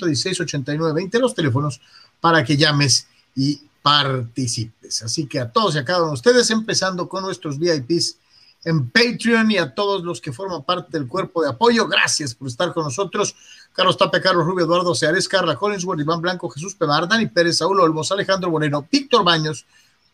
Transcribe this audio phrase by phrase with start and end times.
[0.00, 1.80] 663-116-8920, los teléfonos
[2.20, 5.02] para que llames y participes.
[5.02, 8.16] Así que a todos y a cada uno de ustedes, empezando con nuestros VIPs
[8.64, 12.48] en Patreon y a todos los que forman parte del cuerpo de apoyo, gracias por
[12.48, 13.34] estar con nosotros.
[13.72, 17.80] Carlos Tape, Carlos Rubio, Eduardo Seares, Carla Collinsworth, Iván Blanco, Jesús Pemar, Dani Pérez, Saúl
[17.80, 19.64] Olmos, Alejandro Moreno, Víctor Baños,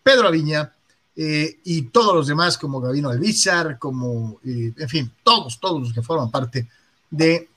[0.02, 0.72] Pedro Aviña
[1.16, 5.92] eh, y todos los demás como Gabino Elvizar, como, eh, en fin, todos, todos los
[5.92, 6.68] que forman parte de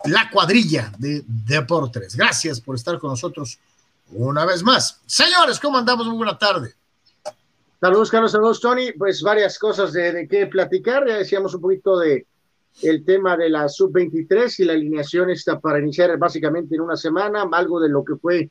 [0.05, 2.15] la cuadrilla de Deportes.
[2.15, 3.59] Gracias por estar con nosotros
[4.11, 5.01] una vez más.
[5.05, 6.07] Señores, ¿cómo andamos?
[6.07, 6.73] Muy buena tarde.
[7.79, 8.91] Saludos, Carlos, saludos, Tony.
[8.93, 11.07] Pues varias cosas de, de qué platicar.
[11.07, 12.25] Ya decíamos un poquito de
[12.81, 17.47] el tema de la sub-23 y la alineación está para iniciar básicamente en una semana,
[17.51, 18.49] algo de lo que fue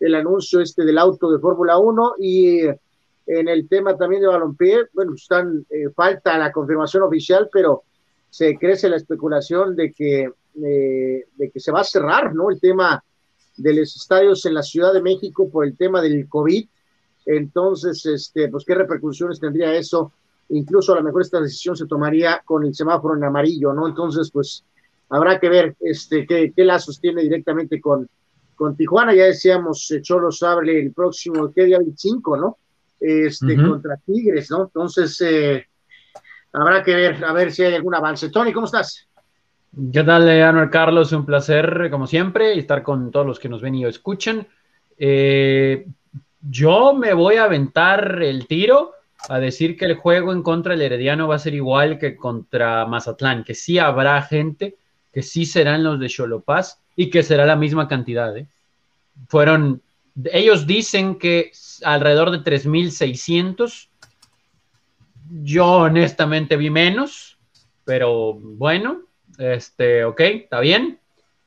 [0.00, 2.60] el anuncio este del auto de Fórmula 1 y
[3.26, 7.84] en el tema también de balompié, bueno, están, eh, falta la confirmación oficial, pero
[8.28, 10.30] se crece la especulación de que,
[10.62, 12.50] eh, de que se va a cerrar, ¿no?
[12.50, 13.02] El tema
[13.56, 16.66] de los estadios en la Ciudad de México por el tema del COVID.
[17.26, 20.12] Entonces, este, pues, ¿qué repercusiones tendría eso?
[20.50, 23.88] Incluso a lo mejor esta decisión se tomaría con el semáforo en amarillo, ¿no?
[23.88, 24.64] Entonces, pues,
[25.08, 28.08] habrá que ver este, qué, qué lazos tiene directamente con,
[28.54, 29.14] con Tijuana.
[29.14, 31.78] Ya decíamos, Cholo abre el próximo, ¿qué día?
[31.78, 32.58] 25, ¿no?
[33.04, 34.64] este, contra Tigres, ¿no?
[34.64, 35.66] Entonces, eh,
[36.52, 38.30] habrá que ver, a ver si hay algún avance.
[38.30, 39.06] Tony, ¿cómo estás?
[39.92, 41.10] ¿Qué tal, Anuel Carlos?
[41.10, 44.46] Un placer, como siempre, estar con todos los que nos ven y escuchan.
[44.96, 45.84] Eh,
[46.48, 48.92] yo me voy a aventar el tiro
[49.28, 52.86] a decir que el juego en contra del Herediano va a ser igual que contra
[52.86, 54.76] Mazatlán, que sí habrá gente,
[55.12, 58.36] que sí serán los de Cholopaz y que será la misma cantidad.
[58.36, 58.46] ¿eh?
[59.26, 59.82] Fueron,
[60.32, 61.50] ellos dicen que
[61.82, 63.88] alrededor de 3.600.
[65.42, 67.38] Yo honestamente vi menos,
[67.84, 69.00] pero bueno,
[69.38, 70.98] este, ok, está bien.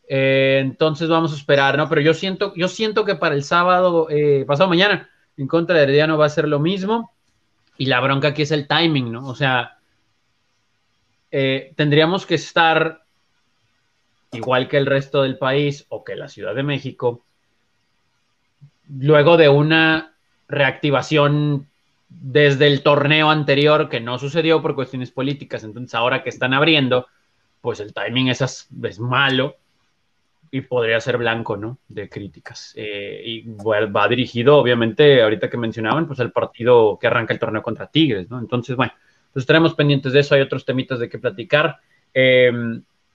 [0.07, 1.89] Eh, entonces vamos a esperar, ¿no?
[1.89, 5.83] Pero yo siento, yo siento que para el sábado, eh, pasado mañana, en contra de
[5.83, 7.11] Herediano va a ser lo mismo.
[7.77, 9.27] Y la bronca aquí es el timing, ¿no?
[9.27, 9.77] O sea,
[11.31, 13.03] eh, tendríamos que estar
[14.31, 17.23] igual que el resto del país o que la Ciudad de México,
[18.89, 20.15] luego de una
[20.47, 21.67] reactivación
[22.09, 25.63] desde el torneo anterior que no sucedió por cuestiones políticas.
[25.63, 27.07] Entonces, ahora que están abriendo,
[27.61, 29.57] pues el timing es, es malo
[30.51, 31.79] y podría ser blanco, ¿no?
[31.87, 32.73] De críticas.
[32.75, 37.61] Eh, y va dirigido, obviamente, ahorita que mencionaban, pues el partido que arranca el torneo
[37.61, 38.39] contra Tigres, ¿no?
[38.39, 38.93] Entonces, bueno,
[39.33, 40.35] pues estaremos pendientes de eso.
[40.35, 41.77] Hay otros temitas de qué platicar.
[42.13, 42.51] Eh,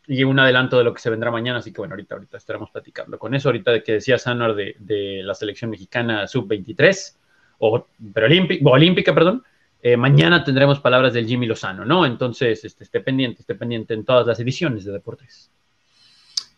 [0.06, 2.70] y un adelanto de lo que se vendrá mañana, así que bueno, ahorita, ahorita estaremos
[2.70, 3.48] platicando con eso.
[3.48, 7.16] Ahorita de que decía Sanor de, la selección mexicana sub-23,
[7.58, 8.26] o, pero
[8.64, 9.44] olímpica, perdón,
[9.84, 12.06] eh, mañana tendremos palabras del Jimmy Lozano, ¿no?
[12.06, 15.50] Entonces, este, esté pendiente, esté pendiente en todas las ediciones de Deportes.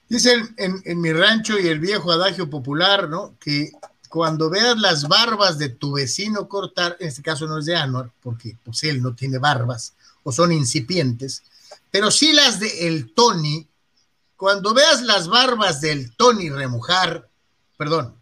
[0.07, 3.35] Dicen en, mi rancho y el viejo adagio popular, ¿no?
[3.41, 3.73] Que
[4.11, 8.13] cuando veas las barbas de tu vecino cortar, en este caso no es de Anuar,
[8.21, 11.43] porque pues él no tiene barbas o son incipientes,
[11.91, 13.67] pero sí las de el Tony,
[14.37, 17.29] cuando veas las barbas del Tony remojar,
[17.79, 18.17] perdón,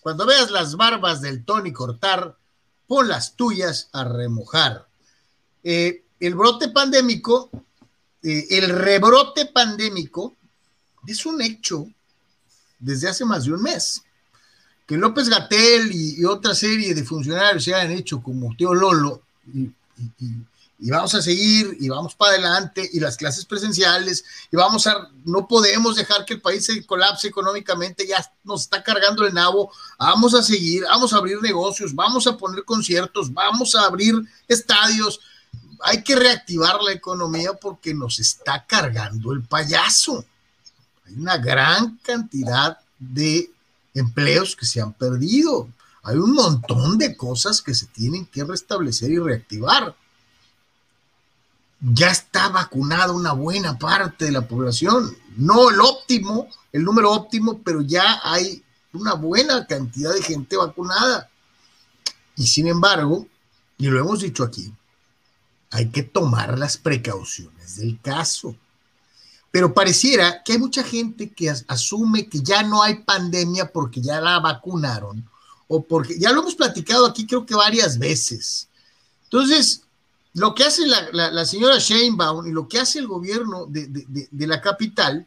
[0.00, 2.36] cuando veas las barbas del Tony cortar,
[2.88, 4.88] pon las tuyas a remojar.
[5.62, 7.50] Eh, el brote pandémico,
[8.22, 10.34] eh, el rebrote pandémico
[11.06, 11.86] es un hecho
[12.80, 14.02] desde hace más de un mes.
[14.86, 19.70] Que López Gatel y, otra serie de funcionarios se han hecho como Tío Lolo y
[20.78, 25.48] vamos a seguir y vamos para adelante y las clases presenciales y vamos a, no
[25.48, 30.34] podemos dejar que el país se colapse económicamente, ya nos está cargando el nabo, vamos
[30.34, 34.14] a seguir, vamos a abrir negocios, vamos a poner conciertos, vamos a abrir
[34.46, 35.20] estadios,
[35.80, 40.24] hay que reactivar la economía porque nos está cargando el payaso.
[41.06, 43.50] Hay una gran cantidad de
[43.94, 45.68] empleos que se han perdido,
[46.02, 49.94] hay un montón de cosas que se tienen que restablecer y reactivar
[51.80, 55.16] ya está vacunada una buena parte de la población.
[55.36, 61.30] No el óptimo, el número óptimo, pero ya hay una buena cantidad de gente vacunada.
[62.36, 63.26] Y sin embargo,
[63.76, 64.72] y lo hemos dicho aquí,
[65.70, 68.56] hay que tomar las precauciones del caso.
[69.50, 74.20] Pero pareciera que hay mucha gente que asume que ya no hay pandemia porque ya
[74.20, 75.28] la vacunaron
[75.68, 78.68] o porque ya lo hemos platicado aquí creo que varias veces.
[79.24, 79.82] Entonces,
[80.34, 85.26] lo que hace la, señora Sheinbaum y lo que hace el gobierno de, la capital,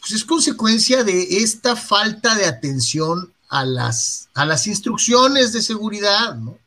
[0.00, 6.34] pues es consecuencia de esta falta de atención a las, a las instrucciones de seguridad,
[6.34, 6.58] ¿no?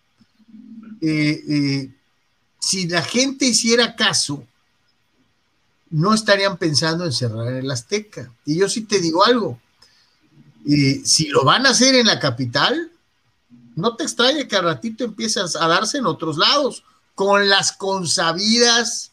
[1.02, 1.92] Eh, eh,
[2.60, 4.44] si la gente hiciera caso,
[5.90, 8.32] no estarían pensando en cerrar el Azteca.
[8.46, 9.60] Y yo sí te digo algo,
[10.68, 12.92] eh, si lo van a hacer en la capital,
[13.78, 16.84] no te extrañe que al ratito empiezas a darse en otros lados,
[17.14, 19.12] con las consabidas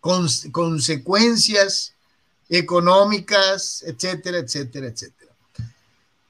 [0.00, 1.94] consecuencias
[2.48, 5.32] económicas, etcétera, etcétera, etcétera.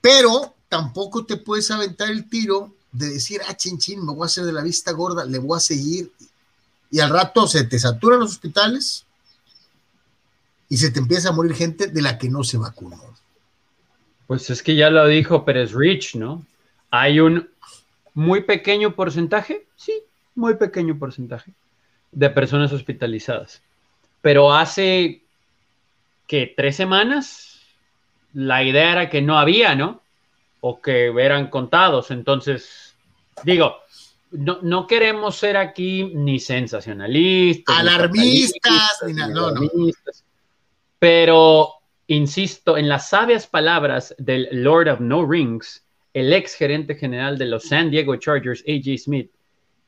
[0.01, 4.27] Pero tampoco te puedes aventar el tiro de decir, ah, chin, chin, me voy a
[4.27, 6.13] hacer de la vista gorda, le voy a seguir.
[6.91, 9.05] Y al rato se te saturan los hospitales
[10.69, 13.01] y se te empieza a morir gente de la que no se vacunó.
[14.27, 16.45] Pues es que ya lo dijo Pérez Rich, ¿no?
[16.97, 17.51] Hay un
[18.13, 20.01] muy pequeño porcentaje, sí,
[20.37, 21.53] muy pequeño porcentaje
[22.13, 23.63] de personas hospitalizadas.
[24.21, 25.25] Pero hace
[26.29, 27.61] que tres semanas
[28.33, 30.03] la idea era que no había, ¿no?
[30.61, 32.13] O que eran contados.
[32.13, 32.95] Entonces,
[33.43, 33.79] digo,
[34.31, 39.51] no, no queremos ser aquí ni sensacionalistas, alarmistas, ni, no,
[41.01, 41.71] Pero
[42.07, 45.84] insisto en las sabias palabras del Lord of No Rings,
[46.15, 49.31] el ex gerente general de los San Diego Chargers, AJ Smith,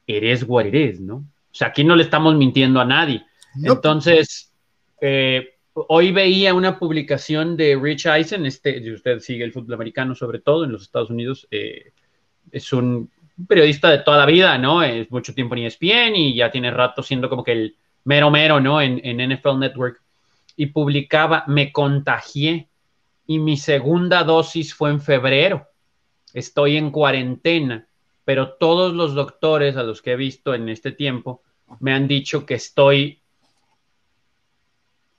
[0.06, 1.16] it is what it is, ¿no?
[1.16, 3.24] O sea, aquí no le estamos mintiendo a nadie.
[3.62, 4.52] Entonces,
[5.00, 10.14] eh, hoy veía una publicación de Rich Eisen, este, si usted sigue el fútbol americano
[10.14, 11.92] sobre todo en los Estados Unidos, eh,
[12.50, 13.08] es un
[13.48, 14.82] periodista de toda la vida, ¿no?
[14.82, 18.60] Es mucho tiempo en ESPN y ya tiene rato siendo como que el mero mero,
[18.60, 18.82] ¿no?
[18.82, 20.02] En, en NFL Network.
[20.56, 22.68] Y publicaba, me contagié
[23.26, 25.68] y mi segunda dosis fue en febrero
[26.38, 27.86] estoy en cuarentena,
[28.24, 31.42] pero todos los doctores a los que he visto en este tiempo
[31.80, 33.20] me han dicho que estoy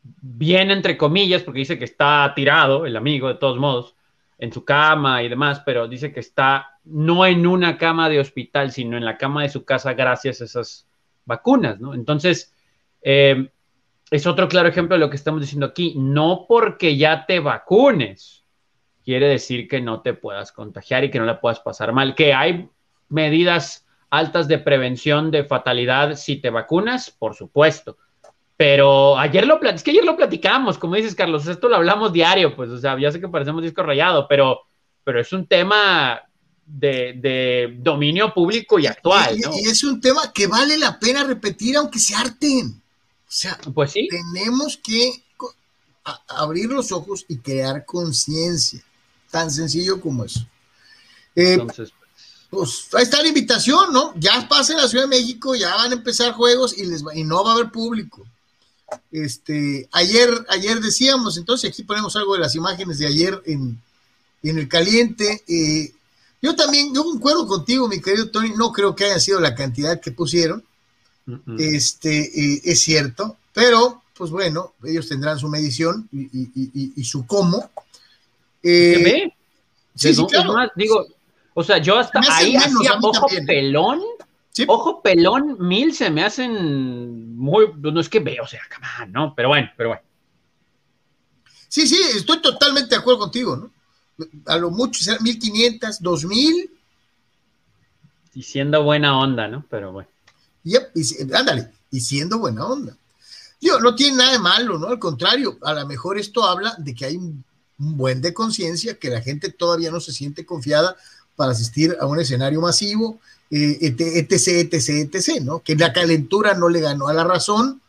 [0.02, 3.96] bien, entre comillas, porque dice que está tirado, el amigo, de todos modos,
[4.38, 8.72] en su cama y demás, pero dice que está no en una cama de hospital,
[8.72, 10.88] sino en la cama de su casa gracias a esas
[11.26, 11.96] vacunas, ¿no?
[11.96, 12.54] Entonces,
[13.02, 13.50] eh,
[14.12, 15.96] es otro claro ejemplo de lo que estamos diciendo aquí.
[15.98, 18.46] No porque ya te vacunes,
[19.08, 22.14] quiere decir que no te puedas contagiar y que no la puedas pasar mal.
[22.14, 22.68] Que hay
[23.08, 27.98] medidas altas de prevención de fatalidad si te vacunas, por supuesto.
[28.58, 32.54] Pero ayer lo es que ayer lo platicamos, como dices, Carlos, esto lo hablamos diario,
[32.54, 34.64] pues, o sea, ya sé que parecemos disco rayado, pero,
[35.06, 36.22] pero es un tema
[36.66, 39.38] de, dominio público y actual.
[39.38, 42.82] Y, es un tema que vale la pena repetir aunque se harten.
[43.26, 44.10] O sea, pues sí.
[44.10, 45.14] tenemos que
[46.28, 48.84] abrir los ojos y crear conciencia.
[49.32, 50.42] Tan sencillo como eso.
[51.36, 51.92] Eh, Entonces,
[52.50, 54.14] pues ahí está la invitación, ¿no?
[54.16, 57.24] Ya pasa en la Ciudad de México, ya van a empezar juegos y, les y
[57.24, 58.26] no va a haber público.
[59.12, 63.82] Este, ayer, ayer decíamos, entonces aquí ponemos algo de las imágenes de ayer en,
[64.44, 65.44] el caliente.
[65.46, 65.94] Eh,
[66.42, 70.00] yo también, yo concuerdo contigo, mi querido Tony, no creo que haya sido la cantidad
[70.00, 70.64] que pusieron.
[71.58, 77.70] Este, eh, es cierto, pero pues bueno, ellos tendrán su medición y su cómo.
[78.64, 79.32] Eh,
[79.96, 80.72] sí, sí, claro.
[80.76, 81.08] digo,
[81.54, 84.02] o sea, yo hasta ahí hacía ojo pelón.
[84.68, 88.62] Ojo pelón, mil se me hacen muy, no es que veo, o sea,
[89.10, 90.02] no, pero bueno, pero bueno.
[91.68, 93.72] Sí, sí, estoy totalmente de acuerdo contigo, ¿no?
[94.48, 96.72] A lo mucho serán 1500, 2000.
[98.34, 99.66] Y siendo buena onda, ¿no?
[99.70, 100.10] Pero bueno.
[100.64, 102.96] Yep, y, ándale, y siendo buena onda.
[103.60, 104.88] Digo, no tiene nada de malo, ¿no?
[104.88, 107.44] Al contrario, a lo mejor esto habla de que hay un
[107.78, 110.96] buen de conciencia que la gente todavía no se siente confiada
[111.36, 113.20] para asistir a un escenario masivo,
[113.52, 115.60] eh, etc, etc, etc, ¿no?
[115.60, 117.82] Que la calentura no le ganó a la razón.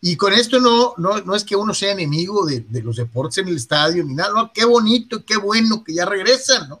[0.00, 3.38] Y con esto no, no, no es que uno sea enemigo de, de, los deportes
[3.38, 6.80] en el estadio ni nada, no, qué bonito, qué bueno que ya regresan, ¿no?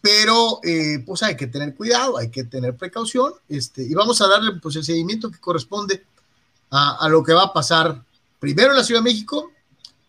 [0.00, 4.28] Pero eh, pues hay que tener cuidado, hay que tener precaución, este, y vamos a
[4.28, 6.04] darle pues el seguimiento que corresponde
[6.70, 8.02] a, a lo que va a pasar
[8.38, 9.50] primero en la Ciudad de México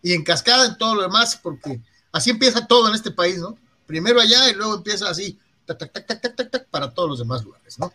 [0.02, 1.80] y en cascada en todo lo demás, porque
[2.10, 3.56] así empieza todo en este país, ¿no?
[3.86, 7.18] Primero allá y luego empieza así, tac, tac, tac, tac, tac, tac, para todos los
[7.18, 7.92] demás lugares, ¿no?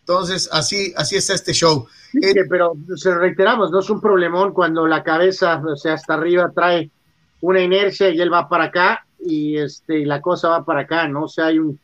[0.00, 1.86] Entonces, así, así está este show.
[2.12, 6.14] Sí, eh, pero se reiteramos, no es un problemón cuando la cabeza, o sea, hasta
[6.14, 6.90] arriba trae
[7.40, 11.24] una inercia y él va para acá y este la cosa va para acá, ¿no?
[11.24, 11.78] O sea, hay un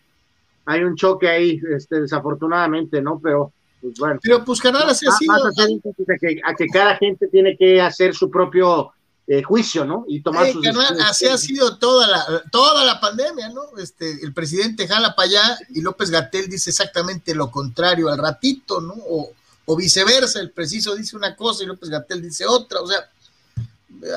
[0.65, 3.21] hay un choque ahí, este, desafortunadamente, ¿no?
[3.23, 4.19] Pero pues bueno.
[4.23, 5.33] Pero pues Canadá así ha sido.
[5.33, 8.93] A, que, a que cada gente tiene que hacer su propio
[9.29, 10.05] eh, juicio, ¿no?
[10.07, 10.65] Y tomar sus
[11.05, 13.63] Así ha sido toda la, toda la pandemia, ¿no?
[13.79, 18.81] Este, el presidente jala para allá y López Gatel dice exactamente lo contrario al ratito,
[18.81, 18.95] ¿no?
[18.95, 19.33] O,
[19.65, 23.11] o viceversa, el preciso dice una cosa y López Gatel dice otra, o sea,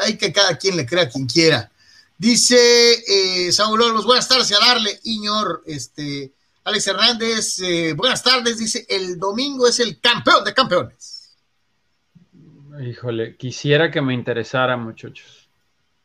[0.03, 1.71] hay que cada quien le crea a quien quiera.
[2.17, 2.57] Dice
[3.07, 6.31] eh, Saúl Olmos, buenas tardes a darle, Iñor, este,
[6.65, 11.18] Alex Hernández, eh, buenas tardes, dice, el domingo es el campeón de campeones.
[12.79, 15.49] Híjole, quisiera que me interesara, muchachos.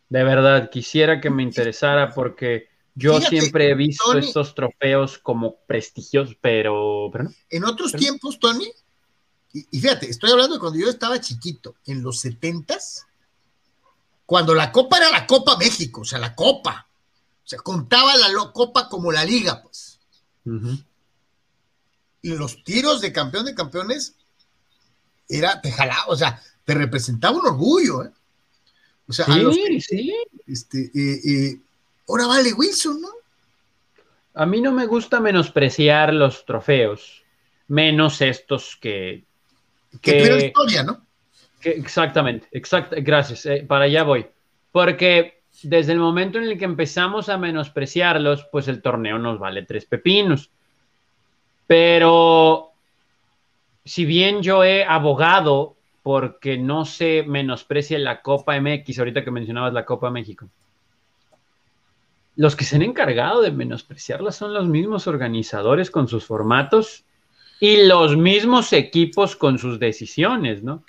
[0.08, 6.36] De verdad, quisiera que me interesara porque yo siempre he visto estos trofeos como prestigiosos,
[6.40, 7.30] pero, pero no.
[7.50, 8.70] En otros tiempos, Tony,
[9.52, 13.06] y, fíjate, estoy hablando de cuando yo estaba chiquito, en los setentas,
[14.26, 16.88] cuando la Copa era la Copa México, o sea, la Copa.
[17.44, 20.00] O sea, contaba la Copa como la Liga, pues.
[22.20, 24.16] Y los tiros de campeón de campeones
[25.28, 28.11] era, te jalaba, o sea, te representaba un orgullo, ¿eh?
[29.06, 30.14] O sea, sí, sí.
[30.47, 31.59] Este, eh, eh,
[32.09, 33.09] ahora vale Wilson, ¿no?
[34.35, 37.23] A mí no me gusta menospreciar los trofeos,
[37.68, 39.25] menos estos que.
[39.92, 41.06] Que, que tuvieron historia, ¿no?
[41.61, 44.26] Que, exactamente, exact, gracias, eh, para allá voy.
[44.73, 49.62] Porque desde el momento en el que empezamos a menospreciarlos, pues el torneo nos vale
[49.62, 50.50] tres pepinos.
[51.66, 52.73] Pero
[53.85, 55.73] si bien yo he abogado
[56.04, 60.46] porque no se menosprecia la Copa MX, ahorita que mencionabas la Copa México.
[62.37, 67.06] Los que se han encargado de menospreciarla son los mismos organizadores con sus formatos
[67.58, 70.84] y los mismos equipos con sus decisiones, ¿no?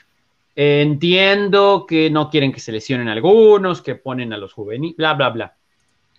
[0.54, 5.30] Entiendo que no quieren que se lesionen algunos, que ponen a los juveniles, bla, bla,
[5.30, 5.56] bla.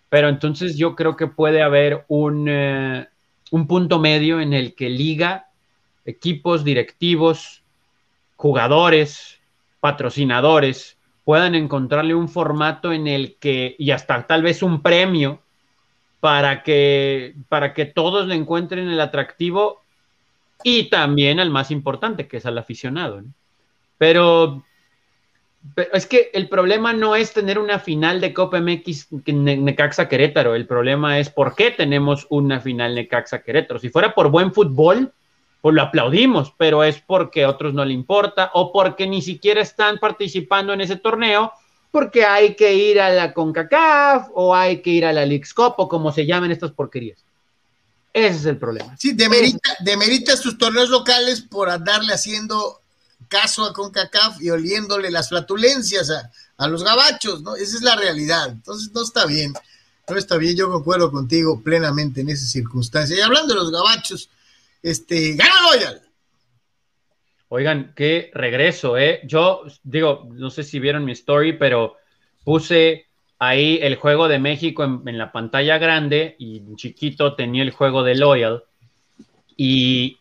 [0.09, 3.07] Pero entonces yo creo que puede haber un, eh,
[3.51, 5.51] un punto medio en el que liga,
[6.07, 7.63] equipos, directivos,
[8.37, 9.41] jugadores,
[9.81, 15.41] patrocinadores puedan encontrarle un formato en el que, y hasta tal vez un premio,
[16.21, 19.83] para que, para que todos le encuentren el atractivo
[20.63, 23.23] y también al más importante, que es al aficionado.
[23.99, 24.65] Pero,
[25.93, 30.67] es que el problema no es tener una final de Copa MX Necaxa Querétaro, el
[30.67, 33.79] problema es por qué tenemos una final Necaxa Querétaro.
[33.81, 35.13] Si fuera por buen fútbol,
[35.61, 39.61] pues lo aplaudimos, pero es porque a otros no le importa o porque ni siquiera
[39.61, 41.53] están participando en ese torneo
[41.91, 45.75] porque hay que ir a la CONCACAF o hay que ir a la Leagues Cup
[45.79, 47.19] o como se llaman estas porquerías.
[48.13, 48.97] Ese es el problema.
[48.99, 52.81] Sí, demerita, demerita sus torneos locales por andarle haciendo
[53.29, 57.57] caso a CONCACAF y oliéndole las flatulencias a, a, los gabachos, ¿no?
[57.57, 58.51] Esa es la realidad.
[58.51, 59.53] Entonces no está bien,
[60.09, 63.17] no está bien, yo concuerdo contigo plenamente en esa circunstancia.
[63.17, 64.31] Y hablando de los gabachos,
[64.87, 66.01] este, gana Loyal.
[67.49, 69.21] Oigan, qué regreso, ¿eh?
[69.25, 71.97] Yo digo, no sé si vieron mi story, pero
[72.45, 73.07] puse
[73.41, 78.15] ahí el juego de México en, la pantalla grande y chiquito tenía el juego de
[78.15, 78.63] Loyal
[79.57, 80.19] y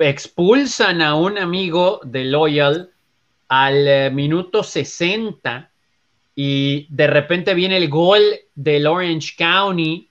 [0.00, 2.90] expulsan a un amigo de Loyal
[3.48, 5.70] al eh, minuto 60
[6.34, 8.22] y de repente viene el gol
[8.56, 10.10] del Orange County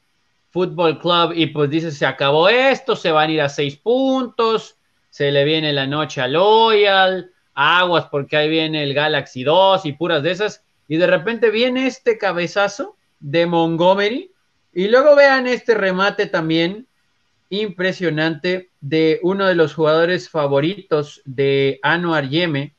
[0.53, 4.77] Football Club y pues dice, se acabó esto, se van a ir a seis puntos,
[5.09, 9.93] se le viene la noche a Loyal, aguas porque ahí viene el Galaxy 2 y
[9.93, 14.31] puras de esas, y de repente viene este cabezazo de Montgomery
[14.73, 16.85] y luego vean este remate también
[17.49, 22.75] impresionante de uno de los jugadores favoritos de Anuar Yeme,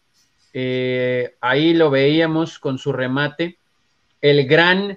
[0.52, 3.58] eh, ahí lo veíamos con su remate,
[4.20, 4.96] el gran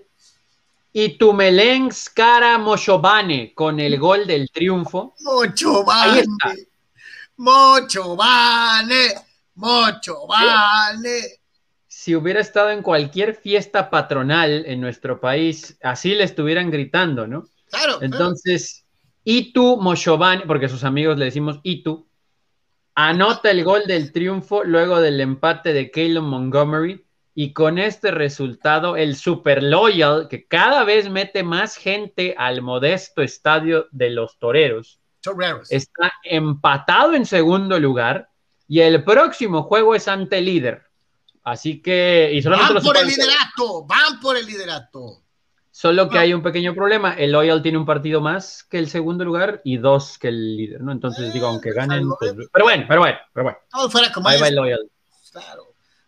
[0.99, 5.13] y Tumelengs cara Mochobane con el gol del triunfo.
[5.19, 6.23] Mochobane.
[7.35, 9.13] Mochobane.
[9.53, 11.19] Mochobane.
[11.87, 17.47] si hubiera estado en cualquier fiesta patronal en nuestro país, así le estuvieran gritando, ¿no?
[17.69, 18.01] Claro.
[18.01, 18.83] Entonces,
[19.23, 22.07] Itu Moshovani, porque sus amigos le decimos Itu,
[22.95, 27.06] anota el gol del triunfo luego del empate de Caleb Montgomery
[27.39, 33.21] y con este resultado el Super Loyal, que cada vez mete más gente al modesto
[33.21, 34.99] estadio de los Toreros,
[35.69, 38.29] está empatado en segundo lugar
[38.67, 40.87] y el próximo juego es ante el líder.
[41.43, 42.31] Así que...
[42.33, 45.21] Y van por el liderato, van por el liderato.
[45.69, 47.13] Solo que hay un pequeño problema.
[47.13, 50.81] El Loyal tiene un partido más que el segundo lugar y dos que el líder,
[50.81, 50.91] ¿no?
[50.91, 52.09] Entonces, digo, aunque ganen.
[52.17, 53.59] Pues, pero bueno, pero bueno, pero bueno.
[53.69, 54.89] Todo fuera como Ahí va el Loyal.
[55.31, 55.66] Claro.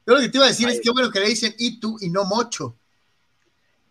[0.09, 1.99] Yo lo que te iba a decir es que bueno que le dicen y tú
[2.01, 2.75] y no mocho.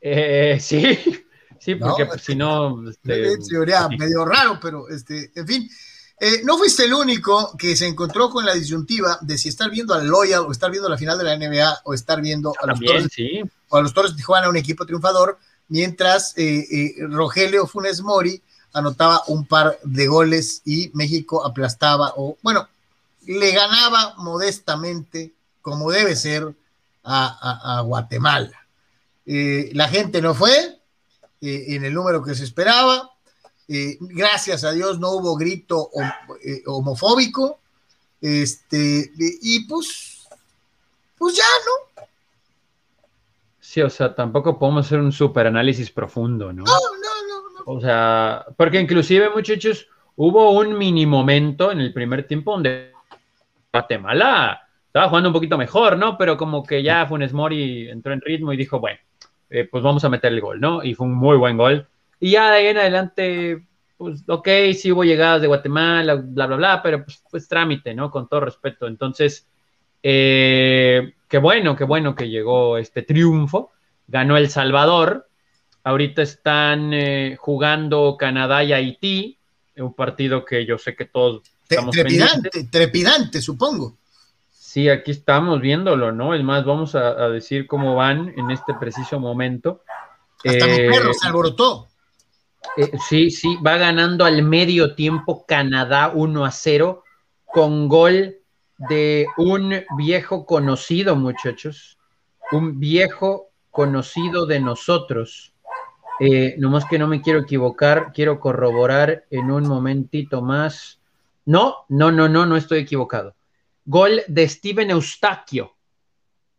[0.00, 0.82] Eh, sí,
[1.60, 2.90] sí, porque pues, si no.
[2.90, 5.70] Este, sería medio raro, pero este, en fin.
[6.20, 9.94] Eh, no fuiste el único que se encontró con la disyuntiva de si estar viendo
[9.94, 12.80] al Loyal o estar viendo la final de la NBA o estar viendo a los,
[12.80, 13.06] Toros,
[13.68, 18.42] o a los Toros de Tijuana, un equipo triunfador, mientras eh, eh, Rogelio Funes Mori
[18.72, 22.66] anotaba un par de goles y México aplastaba o, bueno,
[23.24, 26.54] le ganaba modestamente, como debe ser,
[27.04, 28.66] a, Guatemala.
[29.24, 30.78] la gente no fue
[31.40, 33.10] en el número que se esperaba,
[33.70, 35.90] eh, gracias a Dios no hubo grito
[36.42, 37.60] eh, homofóbico.
[38.20, 40.26] Este, y pues,
[41.16, 42.04] pues ya, ¿no?
[43.60, 46.64] Sí, o sea, tampoco podemos hacer un super análisis profundo, ¿no?
[46.64, 52.26] No, no, no, O sea, porque inclusive, muchachos, hubo un mini momento en el primer
[52.26, 52.92] tiempo donde
[53.70, 54.67] Guatemala
[54.98, 56.18] estaba jugando un poquito mejor, ¿no?
[56.18, 58.98] Pero como que ya Funes Mori entró en ritmo y dijo, bueno,
[59.48, 60.82] eh, pues vamos a meter el gol, ¿no?
[60.82, 61.86] Y fue un muy buen gol.
[62.18, 63.64] Y ya de ahí en adelante,
[63.96, 68.10] pues, ok, sí hubo llegadas de Guatemala, bla, bla, bla, pero pues, pues trámite, ¿no?
[68.10, 68.88] Con todo respeto.
[68.88, 69.46] Entonces,
[70.02, 73.70] eh, qué bueno, qué bueno que llegó este triunfo.
[74.08, 75.28] Ganó El Salvador.
[75.84, 79.38] Ahorita están eh, jugando Canadá y Haití,
[79.76, 83.96] un partido que yo sé que todos estamos Trepidante, trepidante, supongo.
[84.78, 86.34] Sí, aquí estamos viéndolo, ¿no?
[86.34, 89.82] Es más, vamos a, decir cómo van en este preciso momento.
[90.44, 91.88] Hasta mi perro se alborotó.
[92.76, 97.02] Eh, sí, sí, va ganando al medio tiempo Canadá 1 a 0
[97.44, 98.36] con gol
[98.88, 101.98] de un viejo conocido, muchachos,
[102.52, 105.54] un viejo conocido de nosotros.
[106.20, 111.00] Eh, nomás que no me quiero equivocar, quiero corroborar en un momentito más.
[111.46, 113.34] No, no, no, no, no estoy equivocado.
[113.90, 115.74] Gol de Steven Eustaquio.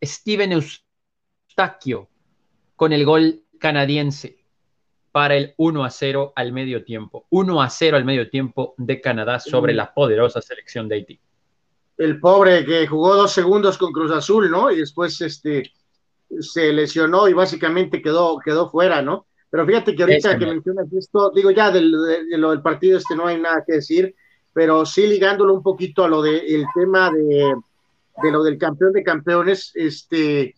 [0.04, 2.10] Steven Eustaquio
[2.76, 4.44] con el gol canadiense
[5.12, 7.28] para el 1 a 0 al medio tiempo.
[7.30, 11.20] 1 a 0 al medio tiempo de Canadá sobre la poderosa selección de Haití.
[12.00, 14.72] El pobre que jugó dos segundos con Cruz Azul, ¿no?
[14.72, 15.72] Y después este,
[16.40, 19.28] se lesionó y básicamente quedó, quedó fuera, ¿no?
[19.52, 23.16] Pero fíjate que ahorita que mencionas esto, digo ya del, de, lo del partido este
[23.16, 24.16] no hay nada que decir,
[24.54, 27.56] pero sí ligándolo un poquito a lo del tema de,
[28.22, 30.56] de lo del campeón de campeones, este,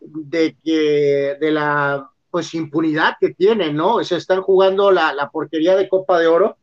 [0.00, 4.02] de que de la pues impunidad que tienen, ¿no?
[4.02, 6.56] Se están jugando la, la, porquería de Copa de Oro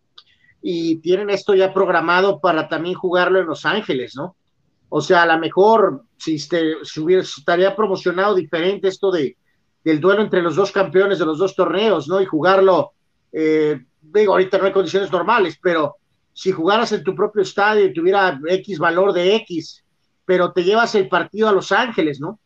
[0.64, 4.36] y tienen esto ya programado para también jugarlo en Los Ángeles, ¿no?
[4.90, 9.38] O sea, a lo mejor si, este, si hubiera, estaría promocionado diferente esto de,
[9.84, 12.20] del duelo entre los dos campeones de los dos torneos, ¿no?
[12.20, 12.94] Y jugarlo,
[13.32, 15.98] eh, digo, ahorita no hay condiciones normales, pero
[16.40, 19.84] si jugaras en tu propio estadio y tuviera X valor de X,
[20.26, 22.40] pero te llevas el partido a Los Ángeles, ¿no?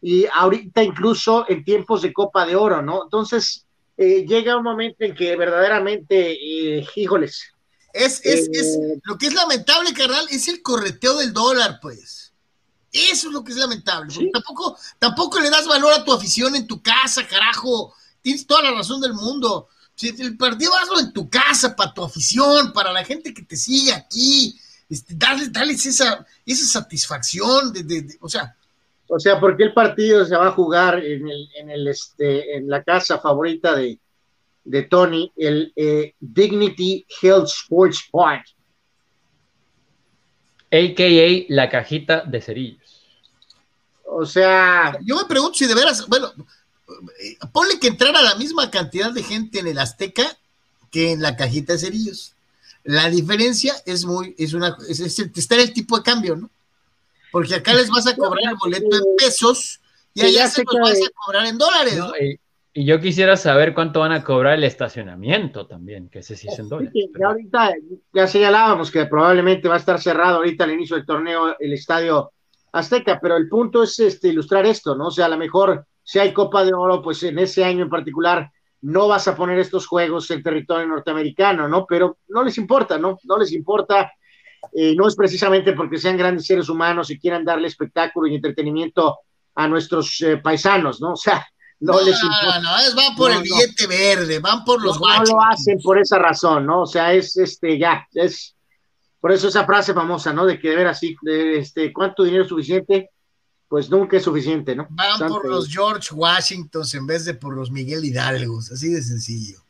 [0.00, 3.04] y ahorita incluso en tiempos de Copa de Oro, ¿no?
[3.04, 7.52] Entonces, eh, llega un momento en que verdaderamente, eh, híjoles.
[7.92, 12.32] Es, es, es, eh, lo que es lamentable, carnal, es el correteo del dólar, pues.
[12.92, 14.30] Eso es lo que es lamentable.
[14.32, 17.94] Tampoco, tampoco le das valor a tu afición en tu casa, carajo.
[18.22, 19.68] Tienes toda la razón del mundo.
[20.00, 23.54] Si el partido hazlo en tu casa, para tu afición, para la gente que te
[23.54, 24.58] sigue aquí.
[24.88, 28.56] Este, darles, esa, esa satisfacción de, de, o sea,
[29.08, 32.56] o sea, ¿por qué el partido se va a jugar en, el, en, el, este,
[32.56, 33.98] en la casa favorita de,
[34.64, 38.46] de Tony, el eh, Dignity Health Sports Park?
[40.72, 43.02] AKA la cajita de cerillos.
[44.06, 44.96] O sea.
[45.04, 46.32] Yo me pregunto si de veras, bueno,
[47.52, 50.36] ponle que entrara la misma cantidad de gente en el Azteca
[50.90, 52.34] que en la cajita de cerillos.
[52.84, 56.50] La diferencia es muy, es una, es, es, está en el tipo de cambio, ¿no?
[57.30, 59.80] porque acá les vas a cobrar el boleto en pesos
[60.14, 61.98] y allá se los vas a cobrar en dólares.
[62.20, 66.58] y, yo quisiera saber cuánto van a cobrar el estacionamiento también, que ese sí es
[66.58, 66.92] en dólares.
[67.18, 67.74] Ya ahorita
[68.12, 72.30] ya señalábamos que probablemente va a estar cerrado ahorita al inicio del torneo el estadio
[72.72, 75.08] Azteca, pero el punto es este, ilustrar esto, ¿no?
[75.08, 77.88] O sea, a lo mejor si hay Copa de Oro, pues en ese año en
[77.88, 81.86] particular no vas a poner estos juegos en territorio norteamericano, ¿no?
[81.86, 83.16] Pero no les importa, ¿no?
[83.22, 84.10] No les importa.
[84.72, 89.20] Eh, no es precisamente porque sean grandes seres humanos y quieran darle espectáculo y entretenimiento
[89.54, 91.12] a nuestros eh, paisanos, ¿no?
[91.12, 91.46] O sea,
[91.78, 92.58] no, les importa.
[92.60, 96.18] No, es, van por el billete verde, van por los No, lo hacen por esa
[96.18, 96.82] razón, ¿no?
[96.82, 98.56] O sea, es este, ya, es
[99.20, 100.44] por eso esa frase famosa, ¿no?
[100.44, 103.10] De que de ver así, de este, ¿cuánto dinero es suficiente?
[103.70, 104.88] Pues nunca es suficiente, ¿no?
[104.90, 109.62] Van por los George Washingtons en vez de por los Miguel Hidalgos, así de sencillo.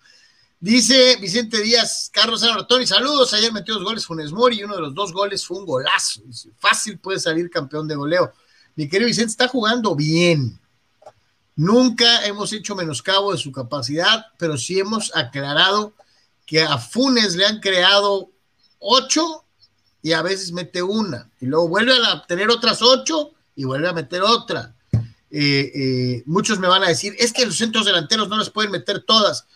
[0.59, 3.35] Dice Vicente Díaz, Carlos Tony, saludos.
[3.35, 6.23] Ayer metió dos goles Funes Mori y uno de los dos goles fue un golazo.
[6.57, 8.33] Fácil puede salir campeón de goleo.
[8.75, 10.59] Mi querido Vicente está jugando bien.
[11.55, 15.93] Nunca hemos hecho menoscabo de su capacidad, pero sí hemos aclarado
[16.47, 18.31] que a Funes le han creado
[18.79, 19.45] ocho
[20.01, 21.31] y a veces mete una.
[21.39, 24.75] Y luego vuelve a tener otras ocho y vuelve a meter otra.
[25.31, 28.73] Eh, eh, muchos me van a decir, es que los centros delanteros no las pueden
[28.73, 29.47] meter todas.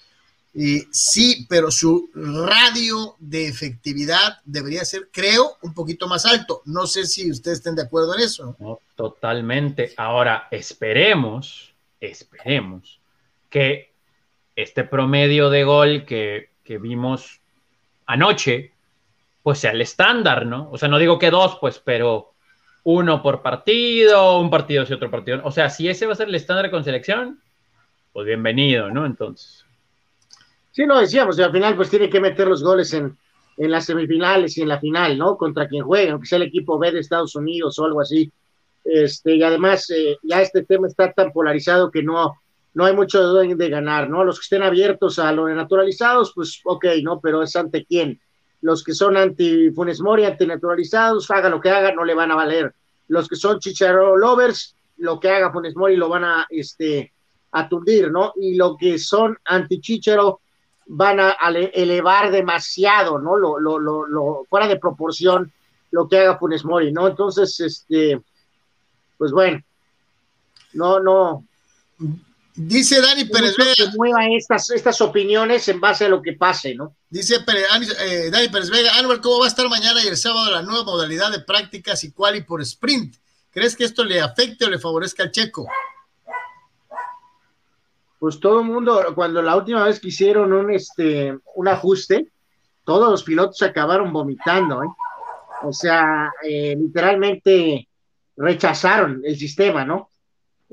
[0.57, 6.63] Eh, sí, pero su radio de efectividad debería ser, creo, un poquito más alto.
[6.65, 8.57] No sé si ustedes estén de acuerdo en eso.
[8.95, 9.95] totalmente.
[9.97, 11.75] Ahora, esperemos
[12.11, 13.01] esperemos
[13.51, 13.93] que
[14.57, 17.41] este promedio de gol que, vimos
[18.07, 18.73] anoche,
[19.43, 20.71] pues sea el estándar, ¿no?
[20.71, 22.34] O sea, no digo que dos, pues, pero
[22.85, 25.41] uno por partido, un partido y otro partido.
[25.45, 27.41] O sea, si ese va a ser el estándar con selección,
[28.13, 29.07] pues bienvenido, ¿no?
[29.07, 29.65] Entonces.
[30.71, 33.17] Sí, no decíamos, al final pues tiene que meter los goles en,
[33.57, 35.37] en las semifinales y en la final, ¿no?
[35.37, 38.31] Contra quien juegue, aunque sea el equipo B de Estados Unidos o algo así.
[38.85, 42.35] Este, y además, eh, ya este tema está tan polarizado que no,
[42.75, 44.25] no hay mucho de, de ganar, ¿no?
[44.25, 47.21] Los que estén abiertos a lo de naturalizados, pues ok, ¿no?
[47.21, 48.21] Pero es ante quién.
[48.65, 52.35] Los que son anti Funes Mori, antinaturalizados, haga lo que haga, no le van a
[52.35, 52.75] valer.
[53.09, 57.13] Los que son Chicharo lovers, lo que haga Funes Mori lo van a este,
[57.53, 58.33] aturdir, ¿no?
[58.37, 60.41] Y lo que son anti Chicharo
[60.87, 61.37] van a,
[61.75, 63.37] elevar demasiado, ¿no?
[63.37, 65.53] Lo, lo, lo, lo, fuera de proporción
[65.91, 67.07] lo que haga Funes Mori, ¿no?
[67.07, 68.19] Entonces, este,
[69.19, 69.61] pues bueno,
[70.73, 71.45] no, no.
[72.57, 73.73] Dice Dani Pérez Vega.
[73.75, 76.95] Que mueva estas, estas opiniones en base a lo que pase, ¿no?
[77.11, 80.63] Dice eh, Dani Pérez Vega, Álvaro, ¿cómo va a estar mañana y el sábado la
[80.63, 83.17] nueva modalidad de prácticas y cual y por sprint?
[83.51, 85.67] ¿Crees que esto le afecte o le favorezca al checo?
[88.21, 92.29] Pues todo el mundo, cuando la última vez que hicieron un, este, un ajuste,
[92.85, 94.89] todos los pilotos acabaron vomitando, ¿eh?
[95.63, 97.89] O sea, eh, literalmente
[98.37, 100.11] rechazaron el sistema, ¿no?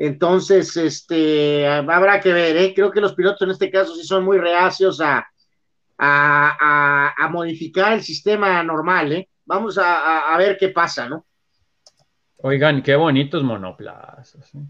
[0.04, 2.74] Entonces, este, habrá que ver, ¿eh?
[2.74, 5.28] Creo que los pilotos en este caso sí son muy reacios a,
[6.00, 9.30] a, modificar el sistema normal, ¿eh?
[9.46, 11.24] Vamos a, ver qué pasa, ¿no?
[12.38, 14.56] Oigan, qué bonitos monoplazas.
[14.56, 14.66] ¿eh?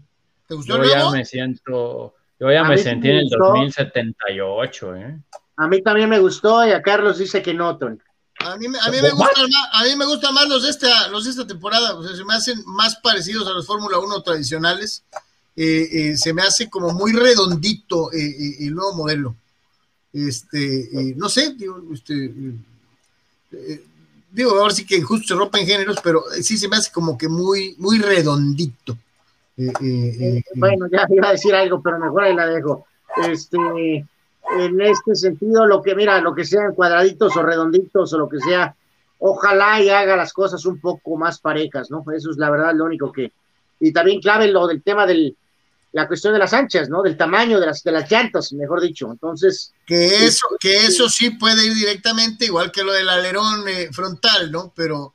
[0.46, 5.18] ¿Te gustó yo ya me siento, yo ya me sentí en el 2078, ¿eh?
[5.56, 7.96] A mí también me gustó y a Carlos dice que no, Tony.
[8.44, 11.08] A mí, a mí me gustan más, a mí me gustan más los de esta,
[11.08, 14.22] los de esta temporada, o sea, se me hacen más parecidos a los Fórmula 1
[14.22, 15.04] tradicionales.
[15.54, 19.36] Eh, eh, se me hace como muy redondito eh, el nuevo modelo.
[20.12, 22.32] Este, no sé, digo, este,
[24.30, 27.28] digo, ahora sí que justo se rompen géneros, pero sí se me hace como que
[27.28, 28.96] muy, muy redondito.
[29.56, 32.86] bueno, ya iba a decir algo, pero mejor ahí la dejo.
[33.28, 34.06] Este,
[34.50, 38.38] en este sentido, lo que, mira, lo que sean cuadraditos o redonditos o lo que
[38.40, 38.74] sea,
[39.18, 42.04] ojalá y haga las cosas un poco más parejas, ¿no?
[42.14, 43.32] Eso es la verdad lo único que.
[43.80, 45.34] Y también clave lo del tema de
[45.92, 47.02] la cuestión de las anchas, ¿no?
[47.02, 49.10] Del tamaño de las, de las llantas, mejor dicho.
[49.10, 49.72] Entonces.
[49.86, 54.50] Que eso, que eso sí puede ir directamente, igual que lo del alerón eh, frontal,
[54.50, 54.72] ¿no?
[54.74, 55.14] Pero,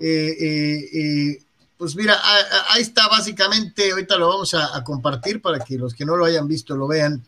[0.00, 1.42] eh, eh,
[1.76, 2.18] pues mira,
[2.70, 6.48] ahí está básicamente, ahorita lo vamos a compartir para que los que no lo hayan
[6.48, 7.22] visto lo vean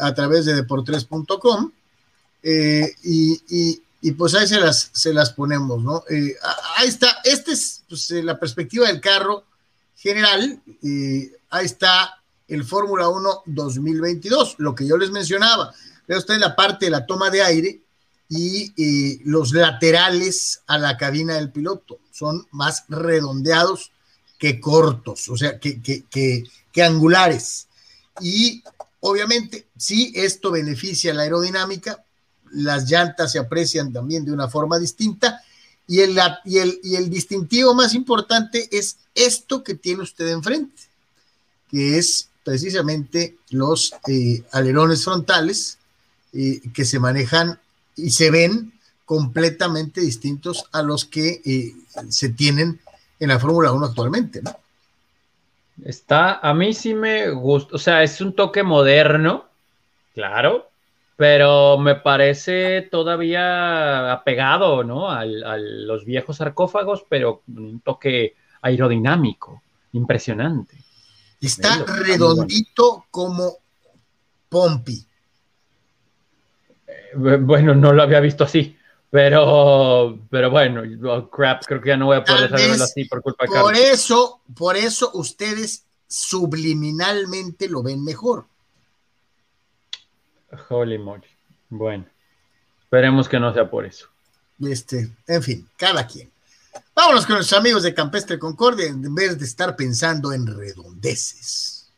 [0.00, 1.72] a través de deportres.com
[2.42, 6.04] eh, y, y, pues ahí se las, se las ponemos, ¿no?
[6.08, 6.34] Eh,
[6.76, 9.44] ahí está, esta es pues, eh, la perspectiva del carro
[9.96, 10.62] general,
[11.50, 15.74] ahí está el Fórmula 1 2022, lo que yo les mencionaba,
[16.08, 17.80] está en la parte de la toma de aire
[18.30, 23.92] y los laterales a la cabina del piloto son más redondeados
[24.38, 27.68] que cortos, o sea, que, que, que, que angulares.
[28.22, 28.62] Y
[29.00, 32.04] Obviamente, sí, esto beneficia la aerodinámica,
[32.52, 35.42] las llantas se aprecian también de una forma distinta
[35.86, 40.82] y el distintivo más importante es esto que tiene usted enfrente,
[41.68, 45.78] que es precisamente los eh, alerones frontales
[46.32, 47.58] eh, que se manejan
[47.96, 48.72] y se ven
[49.04, 51.74] completamente distintos a los que eh,
[52.08, 52.80] se tienen
[53.18, 54.56] en la Fórmula 1 actualmente, ¿no?
[55.84, 59.46] Está, a mí sí me gusta, o sea, es un toque moderno,
[60.14, 60.70] claro,
[61.16, 65.10] pero me parece todavía apegado, ¿no?
[65.10, 69.62] a los viejos sarcófagos, pero un toque aerodinámico,
[69.92, 70.76] impresionante.
[71.40, 73.56] Está redondito como
[74.48, 75.06] Pompi.
[76.86, 78.76] Eh, bueno, no lo había visto así.
[79.10, 83.20] Pero, pero bueno, oh, crap, creo que ya no voy a poder saberlo así por
[83.22, 88.46] culpa de Por eso, por eso ustedes subliminalmente lo ven mejor.
[90.68, 91.26] Holy moly.
[91.68, 92.06] Bueno,
[92.82, 94.06] esperemos que no sea por eso.
[94.60, 96.30] Este, en fin, cada quien.
[96.94, 101.90] Vámonos con nuestros amigos de Campestre Concordia en vez de estar pensando en redondeces.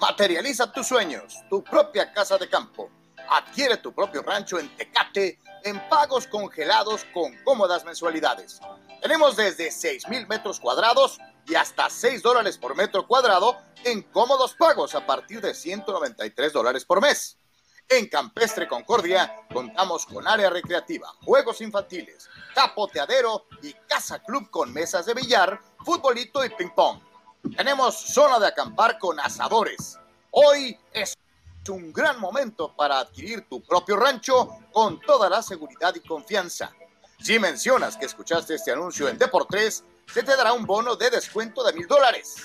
[0.00, 2.90] Materializa tus sueños, tu propia casa de campo
[3.30, 8.60] Adquiere tu propio rancho en Tecate en pagos congelados con cómodas mensualidades.
[9.02, 14.54] Tenemos desde 6 mil metros cuadrados y hasta 6 dólares por metro cuadrado en cómodos
[14.54, 17.38] pagos a partir de 193 dólares por mes.
[17.88, 25.06] En Campestre Concordia contamos con área recreativa, juegos infantiles, capoteadero y casa club con mesas
[25.06, 27.00] de billar, futbolito y ping pong.
[27.56, 29.98] Tenemos zona de acampar con asadores.
[30.30, 31.14] Hoy es
[31.68, 36.72] un gran momento para adquirir tu propio rancho con toda la seguridad y confianza.
[37.20, 41.62] Si mencionas que escuchaste este anuncio en Deportes, se te dará un bono de descuento
[41.64, 42.36] de mil dólares.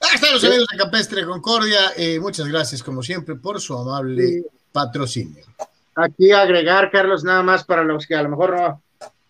[0.00, 1.92] Ahí están los amigos de Campestre Concordia.
[1.96, 5.44] Eh, muchas gracias, como siempre, por su amable patrocinio.
[5.94, 8.82] Aquí agregar, Carlos, nada más para los que a lo mejor no,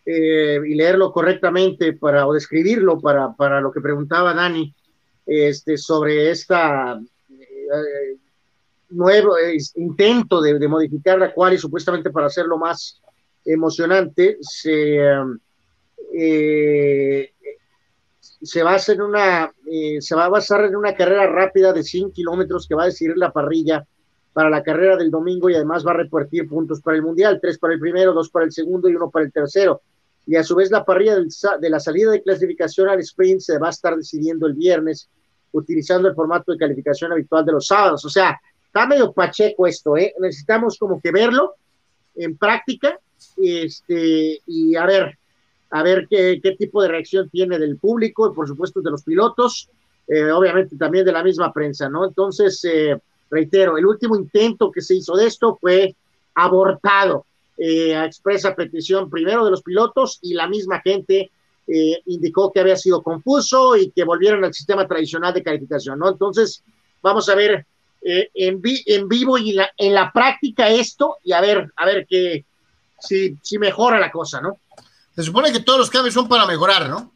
[0.05, 4.75] eh, y leerlo correctamente para, o describirlo para, para lo que preguntaba Dani
[5.25, 7.01] este, sobre esta
[7.31, 8.17] eh,
[8.91, 9.35] nuevo
[9.77, 13.01] intento de, de, modificar la cual y supuestamente para hacerlo más
[13.45, 14.99] emocionante se
[18.41, 21.83] se va a hacer una, eh, se va a basar en una carrera rápida de
[21.83, 23.87] 100 kilómetros que va a decidir la parrilla
[24.33, 27.59] para la carrera del domingo y además va a repartir puntos para el mundial, tres
[27.59, 29.83] para el primero, dos para el segundo y uno para el tercero.
[30.27, 33.69] Y a su vez la parrilla de la salida de clasificación al sprint se va
[33.69, 35.09] a estar decidiendo el viernes
[35.53, 38.05] utilizando el formato de calificación habitual de los sábados.
[38.05, 40.15] O sea, está medio pacheco esto, ¿eh?
[40.21, 41.55] Necesitamos como que verlo
[42.15, 42.99] en práctica
[43.37, 45.19] este, y a ver,
[45.71, 49.69] a ver qué, tipo de reacción tiene del público y por supuesto de los pilotos,
[50.07, 52.07] eh, obviamente también de la misma prensa, ¿no?
[52.07, 52.99] Entonces, eh,
[53.31, 55.95] reitero, el último intento que se hizo de esto fue
[56.35, 57.27] abortado
[57.59, 61.31] eh, a expresa petición primero de los pilotos y la misma gente
[62.07, 66.09] indicó que había sido confuso y que volvieron al sistema tradicional de calificación, ¿no?
[66.09, 66.63] Entonces,
[67.03, 67.67] vamos a ver
[68.01, 72.47] en, en, vivo y la, en la práctica esto y a ver, a ver qué,
[72.99, 74.57] si, si mejora la cosa, ¿no?
[75.19, 77.13] Se supone que todos los cambios son para mejorar, ¿no?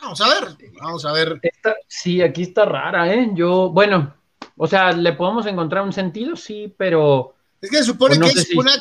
[0.00, 1.38] Vamos a ver, vamos a ver.
[1.86, 3.30] sí, aquí está rara, ¿eh?
[3.34, 4.14] Yo, bueno,
[4.56, 7.34] o sea, le podemos encontrar un sentido, sí, pero...
[7.60, 8.72] Es que se supone que es una...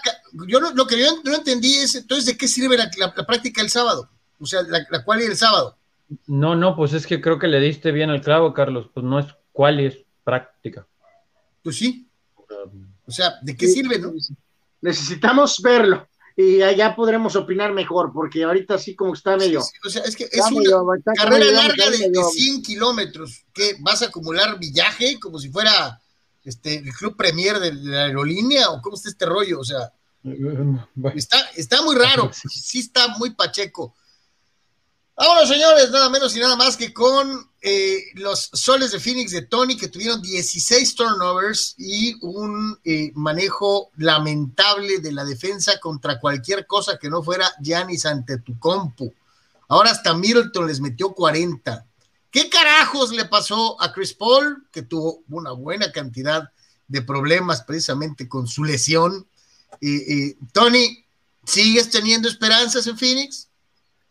[0.47, 4.07] Yo lo, que yo no entendí es, entonces, ¿de qué sirve la, práctica el sábado?
[4.39, 5.75] O sea, la, la cual y el sábado.
[6.27, 8.89] No, no, pues es que creo que le diste bien el clavo, Carlos.
[8.93, 10.87] Pues no es cuál es práctica.
[11.61, 12.07] Pues sí.
[13.05, 14.13] O sea, ¿de qué sirve, no?
[14.79, 16.07] Necesitamos verlo
[16.41, 19.61] y ya podremos opinar mejor, porque ahorita sí como está medio.
[19.61, 24.57] o sea, es que es una carrera larga de, 100 kilómetros, que vas a acumular
[24.59, 25.99] villaje como si fuera
[26.43, 29.91] este, el club premier de, la aerolínea, o cómo está este rollo, o sea.
[31.15, 33.95] Está, está muy raro, sí está muy pacheco.
[35.15, 39.43] Vámonos, señores, nada menos y nada más que con eh, los soles de Phoenix de
[39.43, 46.65] Tony, que tuvieron 16 turnovers y un eh, manejo lamentable de la defensa contra cualquier
[46.65, 49.13] cosa que no fuera Giannis Antetokounmpo.
[49.67, 51.85] Ahora hasta Middleton les metió 40.
[52.31, 56.49] ¿Qué carajos le pasó a Chris Paul, que tuvo una buena cantidad
[56.87, 59.27] de problemas precisamente con su lesión?
[59.81, 61.05] Eh, Tony,
[61.45, 63.47] ¿Sigues teniendo esperanzas en Phoenix?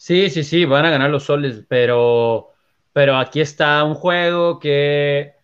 [0.00, 2.54] Sí, sí, sí, van a ganar los soles, pero,
[2.90, 5.34] pero aquí está un juego que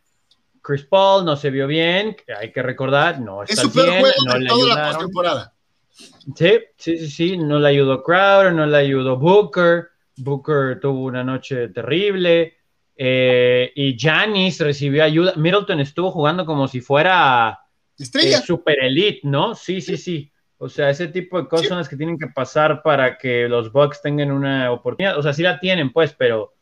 [0.62, 4.14] Chris Paul no se vio bien, que hay que recordar, no está es bien, juego
[4.24, 4.92] no le la ayudaron.
[4.92, 5.54] postemporada.
[5.90, 11.22] Sí, sí, sí, sí, no le ayudó Crowder, no le ayudó Booker, Booker tuvo una
[11.22, 12.56] noche terrible,
[12.96, 17.60] eh, y Giannis recibió ayuda, Middleton estuvo jugando como si fuera
[17.98, 18.38] Estrella.
[18.38, 19.54] eh, super elite, ¿no?
[19.54, 20.32] Sí, sí, sí.
[20.58, 21.68] O sea, ese tipo de cosas Sí.
[21.68, 25.18] son las que tienen que pasar para que los Bucks tengan una oportunidad.
[25.18, 26.54] O sea, sí la tienen, pues, pero,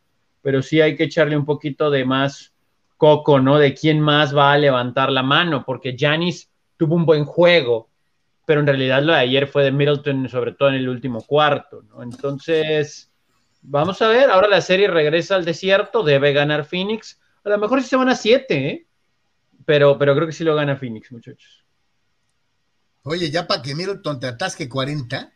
[0.42, 2.52] pero sí hay que echarle un poquito de más
[2.96, 3.58] coco, ¿no?
[3.58, 7.88] De quién más va a levantar la mano, porque Giannis tuvo un buen juego,
[8.46, 11.82] pero en realidad lo de ayer fue de Middleton, sobre todo en el último cuarto,
[11.82, 12.02] ¿no?
[12.02, 13.12] Entonces,
[13.62, 17.20] vamos a ver, ahora la serie regresa al desierto, debe ganar Phoenix.
[17.44, 18.86] A lo mejor sí se van a siete, ¿eh?
[19.64, 21.63] Pero, pero creo que sí lo gana Phoenix, muchachos.
[23.04, 25.32] Oye, ya para que Middleton te atasque 40.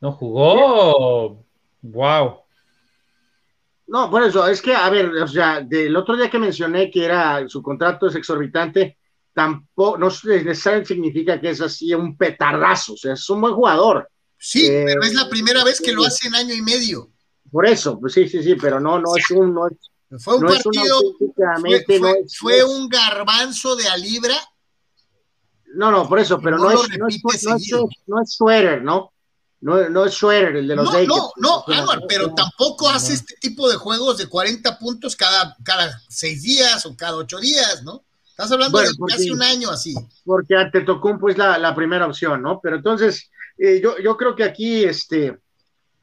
[0.00, 1.44] No jugó.
[1.82, 2.38] Wow.
[3.86, 7.04] No, por eso, es que, a ver, o sea, del otro día que mencioné que
[7.04, 8.96] era su contrato es exorbitante,
[9.34, 14.08] tampoco, no necesariamente significa que es así un petardazo, o sea, es un buen jugador.
[14.38, 17.10] Sí, Eh, pero es la primera vez que lo hace en año y medio.
[17.50, 19.74] Por eso, pues sí, sí, sí, pero no, no es un, no es,
[20.22, 23.76] Fue un no es un partido, fue, no fue- es- fue no es- un garbanzo
[23.76, 24.34] de a libra.
[25.74, 27.72] No, no, por eso, pero no no, es, no, es, no, es,
[28.06, 29.12] no es Schroeder, ¿no?
[29.60, 31.08] No, no es Schroeder, el de los No, Lakers.
[31.08, 35.14] no, no, O sea, Anuar, pero tampoco hace este tipo de juegos de 40 puntos
[35.16, 38.02] cada, cada seis días o cada ocho días, ¿no?
[38.28, 39.94] Estás hablando Bueno, de porque- casi un año así.
[40.24, 42.60] porque ante Tocumpo es la, la primera opción, ¿no?
[42.60, 45.38] Pero entonces, eh, yo, yo creo que aquí, este,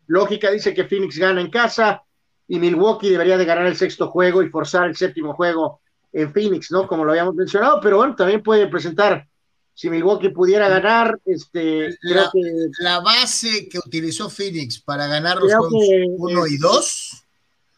[0.08, 2.01] lógica dice que Phoenix gana en casa
[2.47, 5.82] y Milwaukee debería de ganar el sexto juego y forzar el séptimo juego
[6.13, 6.88] en Phoenix, ¿no?
[6.88, 9.27] Como lo habíamos mencionado, pero bueno, también puede presentar,
[9.80, 12.42] si Milwaukee pudiera ganar, este, creo La- que
[12.80, 17.24] La base que utilizó Phoenix para ganar los Creo juegos que, 1 y eh, 2,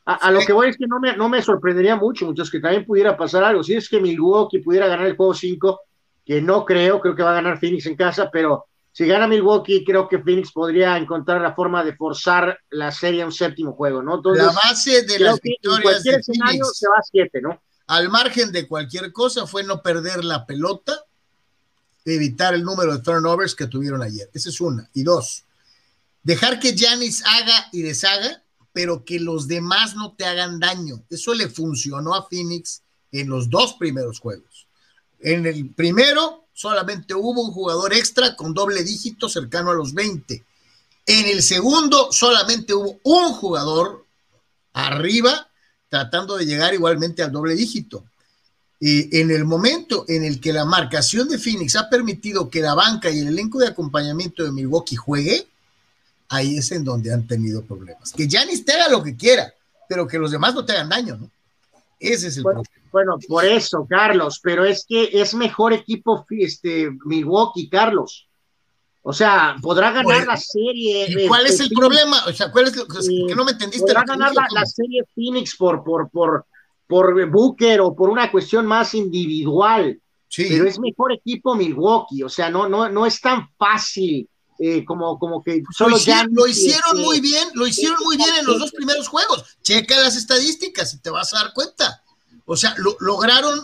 [0.05, 2.59] a, a lo que voy es que no me, no me sorprendería mucho, muchos que
[2.59, 3.61] también pudiera pasar algo.
[3.63, 5.79] Si es que Milwaukee pudiera ganar el juego 5,
[6.25, 9.85] que no creo, creo que va a ganar Phoenix en casa, pero si gana Milwaukee,
[9.85, 14.01] creo que Phoenix podría encontrar la forma de forzar la serie a un séptimo juego,
[14.01, 14.15] ¿no?
[14.15, 17.03] Entonces, la base de creo las en victorias cualquier de escenario Phoenix, se va a
[17.03, 17.61] 7, ¿no?
[17.85, 20.93] al margen de cualquier cosa, fue no perder la pelota,
[22.05, 24.29] evitar el número de turnovers que tuvieron ayer.
[24.33, 24.89] Esa es una.
[24.93, 25.43] Y dos,
[26.23, 31.03] dejar que Giannis haga y deshaga, pero que los demás no te hagan daño.
[31.09, 34.67] Eso le funcionó a Phoenix en los dos primeros juegos.
[35.19, 40.43] En el primero solamente hubo un jugador extra con doble dígito cercano a los 20.
[41.05, 44.05] En el segundo solamente hubo un jugador
[44.73, 45.49] arriba
[45.89, 48.05] tratando de llegar igualmente al doble dígito.
[48.83, 52.73] Y en el momento en el que la marcación de Phoenix ha permitido que la
[52.73, 55.47] banca y el elenco de acompañamiento de Milwaukee juegue,
[56.29, 58.11] ahí es en donde han tenido problemas.
[58.11, 59.53] Que Giannis te haga lo que quiera,
[59.87, 61.29] pero que los demás no te hagan daño, ¿no?
[61.99, 62.89] Ese es el Bueno, problema.
[62.91, 68.27] Bueno, por eso, Carlos, pero es que es mejor equipo este, Milwaukee, Carlos.
[69.03, 71.05] O sea, podrá ganar Pues, la serie.
[71.07, 71.79] ¿Y cuál este, es el Phoenix.
[71.79, 72.25] problema?
[72.25, 73.85] O sea, ¿cuál es lo que, no me entendiste?
[73.85, 76.45] podrá ganar la serie Phoenix por, por, por,
[76.91, 79.97] por Booker o por una cuestión más individual,
[80.27, 84.83] Sí, pero es mejor equipo Milwaukee, o sea, no, no, no es tan fácil eh,
[84.85, 88.17] como, como que lo solo hicieron, Giannis, lo hicieron este, muy bien, lo hicieron muy
[88.17, 89.43] bien en los dos primeros juegos.
[89.61, 92.03] Checa las estadísticas y te vas a dar cuenta.
[92.45, 93.57] O sea, lo- lograron,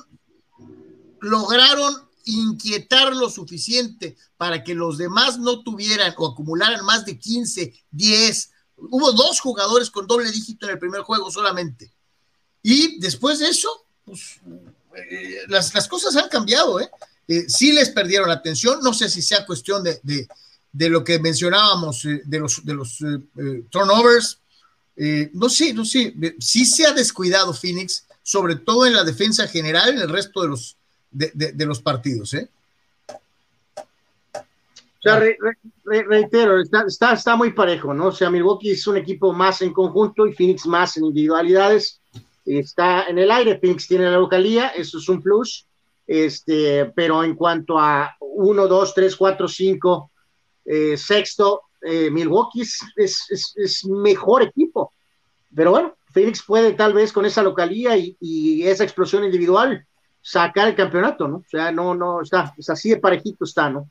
[1.22, 1.94] lograron
[2.26, 8.52] inquietar lo suficiente para que los demás no tuvieran o acumularan más de 15, 10.
[8.78, 11.94] Hubo dos jugadores con doble dígito en el primer juego solamente.
[12.70, 13.70] Y después de eso,
[14.04, 14.42] pues,
[15.10, 16.90] eh, las, las cosas han cambiado, ¿eh?
[17.30, 20.02] Eh, sí les perdieron la atención, no sé si sea cuestión de,
[20.74, 24.40] de, lo que mencionábamos, eh, de los, de los eh, turnovers,
[25.34, 29.90] no sé, no sé, sí se ha descuidado Phoenix, sobre todo en la defensa general,
[29.90, 30.76] en el resto de los,
[31.12, 32.50] de, de- los partidos, ¿eh?
[34.36, 38.08] O sea, re- re- re- reitero, está, está, está muy parejo, ¿no?
[38.08, 42.00] O sea, Milwaukee es un equipo más en conjunto y Phoenix más en individualidades.
[42.48, 45.66] Está en el aire, Phoenix tiene la localía, eso es un plus.
[46.06, 50.12] Este, pero en cuanto a 1, 2, 3, 4, 5,
[50.96, 54.94] sexto, eh, Milwaukee es, es, es, es mejor equipo.
[55.54, 59.86] Pero bueno, Phoenix puede tal vez con esa localía y, y esa explosión individual
[60.22, 61.38] sacar el campeonato, ¿no?
[61.38, 63.90] O sea, no, no, está, es así de parejito está, ¿no?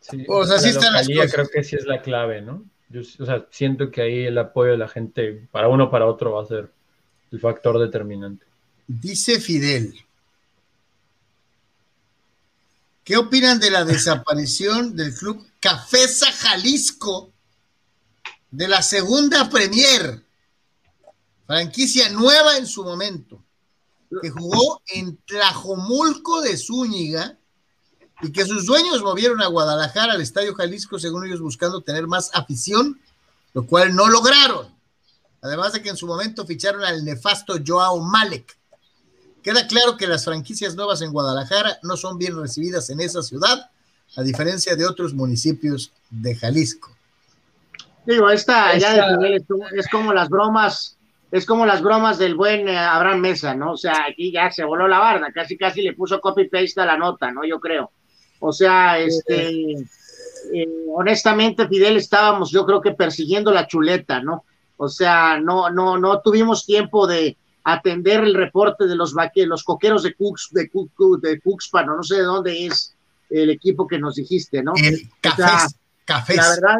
[0.00, 2.64] Sí, O sea, sí la están las localía creo que sí es la clave, ¿no?
[2.88, 6.06] Yo, o sea, siento que ahí el apoyo de la gente para uno o para
[6.06, 6.70] otro va a ser
[7.32, 8.46] el factor determinante.
[8.86, 9.94] Dice Fidel.
[13.04, 17.32] ¿Qué opinan de la desaparición del club Cafesa Jalisco
[18.50, 20.24] de la segunda Premier,
[21.46, 23.42] franquicia nueva en su momento,
[24.22, 27.36] que jugó en Tlajomulco de Zúñiga
[28.22, 32.30] y que sus dueños movieron a Guadalajara al Estadio Jalisco, según ellos buscando tener más
[32.34, 32.98] afición,
[33.52, 34.75] lo cual no lograron.
[35.46, 38.56] Además de que en su momento ficharon al nefasto Joao Malek.
[39.42, 43.70] Queda claro que las franquicias nuevas en Guadalajara no son bien recibidas en esa ciudad,
[44.16, 46.90] a diferencia de otros municipios de Jalisco.
[48.04, 49.44] Digo, esta ya de
[49.76, 50.96] es como las bromas,
[51.30, 53.72] es como las bromas del buen eh, Abraham Mesa, ¿no?
[53.72, 56.86] O sea, aquí ya se voló la barda, casi casi le puso copy paste a
[56.86, 57.44] la nota, ¿no?
[57.44, 57.90] Yo creo.
[58.40, 59.72] O sea, este,
[60.52, 64.44] eh, honestamente, Fidel, estábamos, yo creo que persiguiendo la chuleta, ¿no?
[64.76, 70.02] O sea, no, no, no tuvimos tiempo de atender el reporte de los los coqueros
[70.02, 70.70] de Cux, de,
[71.22, 72.94] de Cuxpan, no sé de dónde es
[73.28, 74.72] el equipo que nos dijiste, ¿no?
[74.76, 76.36] El café.
[76.36, 76.76] La verdad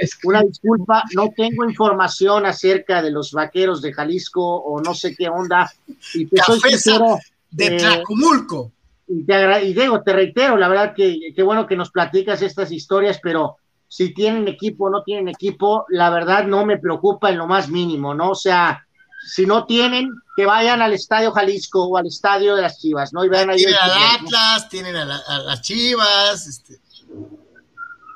[0.00, 4.94] es que, una disculpa, no tengo información acerca de los vaqueros de Jalisco o no
[4.94, 5.70] sé qué onda.
[6.14, 7.18] Y te soy sincero,
[7.50, 8.70] de eh, Tlacumulco.
[9.08, 12.70] Y, te y digo, te reitero, la verdad que qué bueno que nos platicas estas
[12.70, 13.56] historias, pero
[13.88, 17.68] si tienen equipo o no tienen equipo, la verdad no me preocupa en lo más
[17.68, 18.30] mínimo, ¿no?
[18.30, 18.86] O sea,
[19.26, 23.24] si no tienen, que vayan al Estadio Jalisco o al Estadio de las Chivas, ¿no?
[23.24, 23.56] Y vean ahí.
[23.56, 26.46] Tienen al Atlas, tienen a, las Chivas.
[26.46, 26.74] Este.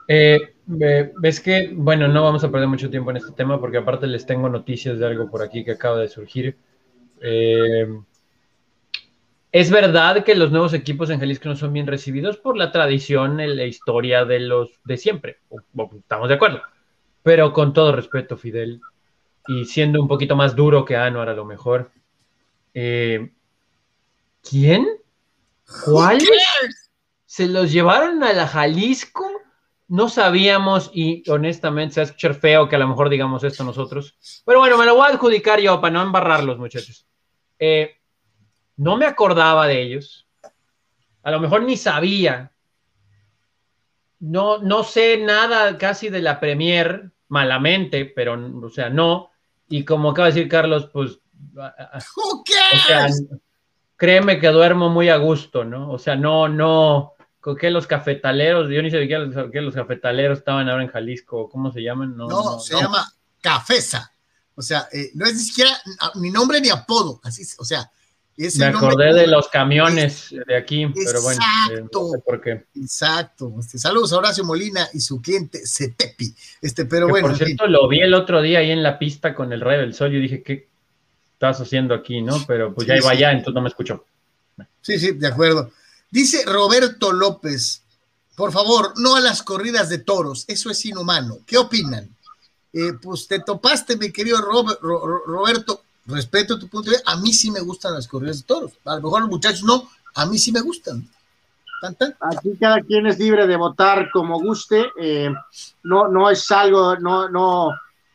[0.09, 4.07] Eh, ves que, bueno, no vamos a perder mucho tiempo en este tema porque aparte
[4.07, 6.57] les tengo noticias de algo por aquí que acaba de surgir.
[7.21, 7.89] Eh,
[9.53, 13.37] es verdad que los nuevos equipos en Jalisco no son bien recibidos por la tradición,
[13.37, 15.41] la historia de los de siempre.
[15.99, 16.63] Estamos de acuerdo.
[17.23, 18.81] Pero con todo respeto, Fidel,
[19.47, 21.93] y siendo un poquito más duro que Anuar a lo mejor.
[22.73, 23.31] Eh,
[24.43, 24.89] ¿Quién?
[25.85, 26.91] ¿Cuáles?
[27.27, 29.31] ¿Se los llevaron a la Jalisco?
[29.87, 33.65] No sabíamos y honestamente se va a escuchar feo que a lo mejor digamos esto
[33.65, 34.17] nosotros.
[34.47, 37.07] Pero bueno, me lo voy a adjudicar yo para no embarrarlos, muchachos.
[37.59, 37.99] Eh,
[38.83, 40.27] no me acordaba de ellos.
[41.23, 42.51] A lo mejor ni sabía.
[44.19, 49.31] No, no sé nada casi de la Premier, malamente, pero, o sea, no.
[49.69, 51.21] Y como acaba de decir Carlos, pues.
[53.97, 55.93] créeme que duermo muy a gusto, ¿no?
[55.93, 57.13] O sea, no, no.
[57.41, 58.69] ¿Con qué los cafetaleros?
[58.69, 61.49] Yo ni sabía que los cafetaleros estaban ahora en Jalisco.
[61.49, 62.17] ¿Cómo se llaman?
[62.17, 64.13] No, se llama Cafesa.
[64.57, 65.71] O sea, eh, no es ni siquiera
[66.17, 67.21] ni nombre ni apodo.
[67.23, 67.89] Así, o sea,
[68.37, 72.65] me acordé de los camiones de aquí, pero bueno, eh, no sé por qué.
[72.75, 73.55] Exacto.
[73.59, 76.35] Este, saludos a Horacio Molina y su cliente Cetepi.
[76.61, 77.29] Este, pero bueno.
[77.29, 79.95] Por cierto, lo vi el otro día ahí en la pista con el Rey del
[79.95, 80.11] Sol.
[80.11, 80.69] Yo dije, ¿qué
[81.33, 82.43] estás haciendo aquí, no?
[82.47, 84.05] Pero pues ya iba allá, entonces no me escuchó.
[84.81, 85.71] Sí, sí, de acuerdo.
[86.11, 87.83] Dice Roberto López,
[88.37, 91.39] por favor, no a las corridas de toros, eso es inhumano.
[91.47, 92.09] ¿Qué opinan?
[92.73, 97.51] Eh, pues te topaste, mi querido Roberto, respeto tu punto de vista, a mí sí
[97.51, 100.53] me gustan las corridas de toros, a lo mejor los muchachos no, a mí sí
[100.53, 101.09] me gustan.
[102.21, 105.35] Aquí cada quien es libre de votar como guste, eh,
[105.83, 107.73] no, no es algo, no, no,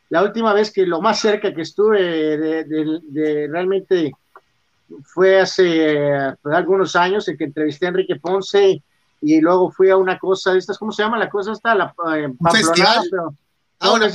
[0.08, 4.12] la última vez que lo más cerca que estuve de, realmente
[5.04, 8.82] fue hace pues, algunos años en que entrevisté a Enrique Ponce
[9.20, 11.52] y luego fui a una cosa, estas, ¿cómo se llama la cosa?
[11.52, 13.34] Está la eh, pamplonada, pero,
[13.80, 14.06] ah, una,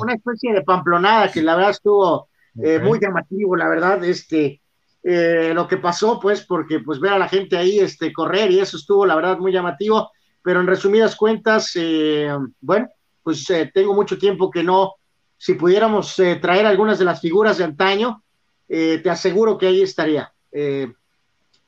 [0.00, 2.28] una, especie de pamplonada que la verdad estuvo
[2.62, 4.60] eh, muy llamativo, la verdad, este,
[5.02, 8.60] eh, lo que pasó, pues, porque pues ver a la gente ahí este, correr y
[8.60, 10.10] eso estuvo, la verdad, muy llamativo,
[10.42, 12.30] pero en resumidas cuentas, eh,
[12.60, 12.88] bueno,
[13.22, 14.94] pues tengo mucho tiempo que no,
[15.36, 18.22] si pudiéramos traer algunas de las figuras de antaño,
[18.68, 20.32] te aseguro que ahí estaría.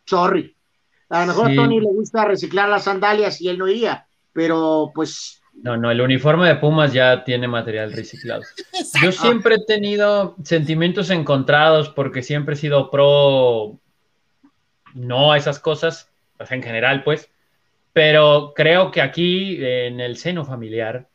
[0.05, 0.55] sorry.
[1.09, 4.93] A lo mejor a Tony le gusta reciclar las sandalias y él no iría, pero
[4.95, 8.43] pues no, no, el uniforme de Pumas ya tiene material reciclado.
[9.03, 13.79] Yo siempre he tenido sentimientos encontrados porque siempre he sido pro,
[14.95, 17.31] no a esas cosas, en general, pues,
[17.93, 21.09] pero creo que aquí en el seno familiar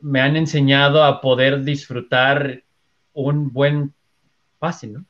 [0.00, 2.62] me han enseñado a poder disfrutar
[3.14, 3.94] un buen
[4.58, 5.04] pase, ¿no?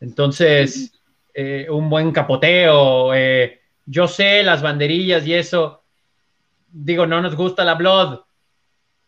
[0.00, 1.00] Entonces,
[1.34, 5.81] eh, un buen capoteo, eh, yo sé las banderillas y eso
[6.72, 8.20] digo, no nos gusta la Blood,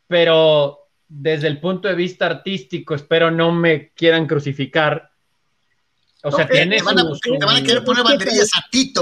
[0.06, 5.10] pero desde el punto de vista artístico, espero no me quieran crucificar.
[6.22, 6.78] O sea, tiene.
[6.78, 8.92] Te van, a, querer poner banderillas a ti,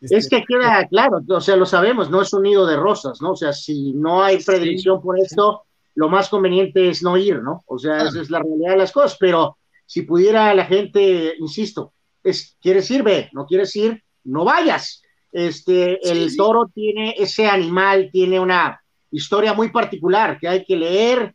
[0.00, 3.32] Es que queda claro, o sea, lo sabemos, no es un nido de rosas, ¿no?
[3.32, 7.64] O sea, si no hay predilección por esto, lo más conveniente es no ir, ¿no?
[7.66, 11.92] O sea, esa es la realidad de las cosas, pero si pudiera la gente, insisto,
[12.22, 13.02] es, ¿quieres ir?
[13.02, 15.02] Ve, no quieres ir, no vayas.
[15.34, 18.80] Este, el toro tiene ese animal, tiene una,
[19.14, 21.34] historia muy particular que hay que leer,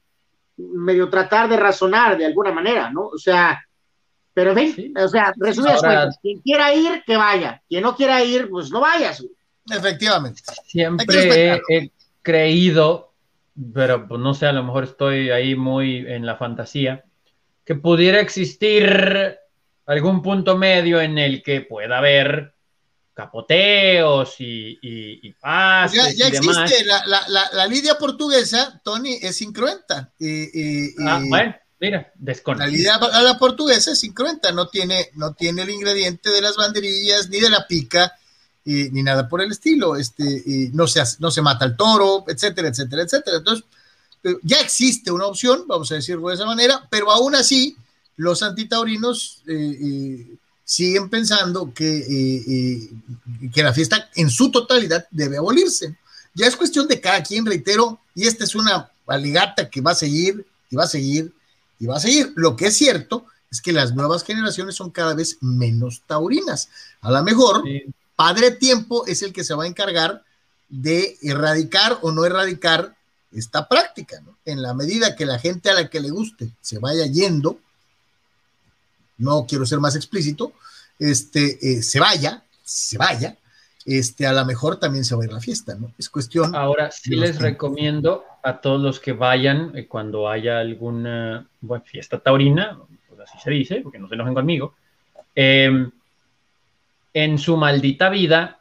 [0.58, 3.08] medio tratar de razonar de alguna manera, ¿no?
[3.08, 3.64] O sea,
[4.34, 8.50] pero ven, o sea, resumidas cuentas, quien quiera ir, que vaya, quien no quiera ir,
[8.50, 9.26] pues no vayas.
[9.70, 10.41] Efectivamente.
[10.66, 11.91] Siempre he,
[12.22, 13.14] creído,
[13.74, 17.06] pero pues no sé, a lo mejor estoy ahí muy en la fantasía,
[17.64, 19.38] que pudiera existir
[19.86, 22.54] algún punto medio en el que pueda haber
[23.20, 27.04] capoteos y, y, pues ya, existe La,
[27.52, 30.14] la, lidia portuguesa, Tony, es incruenta.
[30.18, 32.14] Y, ah, bueno, mira,
[32.58, 37.28] La lidia la portuguesa es incruenta, no tiene, no tiene el ingrediente de las banderillas,
[37.28, 38.14] ni de la pica,
[38.64, 39.98] ni nada por el estilo.
[39.98, 43.38] Este, no, se, no se mata el toro, etcétera, etcétera, etcétera.
[43.38, 43.66] Entonces,
[44.24, 47.76] eh, ya existe una opción, vamos a decirlo de esa manera, pero aún así,
[48.16, 50.38] los antitaurinos eh, eh
[50.70, 55.98] siguen pensando que, eh, eh, que la fiesta en su totalidad debe abolirse.
[56.36, 59.96] Ya es cuestión de cada quien, reitero, y esta es una aligata que va a
[59.96, 61.34] seguir y va a seguir
[61.80, 62.34] y va a seguir.
[62.36, 66.70] Lo que es cierto es que las nuevas generaciones son cada vez menos taurinas.
[67.02, 67.64] A lo mejor,
[68.16, 70.24] Padre Tiempo es el que se va a encargar
[70.70, 72.96] de erradicar o no erradicar
[73.32, 74.38] esta práctica, ¿no?
[74.46, 77.58] En la medida que la gente a la que le guste se vaya yendo,
[79.20, 80.54] no quiero ser más explícito,
[80.98, 83.38] este, eh, se vaya, se vaya,
[83.86, 85.92] este, a lo mejor también se va a ir la fiesta, ¿no?
[85.98, 86.56] Es cuestión.
[86.56, 91.48] Ahora sí les recomiendo a todos los que vayan eh, cuando haya alguna
[91.86, 94.76] fiesta taurina, pues así se dice, porque no se enojen conmigo,
[95.36, 95.90] em,
[97.14, 98.60] en su maldita vida,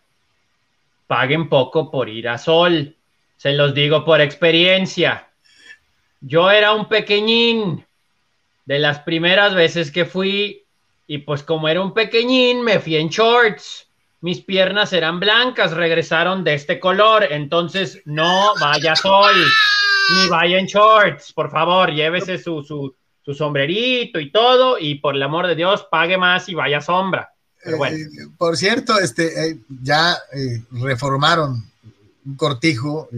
[1.07, 2.97] paguen poco por ir a sol.
[3.37, 5.29] Se los digo por experiencia.
[6.21, 7.85] Yo era un pequeñín
[8.69, 10.67] de las primeras veces que fui,
[11.07, 13.87] y pues como era un pequeñín, me fui en shorts.
[14.21, 19.35] Mis piernas eran blancas, regresaron de este color, entonces no vaya sol,
[20.15, 22.95] ni vaya en shorts, por favor, llévese su, su,
[23.25, 27.33] su sombrerito y todo, y por el amor de Dios, pague más y vaya sombra.
[27.65, 27.97] Pero bueno.
[27.97, 31.65] Eh, por cierto, este, eh, ya eh, reformaron
[32.27, 33.09] un cortijo,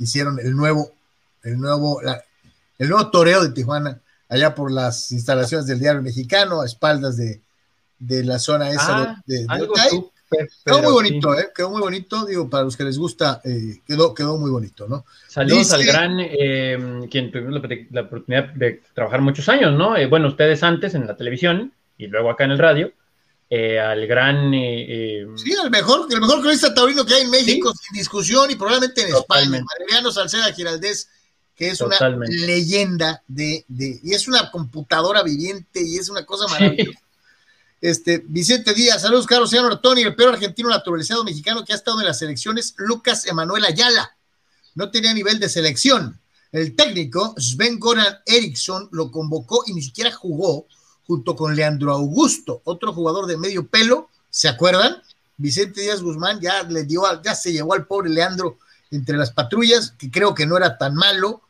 [0.00, 0.90] hicieron el nuevo,
[1.44, 2.00] el nuevo,
[2.78, 7.42] el nuevo toreo de Tijuana allá por las instalaciones del diario mexicano, a espaldas de,
[8.24, 9.58] la zona esa de, ah,
[10.64, 11.50] quedó muy bonito, ¿eh?
[11.54, 15.04] Quedó muy bonito, digo, para los que les gusta, eh, quedó, quedó muy bonito, ¿no?
[15.28, 17.60] Saludos al gran, eh, quien tuvimos
[17.90, 19.96] la, oportunidad de trabajar muchos años, ¿no?
[19.96, 22.92] Eh, bueno, ustedes antes en la televisión y luego acá en el radio,
[23.50, 24.50] al gran...
[24.50, 29.02] sí, el mejor, el mejor cronista taurino que hay en México, sin discusión, y probablemente
[29.02, 31.08] en España, Mariano Salceda Giraldez,
[31.56, 31.96] que es una
[32.28, 37.00] leyenda de, y es una computadora viviente y es una cosa maravillosa.
[37.80, 42.00] Este, Vicente Díaz, saludos, Carlos Señor Tony, el peor argentino naturalizado mexicano que ha estado
[42.00, 44.16] en las selecciones, Lucas Emanuel Ayala.
[44.74, 46.18] No tenía nivel de selección.
[46.50, 50.66] El técnico Sven Goran Eriksson lo convocó y ni siquiera jugó
[51.06, 55.02] junto con Leandro Augusto, otro jugador de medio pelo, ¿se acuerdan?
[55.36, 58.58] Vicente Díaz Guzmán ya le dio, ya se llevó al pobre Leandro
[58.94, 61.42] entre las patrullas, que creo que no era tan malo,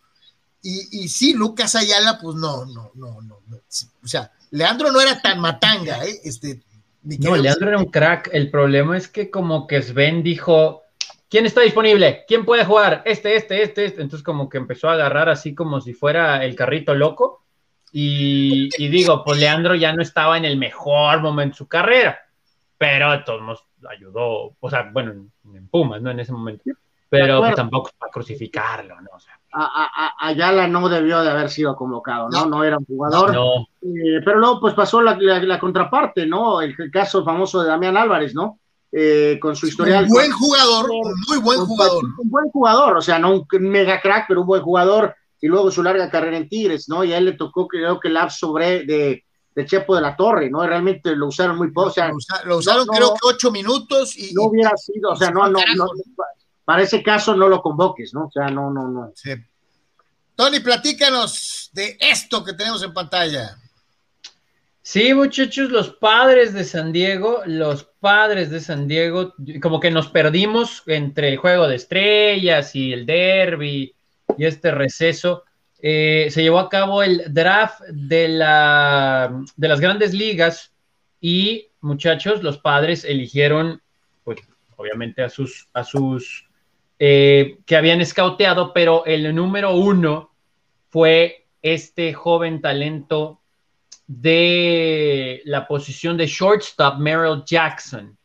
[0.67, 3.37] y, sí, Lucas Ayala, pues no, no, no, no,
[4.03, 6.21] O sea, Leandro no era tan matanga, ¿eh?
[6.25, 6.63] Este,
[7.03, 8.31] no, Leandro era un crack.
[8.33, 10.85] El problema es que como que Sven dijo,
[11.29, 12.25] ¿quién está disponible?
[12.27, 13.03] ¿Quién puede jugar?
[13.05, 14.01] Este, este, este, este.
[14.01, 17.43] Entonces como que empezó a agarrar así como si fuera el carrito loco.
[17.93, 22.19] Y, digo, pues Leandro ya no estaba en el mejor momento de su carrera,
[22.79, 25.13] pero a todos nos ayudó, o sea, bueno,
[25.55, 26.11] en Pumas, ¿no?
[26.11, 26.65] En ese momento.
[27.21, 29.11] Pero pues, tampoco para crucificarlo, ¿no?
[29.15, 32.47] O sea, a, Ayala no debió de haber sido convocado, ¿no?
[32.47, 33.35] No, era un jugador.
[33.83, 36.61] Eh, pero luego, pues pasó la, contraparte, ¿no?
[36.61, 38.59] El, caso famoso de Damián Álvarez, ¿no?
[38.91, 40.05] Eh, con su historial.
[40.05, 42.05] Un buen jugador, un muy buen jugador.
[42.05, 45.15] Un, buen jugador, o sea, no un mega crack, pero un buen jugador.
[45.41, 47.05] Y luego su larga carrera en Tigres, ¿no?
[47.05, 50.17] Y a él le tocó, creo que el app sobre de, de Chepo de la
[50.17, 50.67] Torre, ¿no?
[50.67, 51.89] Realmente lo usaron muy poco.
[51.89, 52.11] O sea,
[52.45, 54.33] lo, usaron creo que ocho minutos y.
[54.33, 55.87] No hubiera sido, o sea, no, no, no,
[56.65, 58.27] para ese caso no lo convoques, ¿no?
[58.27, 59.13] O sea, no, no, no.
[59.15, 59.35] Sí.
[60.37, 63.57] Tony, platícanos de esto que tenemos en pantalla.
[64.83, 70.09] Sí, muchachos, los padres de San Diego, los padres de San Diego, como que nos
[70.09, 73.95] perdimos entre el juego de estrellas y el derby
[74.37, 75.45] y este receso.
[75.81, 80.73] Eh, se llevó a cabo el draft de, la, de las grandes ligas
[81.21, 83.81] y, muchachos, los padres eligieron,
[84.23, 84.41] pues,
[84.77, 86.47] obviamente a sus, a sus
[86.99, 90.31] eh, que habían escauteado, pero el número uno
[90.91, 93.41] fue este joven talento
[94.07, 98.17] de la posición de shortstop, Merrill Jackson.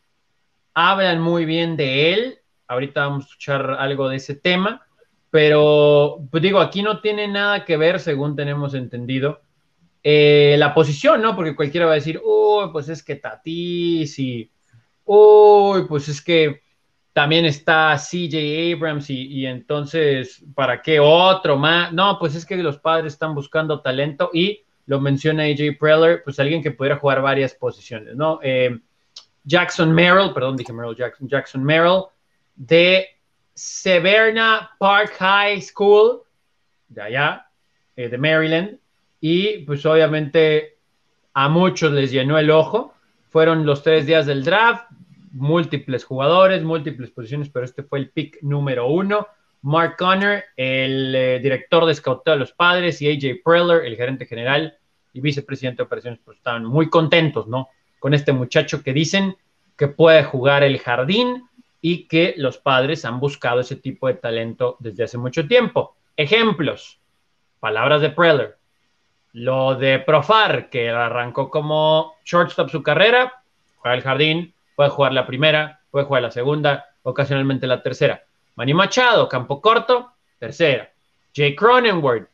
[0.73, 2.39] Hablan muy bien de él.
[2.67, 4.85] Ahorita vamos a escuchar algo de ese tema.
[5.31, 9.41] pero pues digo, aquí no tiene nada que ver, según tenemos entendido,
[10.03, 11.35] eh, la posición, ¿no?
[11.35, 14.51] Porque cualquiera va a decir, uy, pues es que Tatis y,
[15.05, 16.61] uy, pues es que
[17.19, 21.91] también está CJ Abrams y, entonces, ¿para qué otro más?
[21.91, 26.39] No, pues es que los padres están buscando talento y lo menciona AJ Preller, pues
[26.39, 28.39] alguien que pudiera jugar varias posiciones, ¿no?
[28.41, 28.79] Eh,
[29.43, 32.03] Jackson Merrill, perdón, dije Merrill Jackson, Jackson Merrill,
[32.55, 33.05] de
[33.53, 36.21] Severna Park High School,
[36.87, 37.49] de allá,
[37.97, 38.77] eh, de Maryland,
[39.19, 40.77] y pues obviamente
[41.33, 42.93] a muchos les llenó el ojo.
[43.27, 44.89] Fueron los tres días del draft,
[45.31, 49.27] múltiples jugadores, múltiples posiciones, pero este fue el pick número uno.
[49.61, 54.25] Mark Connor, el eh, director de scouteo de los padres, y AJ Preller, el gerente
[54.25, 54.77] general
[55.13, 57.69] y vicepresidente de operaciones, pues estaban muy contentos, ¿no?
[57.99, 59.35] Con este muchacho que dicen
[59.75, 61.43] que puede jugar el jardín
[61.81, 65.95] y que los padres han buscado ese tipo de talento desde hace mucho tiempo.
[66.15, 66.99] Ejemplos,
[67.59, 68.57] palabras de Preller.
[69.31, 73.43] Lo de Profar, que arrancó como shortstop su carrera,
[73.77, 78.23] juega el jardín, puede jugar la primera, puede jugar la segunda, ocasionalmente la tercera.
[78.55, 80.89] Manny Machado, campo corto, tercera.
[81.35, 82.29] Jay Cronenworth,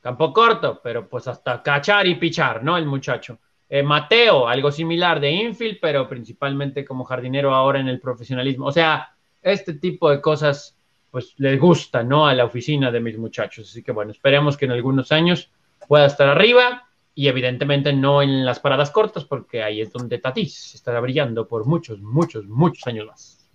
[0.00, 2.78] campo corto, pero pues hasta cachar y pichar, ¿no?
[2.78, 3.38] El muchacho.
[3.68, 8.64] Eh, Mateo, algo similar de infield, pero principalmente como jardinero ahora en el profesionalismo.
[8.64, 10.78] O sea, este tipo de cosas,
[11.10, 12.26] pues les gusta, ¿no?
[12.26, 13.68] A la oficina de mis muchachos.
[13.68, 15.50] Así que bueno, esperemos que en algunos años
[15.86, 20.74] pueda estar arriba y evidentemente no en las paradas cortas porque ahí es donde Tatis
[20.74, 23.48] estará brillando por muchos, muchos, muchos años más.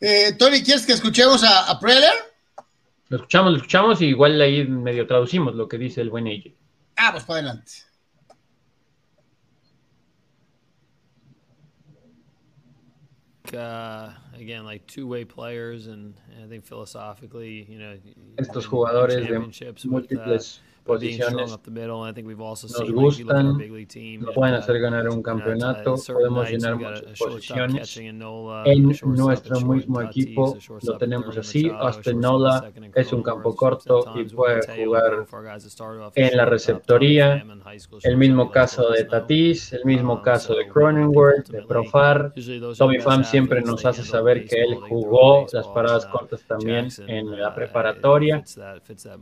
[0.00, 2.14] Eh, Tony, ¿quieres que escuchemos a, a Preller?
[3.08, 6.52] Lo escuchamos, lo escuchamos y igual ahí medio traducimos lo que dice el buen AJ.
[6.96, 7.72] Ah, pues para adelante.
[13.54, 17.96] Uh, again, like two-way players, and, and I think philosophically, you know,
[18.36, 19.38] estos jugadores de
[19.88, 21.50] múltiples posiciones
[22.78, 23.58] nos gustan,
[24.20, 27.96] nos pueden hacer ganar un campeonato, podemos llenar muchas posiciones.
[27.98, 31.70] En nuestro mismo equipo lo tenemos así.
[31.78, 35.26] Austin Nola es un campo corto y puede jugar
[36.14, 37.44] en la receptoría.
[38.02, 42.32] El mismo caso de Tatis, el mismo caso de Cronenworth, de Profar.
[42.78, 47.54] Tommy Pham siempre nos hace saber que él jugó las paradas cortas también en la
[47.54, 48.42] preparatoria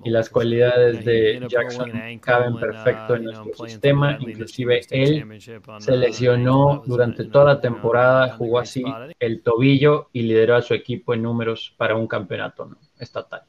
[0.04, 5.40] y las cualidades de Jackson caben perfecto en nuestro sistema, inclusive él
[5.78, 8.84] se lesionó durante toda la temporada, jugó así
[9.18, 13.42] el tobillo y lideró a su equipo en números para un campeonato estatal.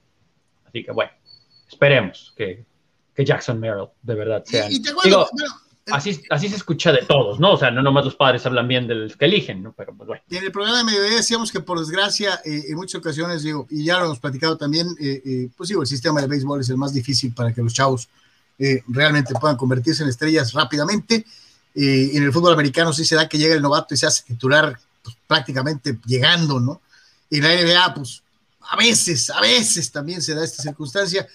[0.66, 1.12] Así que bueno,
[1.68, 2.66] esperemos que,
[3.14, 4.68] que Jackson Merrill de verdad sea.
[5.92, 7.54] Así, así se escucha de todos, ¿no?
[7.54, 9.74] O sea, no nomás los padres hablan bien de los que eligen, ¿no?
[9.74, 10.22] Pero pues bueno.
[10.30, 13.84] en el programa de mediodía decíamos que por desgracia, eh, en muchas ocasiones, digo, y
[13.86, 16.78] ya lo hemos platicado también, eh, eh, pues digo, el sistema de béisbol es el
[16.78, 18.10] más difícil para que los chavos
[18.60, 21.26] eh, realmente puedan convertirse en estrellas rápidamente.
[21.76, 24.80] En el fútbol americano sí se da que llega el novato y se hace titular
[25.04, 26.82] pues, prácticamente llegando, ¿no?
[27.30, 28.24] Y en la NBA, pues
[28.62, 31.28] a veces, a veces también se da esta circunstancia.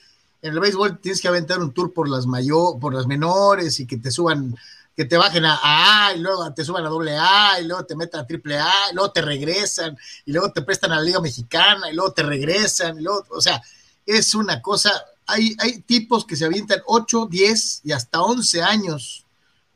[0.42, 3.86] En el béisbol tienes que aventar un tour por las mayor, por las menores y
[3.86, 4.54] que te suban,
[4.96, 7.96] que te bajen a, A y luego te suban a doble A y luego te
[7.96, 11.20] metan a triple A y luego te regresan y luego te prestan a la Liga
[11.20, 13.62] Mexicana y luego te regresan y luego, o sea,
[14.04, 14.90] es una cosa
[15.26, 19.24] hay, tipos que se avientan 8, 10 y hasta 11 años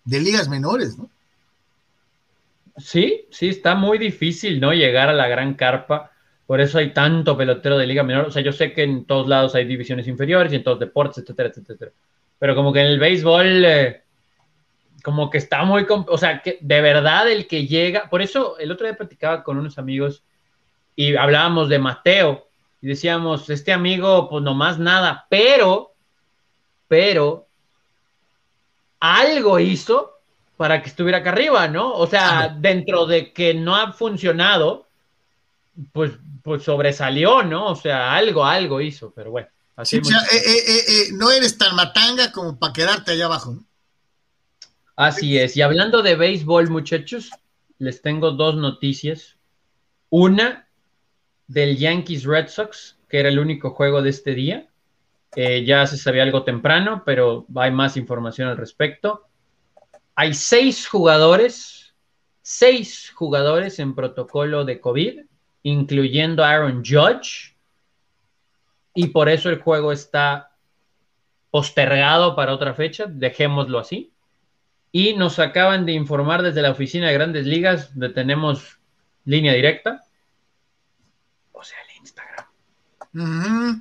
[0.05, 1.09] de ligas menores, ¿no?
[2.79, 4.73] Sí, sí, está muy difícil, ¿no?
[4.73, 6.13] Llegar a la gran carpa.
[6.47, 8.27] Por eso hay tanto pelotero de liga menor.
[8.27, 11.19] O sea, yo sé que en todos lados hay divisiones inferiores y en todos deportes,
[11.19, 11.91] etcétera, etcétera.
[12.39, 14.03] Pero como que en el béisbol, eh,
[15.03, 15.87] como que está muy.
[15.89, 18.09] O sea, que de verdad el que llega.
[18.09, 20.23] Por eso el otro día platicaba con unos amigos
[20.95, 22.47] y hablábamos de Mateo
[22.81, 25.95] y decíamos, este amigo, pues nomás nada, pero,
[26.89, 27.47] pero,
[29.01, 30.21] algo hizo
[30.57, 31.93] para que estuviera acá arriba, ¿no?
[31.93, 34.86] O sea, dentro de que no ha funcionado,
[35.93, 36.13] pues,
[36.43, 37.67] pues sobresalió, ¿no?
[37.73, 39.49] O sea, algo, algo hizo, pero bueno.
[39.77, 43.65] Así sí, eh, eh, eh, no eres tan matanga como para quedarte allá abajo, ¿no?
[44.97, 45.55] Así es.
[45.57, 47.31] Y hablando de béisbol, muchachos,
[47.79, 49.37] les tengo dos noticias.
[50.09, 50.67] Una
[51.47, 54.69] del Yankees Red Sox, que era el único juego de este día.
[55.35, 59.27] Eh, ya se sabía algo temprano, pero hay más información al respecto.
[60.15, 61.95] Hay seis jugadores,
[62.41, 65.26] seis jugadores en protocolo de COVID,
[65.67, 67.57] incluyendo Aaron Judge,
[68.95, 70.53] y por eso el juego está
[71.51, 74.13] postergado para otra fecha, dejémoslo así.
[74.93, 78.79] Y nos acaban de informar desde la oficina de grandes ligas, donde tenemos
[79.25, 80.05] línea directa,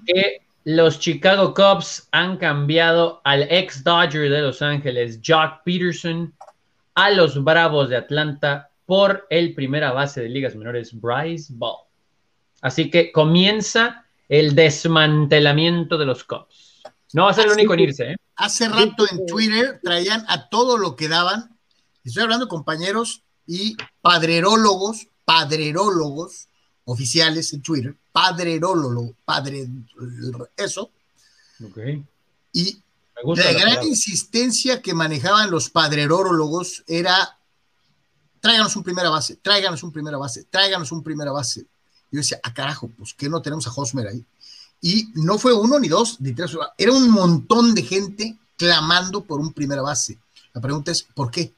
[0.08, 6.34] que los Chicago Cubs han cambiado al ex Dodger de Los Ángeles, Jock Peterson,
[6.96, 11.86] a los Bravos de Atlanta por el primera base de ligas menores, Bryce Ball.
[12.62, 16.84] Así que comienza el desmantelamiento de los Cubs.
[17.14, 18.12] No va a ser el único en irse.
[18.12, 18.16] ¿eh?
[18.36, 21.58] Hace rato en Twitter traían a todo lo que daban.
[22.04, 26.50] Estoy hablando de compañeros y padrerólogos, padrerólogos
[26.86, 29.68] oficiales en Twitter, padrerólogo, padre,
[30.56, 30.92] eso.
[32.52, 32.80] Y
[33.24, 37.38] la, gran insistencia que manejaban los padrerólogos era
[38.46, 41.62] tráiganos un primera base, tráiganos un primera base, tráiganos un primera base.
[42.12, 44.24] Yo decía, ah, carajo, pues que no tenemos a Hosmer ahí.
[44.82, 49.40] Y no fue uno ni dos ni tres, era un montón de gente clamando por
[49.40, 50.20] un primera base.
[50.54, 51.54] La pregunta es, ¿por qué?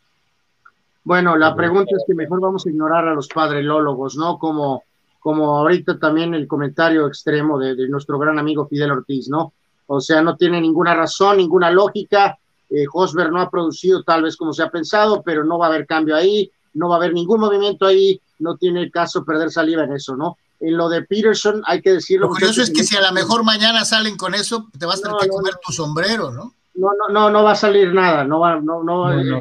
[1.03, 4.39] Bueno, la pregunta es que mejor vamos a ignorar a los padrelólogos, ¿no?
[4.39, 4.83] Como,
[5.19, 9.51] como ahorita también el comentario extremo de, nuestro gran amigo Fidel Ortiz, ¿no?
[9.87, 12.37] O sea, no tiene ninguna razón, ninguna lógica.
[12.69, 12.85] Eh,
[13.29, 16.15] no ha producido tal vez como se ha pensado, pero no va a haber cambio
[16.15, 20.15] ahí, no va a haber ningún movimiento ahí, no tiene caso perder saliva en eso,
[20.15, 20.37] ¿no?
[20.59, 22.27] En lo de Peterson hay que decirlo.
[22.27, 25.03] Lo curioso es que si a lo mejor mañana salen con eso, te vas a
[25.03, 26.53] tener que comer tu sombrero, ¿no?
[26.75, 29.39] No, no, no, no va a salir nada, no va, no, no, no,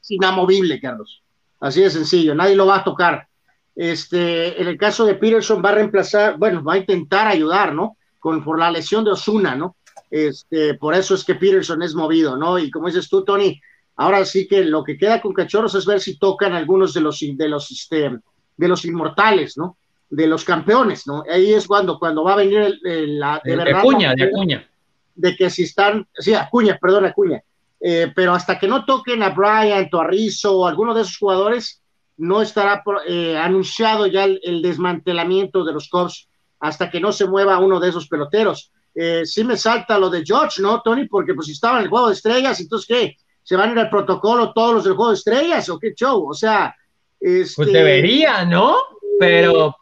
[0.00, 1.22] es inamovible, Carlos.
[1.60, 3.26] Así de sencillo, nadie lo va a tocar.
[3.74, 7.96] Este, en el caso de Peterson va a reemplazar, bueno, va a intentar ayudar, ¿no?
[8.20, 9.74] con, por la lesión de Osuna, ¿no?
[10.10, 12.58] Este, por eso es que Peterson es movido, ¿no?
[12.58, 13.60] Y como dices tú, Tony,
[14.00, 17.20] ahora sí que lo que queda con Cachorros es ver si tocan algunos de los,
[17.20, 18.10] de los, este,
[18.56, 19.76] de los inmortales, ¿no?
[20.08, 21.22] De los campeones, ¿no?
[21.30, 23.80] Ahí es cuando, cuando va a venir la, de, verdad.
[23.80, 24.66] Acuña, de Acuña.
[25.14, 27.42] De que si están, sí, Acuña, perdón, Acuña.
[27.78, 31.82] Eh, pero hasta que no toquen a Brian, a Rizzo o alguno de esos jugadores,
[32.16, 36.26] no estará eh, anunciado ya el, el, desmantelamiento de los Cubs
[36.58, 38.72] hasta que no se mueva uno de esos peloteros.
[38.94, 41.06] Eh, sí me salta lo de George, ¿no, Tony?
[41.06, 43.16] Porque pues si estaba en el juego de estrellas, entonces ¿qué?
[43.42, 46.28] ¿Se van a ir al protocolo todos los del juego de estrellas o qué show?
[46.28, 46.74] O sea...
[47.18, 48.76] Este, pues debería, ¿no?
[49.18, 49.76] Pero...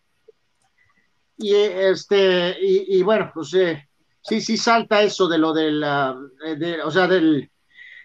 [1.41, 3.89] Y, este, y, bueno, pues eh,
[4.21, 5.81] sí, sí salta eso de lo del,
[6.59, 7.49] de, o sea, del,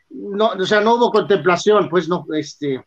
[0.09, 2.85] no, o sea, no hubo contemplación, pues no, este,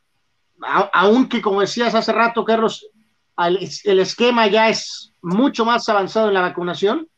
[0.93, 2.89] aunque como decías hace rato, Carlos,
[3.37, 7.09] el esquema ya es mucho más avanzado en la vacunación,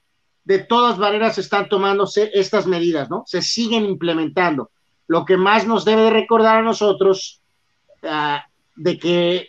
[0.45, 3.25] de todas maneras están tomándose estas medidas, ¿no?
[3.27, 4.71] Se siguen implementando.
[5.09, 7.41] Lo que más nos debe de recordar a nosotros
[8.03, 8.39] uh,
[8.77, 9.49] de que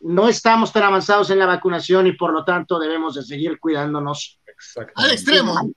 [0.00, 4.38] no estamos tan avanzados en la vacunación y por lo tanto debemos de seguir cuidándonos.
[4.94, 5.72] Al extremo.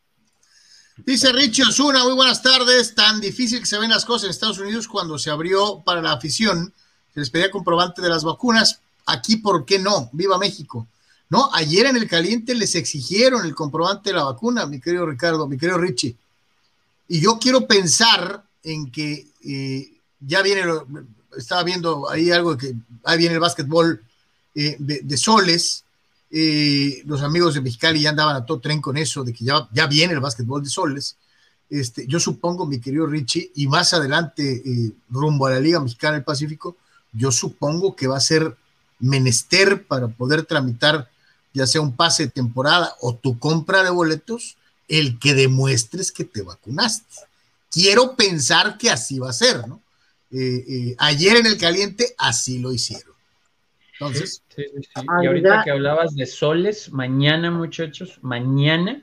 [0.98, 2.94] Dice Richie Osuna, muy buenas tardes.
[2.94, 6.14] Tan difícil que se ven las cosas en Estados Unidos cuando se abrió para la
[6.14, 6.74] afición,
[7.14, 8.82] se les pedía comprobante de las vacunas.
[9.06, 10.10] Aquí, ¿por qué no?
[10.12, 10.88] Viva México.
[11.30, 15.48] No, ayer en el caliente les exigieron el comprobante de la vacuna, mi querido Ricardo,
[15.48, 16.16] mi querido Richie.
[17.08, 20.64] Y yo quiero pensar en que eh, ya viene,
[21.38, 24.02] estaba viendo ahí algo que ahí viene el básquetbol
[24.56, 25.84] eh, de, soles.
[26.30, 29.68] Eh, los amigos de Mexicali ya andaban a todo tren con eso, de que ya,
[29.74, 31.18] ya viene el básquetbol de soles.
[31.70, 34.62] Este, yo supongo, mi querido Richie, y más adelante,
[35.10, 36.76] rumbo a la Liga Mexicana del Pacífico,
[37.14, 38.56] yo supongo que va a ser
[39.00, 41.10] menester para poder tramitar
[41.54, 44.58] ya sea un pase de temporada o tu compra de boletos,
[44.88, 47.31] el que demuestres que te vacunaste.
[47.72, 49.82] Quiero pensar que así va a ser, ¿no?
[50.32, 53.14] Eh, eh, ayer en el caliente así lo hicieron.
[53.94, 54.44] Entonces.
[54.58, 59.02] Y ahorita que hablabas de soles, mañana, muchachos, mañana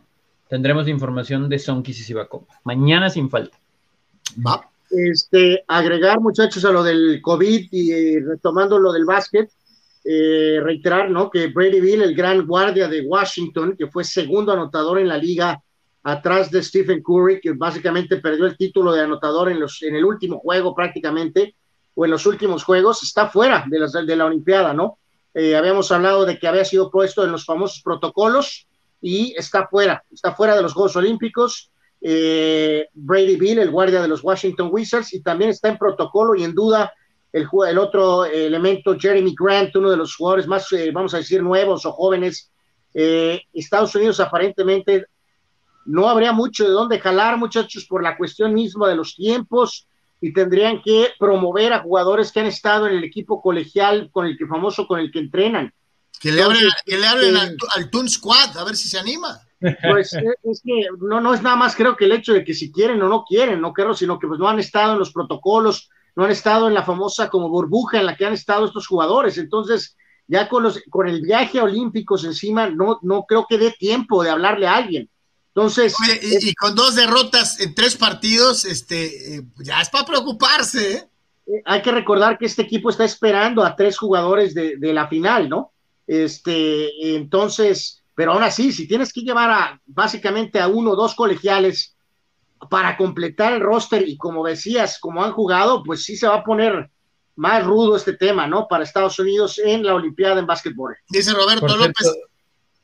[0.49, 2.61] tendremos información de Sonkis y Copa.
[2.65, 3.57] Mañana sin falta.
[4.45, 4.69] Va.
[4.91, 9.51] Este, agregar, muchachos, a lo del COVID y eh, retomando lo del básquet,
[10.05, 11.31] eh, reiterar, ¿no?
[11.31, 15.63] Que Brady Bill, el gran guardia de Washington, que fue segundo anotador en la liga
[16.11, 20.05] atrás de Stephen Curry, que básicamente perdió el título de anotador en, los, en el
[20.05, 21.55] último juego prácticamente,
[21.95, 24.99] o en los últimos juegos, está fuera de, las, de la Olimpiada, ¿no?
[25.35, 28.67] Eh, habíamos hablado de que había sido puesto en los famosos protocolos
[29.03, 31.71] y está fuera, está fuera de los Juegos Olímpicos.
[32.01, 36.45] Eh, Brady Bill, el guardia de los Washington Wizards, y también está en protocolo y
[36.45, 36.91] en duda
[37.33, 41.43] el, el otro elemento, Jeremy Grant, uno de los jugadores más, eh, vamos a decir,
[41.43, 42.51] nuevos o jóvenes.
[42.95, 45.05] Eh, Estados Unidos aparentemente
[45.89, 49.87] no habría mucho de dónde jalar, muchachos, por la cuestión misma de los tiempos
[50.21, 54.37] y tendrían que promover a jugadores que han estado en el equipo colegial con el
[54.37, 55.73] que famoso con el que entrenan.
[56.21, 59.41] Que le hablen, que le hablen al, al Toon Squad, a ver si se anima.
[59.61, 62.55] Pues eh, es que no, no es nada más creo que el hecho de que
[62.55, 65.13] si quieren o no quieren, no creo, sino que pues no han estado en los
[65.13, 68.87] protocolos, no han estado en la famosa como burbuja en la que han estado estos
[68.87, 69.39] jugadores.
[69.39, 73.71] Entonces, ya con, los, con el viaje a Olímpicos encima, no, no creo que dé
[73.71, 75.09] tiempo de hablarle a alguien.
[75.59, 75.93] Entonces.
[76.41, 80.93] y, con dos derrotas en tres partidos, este, eh, ya es para preocuparse.
[80.93, 81.09] ¿eh?
[81.47, 81.63] ¿eh?
[81.65, 85.49] Hay que recordar que este equipo está esperando a tres jugadores de, de la final,
[85.49, 85.73] ¿no?
[86.07, 91.17] Este, entonces, pero aún así, si tienes que llevar a básicamente a uno o dos
[91.17, 91.97] colegiales
[92.71, 96.45] para completar el roster y como decías, como han jugado, pues sí se va a
[96.45, 96.89] poner
[97.35, 98.69] más rudo este tema, ¿no?
[98.69, 100.97] Para Estados Unidos en la Olimpiada en básquetbol.
[101.09, 102.13] Dice Roberto López.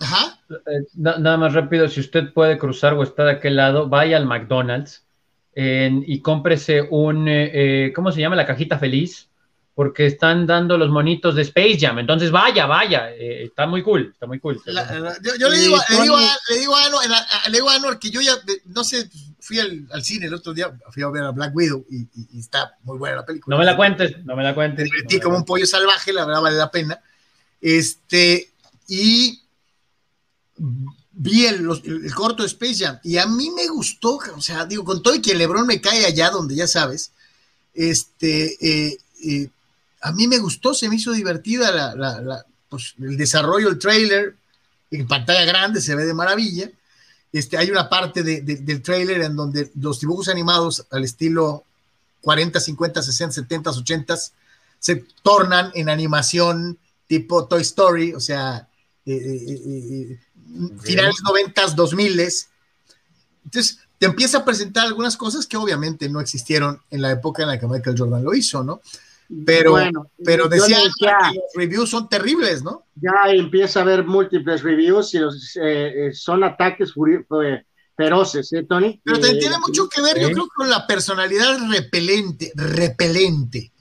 [0.01, 0.39] Ajá.
[0.51, 4.27] Eh, nada más rápido, si usted puede cruzar o está de aquel lado, vaya al
[4.27, 5.05] McDonald's
[5.57, 8.37] y cómprese un, eh, eh, ¿cómo se llama?
[8.37, 9.29] La cajita feliz
[9.75, 11.99] porque están dando los monitos de Space Jam.
[11.99, 14.61] Entonces, vaya, vaya, eh, está muy cool, está muy cool.
[14.65, 18.21] yo, le, digo, le, digo a, le, digo a, le digo a Anwar que yo
[18.21, 18.35] ya,
[18.67, 21.85] no sé, fui al, al, cine el otro día, fui a ver a Black Widow
[21.91, 23.57] y, y, está muy buena la película.
[23.57, 24.89] No me la cuentes, no me la cuentes.
[24.89, 27.01] Me divertí como un pollo salvaje, la verdad vale la pena.
[27.61, 28.53] Este,
[28.87, 29.41] y
[30.57, 34.85] vi el, el, corto de Space Jam y a mí me gustó, o sea, digo,
[34.85, 37.13] con todo y que Lebron me cae allá donde ya sabes,
[37.75, 39.49] este, eh, eh,
[40.01, 44.37] a mí me gustó, se me hizo divertida la, pues, el desarrollo, el trailer,
[44.91, 46.71] en pantalla grande se ve de maravilla.
[47.33, 51.65] Este, hay una parte del trailer en donde los dibujos animados al estilo
[52.21, 54.17] 40, 50, 60, 70, 80
[54.79, 58.69] se tornan en animación tipo Toy Story, o sea,
[59.07, 60.21] eh, eh,
[60.83, 62.21] finales 90, 2000.
[63.45, 67.49] Entonces, te empieza a presentar algunas cosas que obviamente no existieron en la época en
[67.49, 68.81] la que Michael Jordan lo hizo, ¿no?
[69.47, 72.85] Pero, bueno, pero decía, que los reviews son terribles, ¿no?
[72.97, 76.93] Ya empieza a haber múltiples reviews y los, eh, eh, son ataques
[77.97, 79.01] feroces, ¿eh, Tony?
[79.03, 83.73] Pero te tiene mucho que ver, yo creo, con la personalidad repelente, repelente.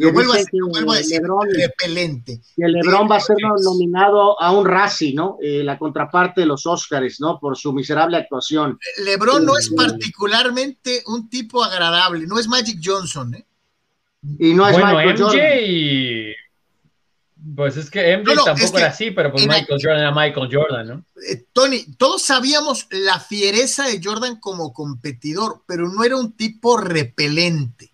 [0.00, 1.20] Lo vuelvo, a, decir,
[1.54, 2.40] repelente.
[2.56, 5.36] Y el Lebron va a ser nominado a un Razzie, ¿no?
[5.40, 7.38] la contraparte de los Oscars, ¿no?
[7.38, 8.78] Por su miserable actuación.
[9.04, 13.46] Lebron no es particularmente un tipo agradable, no es Magic Johnson, ¿eh?
[14.38, 16.34] Y no es bueno, Michael MJ, Jordan.
[17.56, 21.04] Pues es que MJ tampoco era así, pero pues Michael Jordan era Michael Jordan, ¿no?
[21.28, 26.76] Eh, Tony, todos sabíamos la fiereza de Jordan como competidor, pero no era un tipo
[26.76, 27.92] repelente.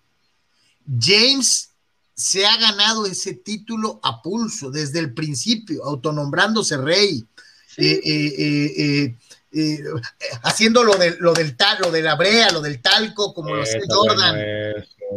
[0.99, 1.73] James
[2.17, 7.25] se ha ganado ese título a pulso desde el principio, autonombrándose rey.
[7.77, 9.15] Eh, eh,
[9.53, 9.83] eh,
[10.43, 13.63] haciendo lo, de, lo del tal, lo de la brea, lo del talco, como lo
[13.63, 14.35] hace Jordan.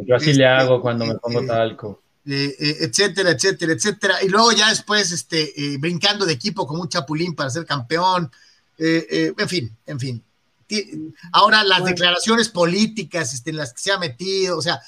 [0.06, 2.02] Yo así le este, hago cuando me pongo talco.
[2.24, 4.22] Eh, eh, etcétera, etcétera, etcétera.
[4.22, 8.30] Y luego ya después este, brincando de equipo con un chapulín para ser campeón.
[8.78, 10.22] en fin, en fin.
[11.32, 14.80] Ahora las declaraciones políticas este, en las que se ha metido, o sea,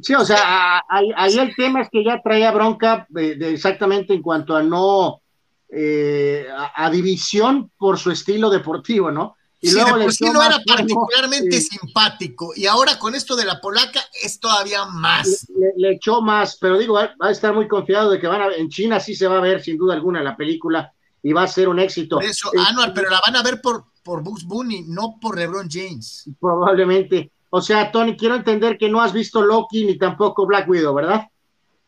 [0.00, 4.54] Sí, o sea, ahí, el tema es que ya traía bronca de exactamente en cuanto
[4.54, 5.20] a no
[5.70, 9.36] eh, a, división por su estilo deportivo, ¿no?
[9.60, 14.00] Y luego de sí no era particularmente simpático y ahora con esto de la polaca
[14.22, 15.46] es todavía más.
[15.76, 18.68] Le, echó más, pero digo, va, a estar muy confiado de que van a, en
[18.68, 20.92] China sí se va a ver sin duda alguna la película
[21.22, 22.20] y va a ser un éxito.
[22.20, 26.30] eso, Anual, pero la van a ver por, por Bugs Bunny, no por LeBron James.
[26.40, 27.32] Probablemente.
[27.50, 31.28] O sea, Tony, quiero entender que no has visto Loki ni tampoco Black Widow, ¿verdad?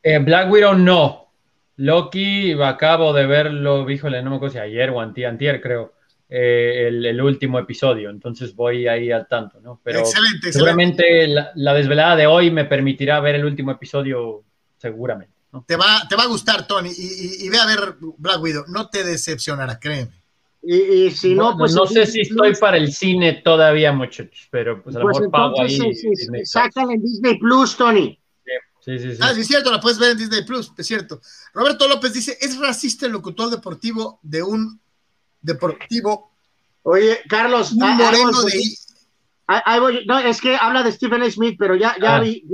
[0.02, 1.30] Eh, Black Widow no,
[1.76, 5.94] Loki, acabo de verlo, híjole, no me acuerdo si ayer o antier, creo,
[6.28, 9.80] eh, el, último episodio, entonces voy ahí al tanto, ¿no?
[9.82, 14.44] Pero seguramente La, desvelada de hoy me permitirá ver el último episodio,
[14.76, 15.34] seguramente.
[15.66, 19.02] Te, va, te va a gustar, Tony, y, ve a ver Black Widow, no te
[19.02, 20.19] decepcionará, créeme.
[20.62, 21.74] Y, si no, pues.
[21.74, 25.30] No sé si estoy para el cine todavía, muchachos, pero pues a lo pues mejor
[25.30, 25.70] pago ahí.
[25.70, 26.08] Sí,
[26.76, 28.18] en Disney Plus, Tony.
[28.80, 29.18] Sí, sí, sí.
[29.20, 31.20] Ah, sí, es cierto, la puedes ver en Disney Plus, es cierto.
[31.54, 34.80] Roberto López dice: ¿es racista el locutor deportivo de un
[35.40, 36.30] deportivo?
[36.82, 40.04] Oye, Carlos, un moreno de.
[40.06, 42.20] no, es que habla de Stephen Smith, pero ya, ya ah.
[42.20, 42.44] vi.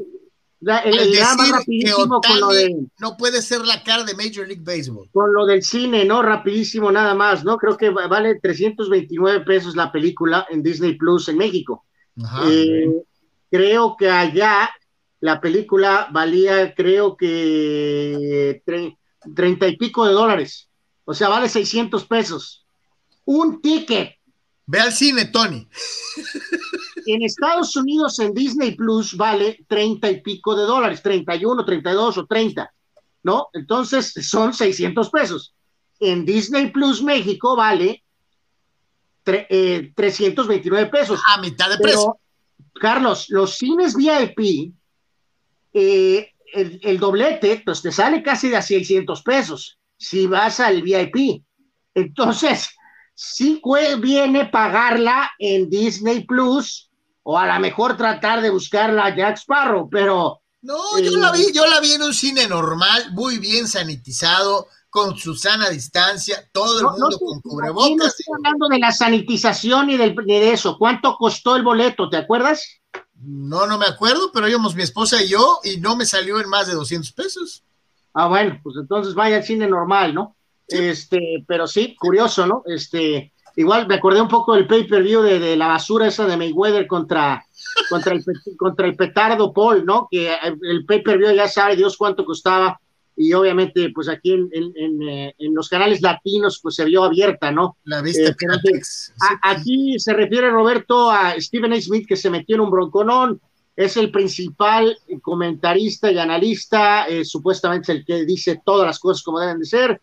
[0.60, 5.08] El, el rapidísimo con lo de, no puede ser la cara de Major League Baseball.
[5.12, 6.22] Con lo del cine, ¿no?
[6.22, 7.58] Rapidísimo nada más, ¿no?
[7.58, 11.84] Creo que vale 329 pesos la película en Disney Plus en México.
[12.48, 12.90] Eh,
[13.50, 14.70] creo que allá
[15.20, 18.62] la película valía creo que
[19.34, 20.68] treinta y pico de dólares,
[21.04, 22.66] o sea, vale 600 pesos.
[23.24, 24.14] Un ticket.
[24.66, 25.68] Ve al cine, Tony.
[27.06, 32.26] En Estados Unidos, en Disney Plus, vale treinta y pico de dólares, 31, 32 o
[32.26, 32.72] 30,
[33.22, 33.48] ¿no?
[33.52, 35.54] Entonces son 600 pesos.
[36.00, 38.02] En Disney Plus México vale
[39.22, 41.20] 329 eh, pesos.
[41.34, 42.18] A mitad de precio.
[42.74, 44.72] Carlos, los cines VIP
[45.72, 51.42] eh, el, doblete, pues te sale casi de a 600 pesos si vas al VIP.
[51.94, 52.70] Entonces,
[53.14, 53.60] sí
[54.00, 56.90] viene pagarla en Disney Plus
[57.28, 60.42] o a lo mejor tratar de buscarla a Jack Sparrow, pero...
[60.62, 65.16] No, yo la vi, yo la vi en un cine normal, muy bien sanitizado, con
[65.16, 67.96] su sana distancia, todo el mundo con cubrebocas.
[67.96, 70.78] No estoy hablando de la sanitización y de eso.
[70.78, 72.08] ¿Cuánto costó el boleto?
[72.08, 72.64] ¿Te acuerdas?
[73.20, 76.48] No, no me acuerdo, pero íbamos mi esposa y yo y no me salió en
[76.48, 77.64] más de 200 pesos.
[78.14, 80.36] Ah, bueno, pues entonces vaya al cine normal, ¿no?
[80.68, 82.62] Este, pero sí, curioso, ¿no?
[82.66, 87.44] Este, igual me acordé un poco del pay-per-view de, la basura esa de Mayweather contra,
[87.88, 88.24] contra, el,
[88.56, 90.06] contra el petardo Paul, ¿no?
[90.10, 90.30] Que
[90.62, 92.78] el pay-per-view ya sabe Dios cuánto costaba
[93.16, 97.78] y obviamente pues aquí en, en, eh, los canales latinos pues se vio abierta, ¿no?
[97.84, 98.36] La vista eh,
[99.42, 101.80] Aquí se refiere Roberto a Stephen A.
[101.80, 103.40] Smith que se metió en un bronconón,
[103.74, 109.22] es el principal comentarista y analista, eh, supuestamente es el que dice todas las cosas
[109.22, 110.00] como deben de ser,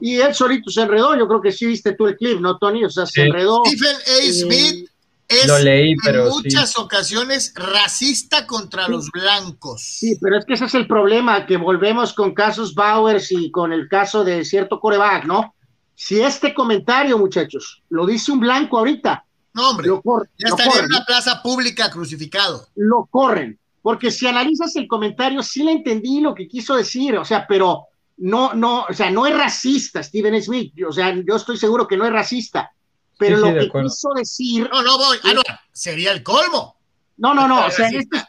[0.00, 2.84] y él solito se enredó, yo creo que sí viste tú el clip, ¿no, Tony?
[2.84, 3.62] O sea, se enredó.
[3.66, 4.32] Stephen A.
[4.32, 4.90] Smith
[5.28, 5.96] es en
[6.28, 9.82] muchas ocasiones racista contra los blancos.
[9.82, 13.72] Sí, pero es que ese es el problema, que volvemos con casos Bowers y con
[13.72, 15.54] el caso de cierto coreback, ¿no?
[15.94, 19.24] Si este comentario, muchachos, lo dice un blanco ahorita.
[19.54, 20.02] No, hombre, lo
[20.36, 22.68] ya estaría en una plaza pública crucificado.
[22.76, 27.24] Lo corren, porque si analizas el comentario, sí le entendí lo que quiso decir, o
[27.24, 27.86] sea, pero
[28.18, 31.96] no, no, o sea, no es racista Stephen Smith, o sea, yo estoy seguro que
[31.96, 32.72] no es racista
[33.18, 34.68] pero lo que quiso decir.
[34.70, 35.18] No, no voy.
[35.24, 35.42] Ah, no,
[35.72, 36.76] sería el colmo.
[37.16, 37.66] No, no, no.
[37.66, 38.22] O sea, este,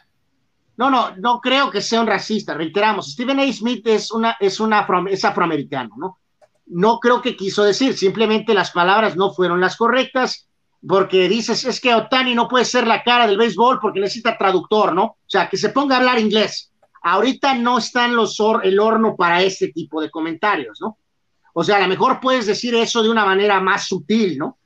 [0.76, 2.54] no, no, no creo que sea un racista.
[2.54, 3.52] Reiteramos, Stephen A.
[3.52, 6.18] Smith es, una, es, una es afroamericano, ¿no?
[6.66, 10.48] No creo que quiso decir, simplemente las palabras no fueron las correctas,
[10.86, 14.92] porque dices, es que Otani no puede ser la cara del béisbol porque necesita traductor,
[14.92, 15.04] ¿no?
[15.04, 16.72] O sea, que se ponga a hablar inglés.
[17.02, 20.98] Ahorita no está en los el horno para ese tipo de comentarios, ¿no?
[21.52, 24.58] O sea, a lo mejor puedes decir eso de una manera más sutil, ¿no?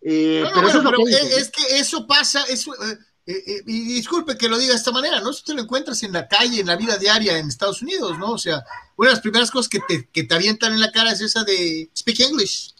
[0.00, 0.68] Eh, pero,
[1.08, 5.20] es, que eso pasa, eso, eh, eh, y disculpe que lo diga de esta manera,
[5.20, 5.32] ¿no?
[5.32, 8.32] Si te lo encuentras en la calle, en la vida diaria en Estados Unidos, ¿no?
[8.32, 8.62] O sea,
[8.96, 11.44] una de las primeras cosas que te, que te avientan en la cara es esa
[11.44, 12.74] de speak English.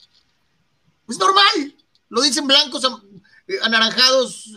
[1.08, 1.74] Es normal,
[2.10, 2.86] lo dicen blancos,
[3.62, 4.52] anaranjados,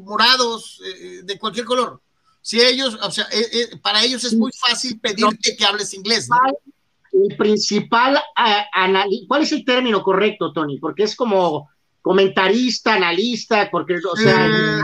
[0.00, 0.80] morados,
[1.24, 2.00] de cualquier color.
[2.46, 3.26] Si ellos, o sea,
[3.82, 6.28] para ellos es muy fácil pedirte que hables inglés.
[6.28, 6.36] ¿no?
[7.12, 8.22] el principal
[8.72, 10.78] analista, ¿cuál es el término correcto, Tony?
[10.78, 11.68] Porque es como
[12.02, 14.80] comentarista, analista, porque, o sea, eh,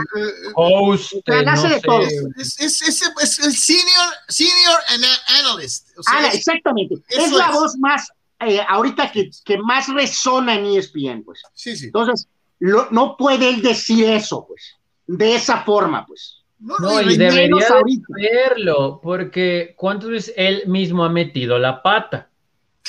[0.55, 1.13] host,
[1.47, 2.01] hace de todo.
[2.37, 4.77] Es, es, el senior, senior
[5.39, 5.87] analyst.
[6.33, 6.95] exactamente.
[7.07, 8.09] es la voz más,
[8.41, 11.41] eh, ahorita que, que, más resona en ESPN, pues.
[11.53, 11.85] Sí, sí.
[11.85, 12.27] Entonces,
[12.59, 14.75] no puede él decir eso, pues,
[15.07, 16.42] de esa forma, pues.
[16.59, 17.67] No, y, debería
[18.07, 22.29] verlo, porque ¿cuántas veces él mismo ha metido la pata?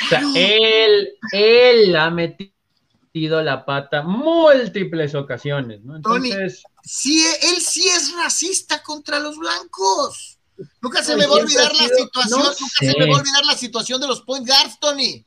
[0.00, 5.96] O sea, él, él ha metido la pata múltiples ocasiones, ¿no?
[5.96, 6.62] Entonces.
[6.82, 10.38] sí, él sí es racista contra los blancos.
[10.80, 13.56] Nunca se me va a olvidar la situación, nunca se me va a olvidar la
[13.56, 15.24] situación de los point guards, Tony,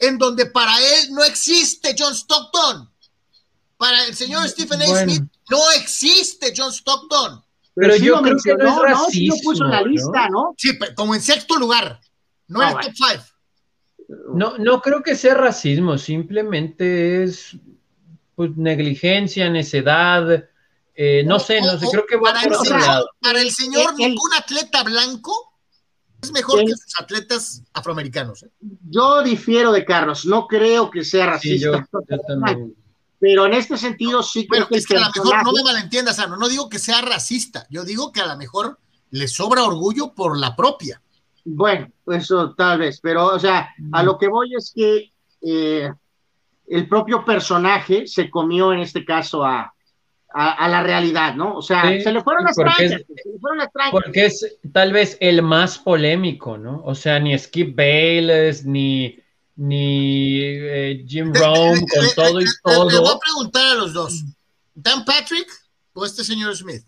[0.00, 2.90] en donde para él no existe John Stockton.
[3.76, 5.04] Para el señor Stephen A.
[5.04, 7.43] Smith no existe John Stockton.
[7.74, 9.10] Pero, yo creo que no es racismo, ¿no?
[9.10, 10.54] Sí puso en la lista, ¿no?
[10.56, 12.00] Sí, como en sexto lugar,
[12.46, 13.22] no en el top five.
[14.34, 17.56] No, no creo que sea racismo, simplemente es
[18.34, 20.48] pues, negligencia, necedad,
[20.94, 23.10] eh, no sé, no sé, creo que va para, por otro lado.
[23.20, 25.32] para el señor, ningún atleta blanco
[26.22, 28.44] es mejor que sus atletas afroamericanos.
[28.44, 28.50] ¿eh?
[28.88, 31.86] Yo difiero de Carlos, no creo que sea racista.
[33.24, 36.18] Pero en este sentido sí creo que, es que a lo mejor no me malentiendas,
[36.18, 38.78] Ano, no digo que sea racista, yo digo que a lo mejor
[39.12, 41.00] le sobra orgullo por la propia.
[41.42, 45.10] Bueno, eso tal vez, pero o sea, a lo que voy es que
[45.40, 45.90] eh,
[46.66, 49.72] el propio personaje se comió en este caso a,
[50.34, 51.56] a, la realidad, ¿no?
[51.56, 53.04] O sea, se le fueron las trancas,
[53.90, 56.82] Porque es tal vez el más polémico, ¿no?
[56.84, 59.18] O sea, ni Skip Bayless, ni
[59.56, 62.90] ni eh, Jim Rome con todo y todo.
[62.90, 64.24] Le voy a preguntar a los dos,
[64.74, 65.48] ¿Dan Patrick
[65.92, 66.84] o este señor Smith?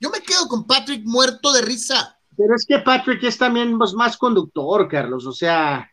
[0.00, 2.18] Yo me quedo con Patrick muerto de risa.
[2.36, 5.86] Pero es que Patrick es también pues, más conductor, Carlos, o sea,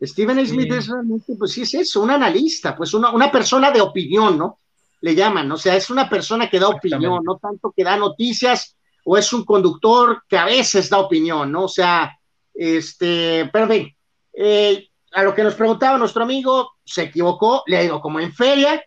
[0.00, 3.80] Stephen Smith es realmente, pues sí es eso, un analista, pues una, una persona de
[3.80, 4.60] opinión, ¿no?
[5.00, 8.76] Le llaman, o sea, es una persona que da opinión, no tanto que da noticias,
[9.04, 11.64] o es un conductor que a veces da opinión, ¿no?
[11.64, 12.16] O sea,
[12.54, 13.88] este, perdón,
[14.32, 18.82] eh, a lo que nos preguntaba nuestro amigo, se equivocó, le digo como en feria,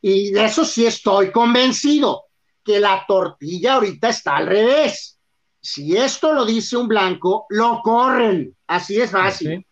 [0.00, 2.24] y de eso sí estoy convencido,
[2.64, 5.18] que la tortilla ahorita está al revés.
[5.60, 8.56] Si esto lo dice un blanco, lo corren.
[8.66, 9.66] Así es fácil.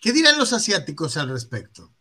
[0.00, 1.92] ¿Qué dirán los asiáticos al respecto?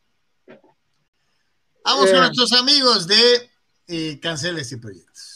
[1.84, 2.20] Vamos con Eh.
[2.20, 3.49] nuestros amigos de
[3.88, 5.34] eh, Canceles y Proyectos.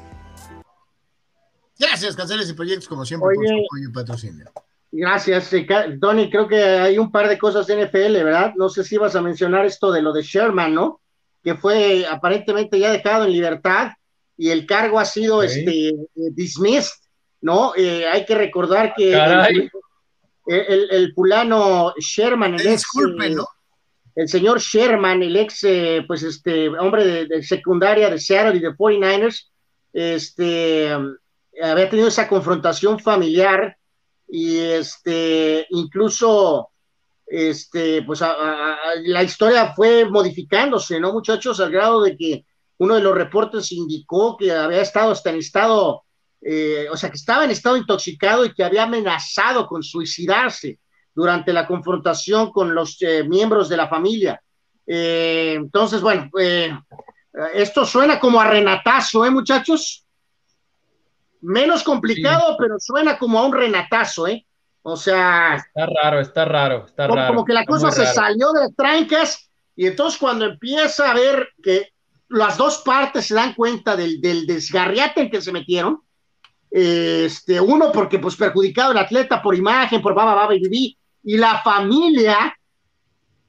[1.79, 4.51] Gracias, Canceles y Proyectos, como siempre, por su apoyo y patrocinio.
[4.93, 5.51] Gracias,
[6.01, 6.31] Tony.
[6.31, 8.55] Creo que hay un par de cosas de NFL, ¿verdad?
[8.57, 11.01] No sé si ibas a mencionar esto de lo de Sherman, ¿no?
[11.43, 13.93] Que fue aparentemente ya dejado en libertad
[14.39, 17.06] y el cargo ha sido este, dismissed,
[17.41, 17.73] ¿no?
[17.77, 19.71] Eh, hay que recordar que Caray.
[20.47, 23.47] el, el- el fulano Sherman, el Eh, ex, Disculpen, ¿no?
[24.15, 28.61] el señor Sherman, el ex, eh, pues este, hombre de, de secundaria de Seattle y
[28.61, 29.51] de 49ers,
[29.93, 30.91] este,
[31.63, 33.77] había tenido esa confrontación familiar
[34.29, 36.71] y este, incluso,
[37.27, 41.61] este, pues a- a- a- la historia fue modificándose, ¿no, muchachos?
[41.61, 42.45] Al grado de que
[42.79, 46.05] uno de los reportes indicó que había estado hasta en estado,
[46.41, 50.79] eh, o sea, que estaba en estado intoxicado y que había amenazado con suicidarse
[51.15, 54.41] durante la confrontación con los eh, miembros de la familia.
[54.87, 56.31] Eh, entonces, bueno,
[57.55, 60.07] esto suena como a Renatazo, ¿eh, muchachos?
[61.43, 64.47] Menos complicado, pero suena como a un Renatazo, ¿eh?
[64.83, 67.35] O sea, Está raro, está raro, está como, raro.
[67.35, 71.49] como que la cosa se salió de las trancas y entonces cuando empieza a ver
[71.63, 71.93] que
[72.29, 76.03] las dos partes se dan cuenta del, del desgarriate en que se metieron,
[76.71, 81.37] este, uno porque pues perjudicado el atleta por imagen, por baba, baba y bibí, y
[81.37, 82.57] la familia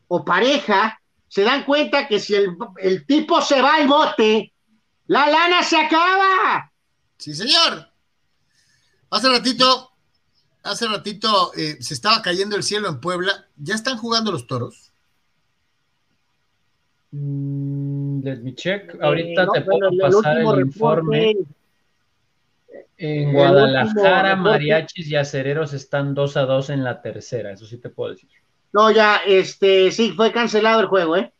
[0.07, 4.53] o pareja se dan cuenta que si el, el tipo se va al bote,
[5.07, 6.71] la lana se acaba.
[7.17, 7.87] Sí, señor.
[9.09, 9.91] Hace ratito,
[10.63, 13.45] hace ratito eh, se estaba cayendo el cielo en Puebla.
[13.57, 14.91] ¿Ya están jugando los toros?
[17.11, 18.95] Mm, let me check.
[19.01, 21.19] Ahorita Eh, no, te bueno, puedo pasar el informe.
[21.19, 21.37] reporte,
[22.97, 27.77] En Guadalajara, último mariachis y acereros están 2 a 2 en la tercera, eso sí
[27.77, 28.29] te puedo decir.
[28.73, 31.31] No, ya, este, sí, fue cancelado el juego, ¿eh?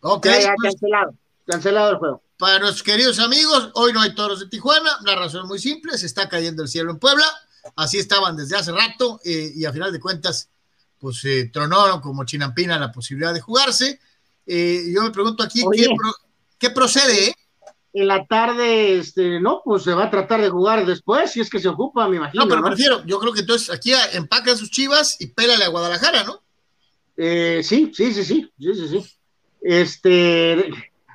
[0.00, 1.14] Ok, Ya, ya, pues, cancelado,
[1.46, 2.22] cancelado el juego.
[2.38, 4.90] para nuestros queridos amigos, hoy no hay toros de Tijuana.
[5.04, 7.24] La razón es muy simple, se está cayendo el cielo en Puebla.
[7.76, 10.50] Así estaban desde hace rato eh, y a final de cuentas,
[10.98, 13.98] pues eh, tronaron como chinampina la posibilidad de jugarse.
[14.46, 15.64] Eh, yo me pregunto aquí.
[15.72, 16.14] ¿qué, pro-
[16.58, 17.34] qué procede?
[17.98, 21.48] En la tarde, este, no, pues se va a tratar de jugar después, si es
[21.48, 22.44] que se ocupa, me imagino.
[22.44, 22.66] No, pero ¿no?
[22.66, 26.42] prefiero, yo creo que entonces aquí a- empacan sus chivas y pélale a Guadalajara, ¿no?
[27.16, 29.12] Eh, sí, sí, sí, sí, sí, sí, sí.
[29.62, 30.70] Este,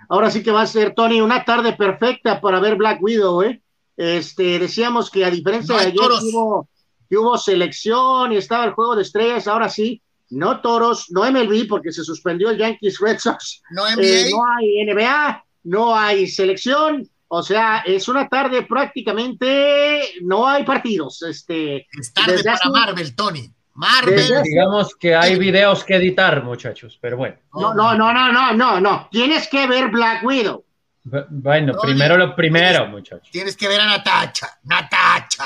[0.09, 3.61] ahora sí que va a ser, Tony, una tarde perfecta para ver Black Widow, ¿eh?
[3.95, 6.67] Este, decíamos que a diferencia No de ayer que hubo,
[7.07, 10.01] que hubo selección y estaba el juego de estrellas, ahora sí,
[10.31, 14.01] no toros, no MLB porque se suspendió el Yankees Red Sox, No NBA.
[14.03, 20.63] Eh, no hay NBA, no hay selección, o sea, es una tarde prácticamente, no hay
[20.63, 23.49] partidos, este, es tarde para hace- Marvel, Tony.
[23.73, 24.15] Marvel.
[24.15, 27.38] Desde- Digamos que hay videos que editar, muchachos, pero bueno.
[27.53, 30.65] no, no, no, no, no, no, no, tienes que ver Black Widow.
[31.05, 33.29] Bu- Bueno, No, primero lo primero, muchachos.
[33.31, 34.59] Tienes que ver a Natacha.
[34.63, 35.45] Natacha.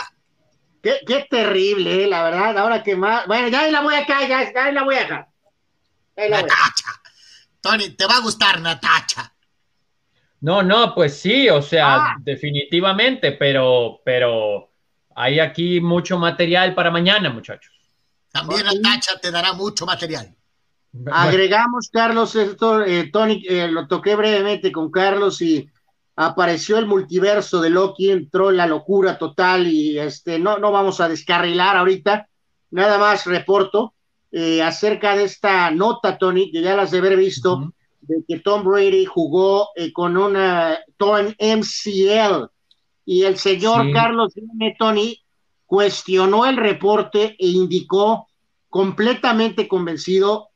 [0.82, 4.28] Qué, qué terrible, eh, la verdad, ahora que más, bueno, ya ahí la voy acá,
[4.28, 5.28] ya, ya la voy acá.
[6.18, 6.32] La voy.
[6.32, 6.90] Natacha.
[7.62, 9.32] Tony, te va a gustar Natacha.
[10.46, 12.16] No, no, pues sí, o sea, Ah.
[12.20, 14.70] definitivamente, pero, pero
[15.16, 17.74] hay aquí mucho material para mañana, muchachos.
[18.32, 18.76] También Ok.
[18.76, 20.36] Natacha te dará mucho material.
[21.12, 25.68] Agregamos, Carlos, esto, eh, Tony, eh, lo toqué brevemente con Carlos y
[26.16, 31.10] apareció el multiverso de Loki, entró la locura total y este, no, no vamos a
[31.10, 32.30] descarrilar ahorita,
[32.70, 33.96] nada más reporto
[34.32, 37.74] eh, acerca de esta nota, Tony, que ya las de haber visto.
[38.08, 42.46] De que Tom Brady jugó eh, con una torn MCL
[43.06, 43.94] y el señor Sí.
[43.94, 44.34] Carlos
[44.78, 45.22] Tony
[45.66, 48.28] cuestionó el reporte e indicó
[48.70, 50.50] completamente convencido,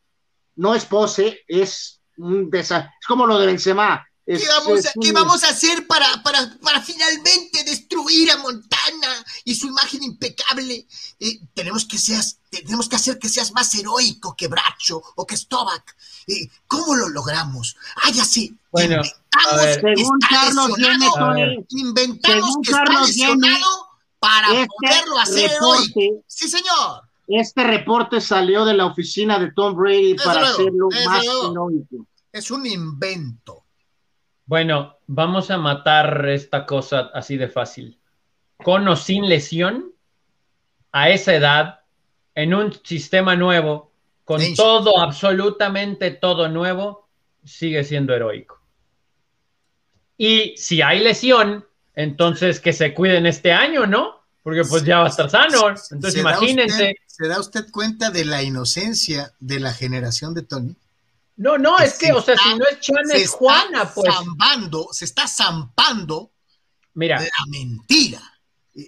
[0.55, 2.73] no es pose, es un es
[3.07, 4.05] como lo de Benzema.
[4.31, 9.25] Es, ¿Qué vamos, a, qué vamos a hacer para, para, para finalmente destruir a Montana?
[9.43, 10.85] y su imagen impecable.
[11.19, 15.35] Eh, tenemos, que seas, tenemos que hacer que seas más heroico que Bracho o que
[15.35, 15.95] Stovak.
[16.27, 17.75] Eh, ¿Cómo lo logramos?
[18.03, 18.55] Ay, así.
[18.71, 19.01] Bueno,
[19.51, 19.81] a ver.
[19.81, 21.07] Según Carlos viene,
[21.69, 23.87] inventamos según que está Carlos Viene, lesionado
[24.19, 26.21] para este poderlo hacer reporte- hoy.
[26.27, 27.01] Sí, señor.
[27.27, 31.51] Este reporte salió de la oficina de Tom Brady para luego, hacerlo más luego.
[31.51, 32.05] heroico.
[32.31, 33.63] Es un invento.
[34.53, 37.99] Bueno, vamos a matar esta cosa así de fácil.
[38.57, 39.91] Con o sin lesión,
[40.91, 41.81] a esa edad,
[42.33, 43.91] en un sistema nuevo,
[44.25, 44.55] con Sí.
[44.55, 47.07] todo, absolutamente todo nuevo,
[47.43, 48.59] sigue siendo heroico.
[50.17, 54.15] Y si hay lesión, entonces que se cuiden este año, ¿no?
[54.41, 55.67] Porque pues ya va a estar sano.
[55.69, 56.73] Entonces ¿Se da imagínense.
[56.73, 60.75] usted- ¿Se da usted cuenta de la inocencia de la generación de Tony?
[61.39, 64.13] No, no, es que, o sea, está- si no es Chana, es Juana, pues.
[64.13, 66.33] zambando, se está zampando
[66.95, 68.19] Mira, la mentira.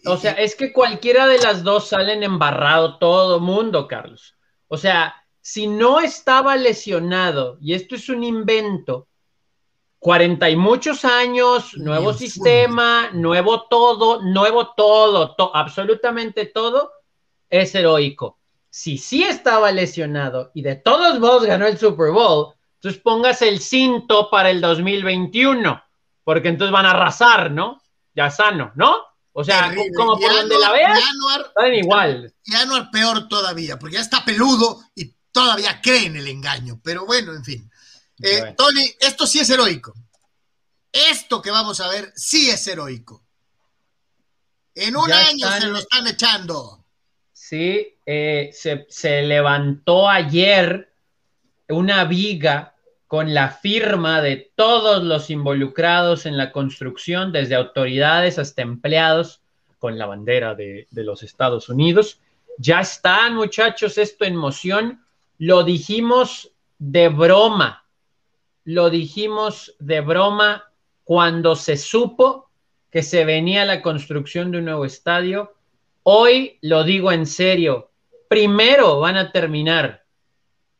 [0.06, 4.36] O sea, es que cualquiera de las dos salen embarrado todo mundo, Carlos.
[4.68, 9.07] O sea, si no estaba lesionado, y esto es un invento,
[9.98, 16.91] cuarenta y muchos años, nuevo sistema, nuevo todo, nuevo todo, to- absolutamente todo,
[17.49, 18.40] es heroico.
[18.73, 23.60] Si sí estaba lesionado y de todos modos ganó el Super Bowl, entonces póngase el
[23.60, 25.84] cinto para el 2021,
[26.23, 27.81] porque entonces van a arrasar, ¿no?
[28.15, 28.95] Ya sano, ¿no?
[29.34, 29.91] O sea, terrible.
[29.95, 30.99] como por donde la veas,
[31.53, 32.34] saben igual.
[32.45, 36.80] y Anuar peor todavía, porque ya está peludo y todavía cree en el engaño.
[36.84, 37.69] Pero bueno, en fin.
[38.23, 38.56] Eh, Bueno.
[38.57, 39.93] Tony, esto sí es heroico.
[40.91, 43.23] Esto que vamos a ver sí es heroico.
[44.76, 46.85] En un Ya año están- se lo están echando.
[47.34, 50.92] Sí, eh, se, levantó ayer
[51.70, 52.76] una viga
[53.08, 59.42] con la firma de todos los involucrados en la construcción, desde autoridades hasta empleados,
[59.80, 62.20] con la bandera de, de los Estados Unidos.
[62.58, 65.06] Ya están, muchachos, esto en moción.
[65.38, 67.86] Lo dijimos de broma.
[68.66, 70.66] Lo dijimos de broma
[71.06, 72.50] cuando se supo
[72.92, 75.54] que se venía la construcción de un nuevo estadio.
[76.04, 77.90] Hoy lo digo en serio.
[78.32, 80.06] Primero van a terminar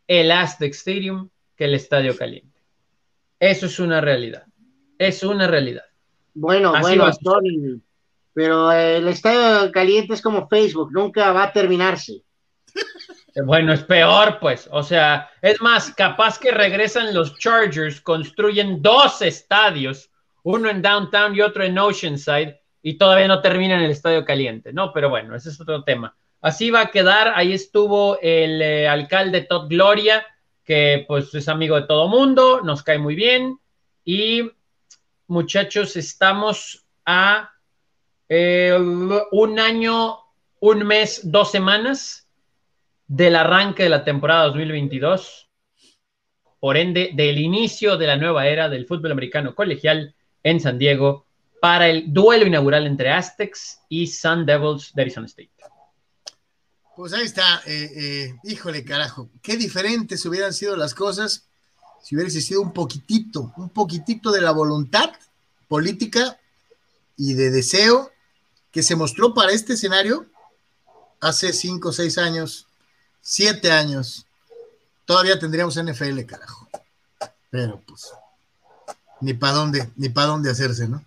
[0.07, 2.57] el Aztec Stadium que el Estadio Caliente.
[3.38, 4.45] Eso es una realidad.
[4.98, 5.84] Es una realidad.
[6.34, 7.11] Bueno, Así bueno.
[7.22, 7.82] Tony,
[8.32, 12.23] pero el estadio caliente es como Facebook, nunca va a terminarse.
[13.45, 14.69] Bueno, es peor, pues.
[14.72, 20.10] O sea, es más, capaz que regresan los Chargers, construyen dos estadios,
[20.44, 24.91] uno en Downtown y otro en Oceanside, y todavía no terminan el Estadio Caliente, ¿no?
[24.94, 26.15] Pero bueno, ese es otro tema.
[26.41, 27.34] Así va a quedar.
[27.35, 30.26] Ahí estuvo el eh, alcalde Todd Gloria,
[30.63, 33.59] que pues es amigo de todo mundo, nos cae muy bien.
[34.03, 34.49] Y
[35.27, 37.51] muchachos, estamos a
[38.27, 38.76] eh,
[39.31, 40.18] un año,
[40.59, 42.27] un mes, dos semanas
[43.07, 45.49] del arranque de la temporada 2022,
[46.59, 51.26] por ende, del inicio de la nueva era del fútbol americano colegial en San Diego
[51.59, 55.51] para el duelo inaugural entre Aztecs y Sun Devils de Arizona State.
[56.95, 57.61] Pues ahí está.
[57.65, 59.30] eh, eh, híjole, carajo.
[59.41, 61.45] Qué diferentes hubieran sido las cosas
[62.01, 65.11] si hubiera existido un poquitito, un poquitito de la voluntad
[65.68, 66.39] política
[67.15, 68.11] y de deseo
[68.72, 70.26] que se mostró para este escenario
[71.19, 72.68] hace cinco o seis años,
[73.22, 74.26] siete años.
[75.05, 76.68] Todavía tendríamos NFL, carajo.
[77.49, 78.11] Pero pues,
[79.19, 81.03] ni para dónde, ni para dónde hacerse, ¿no?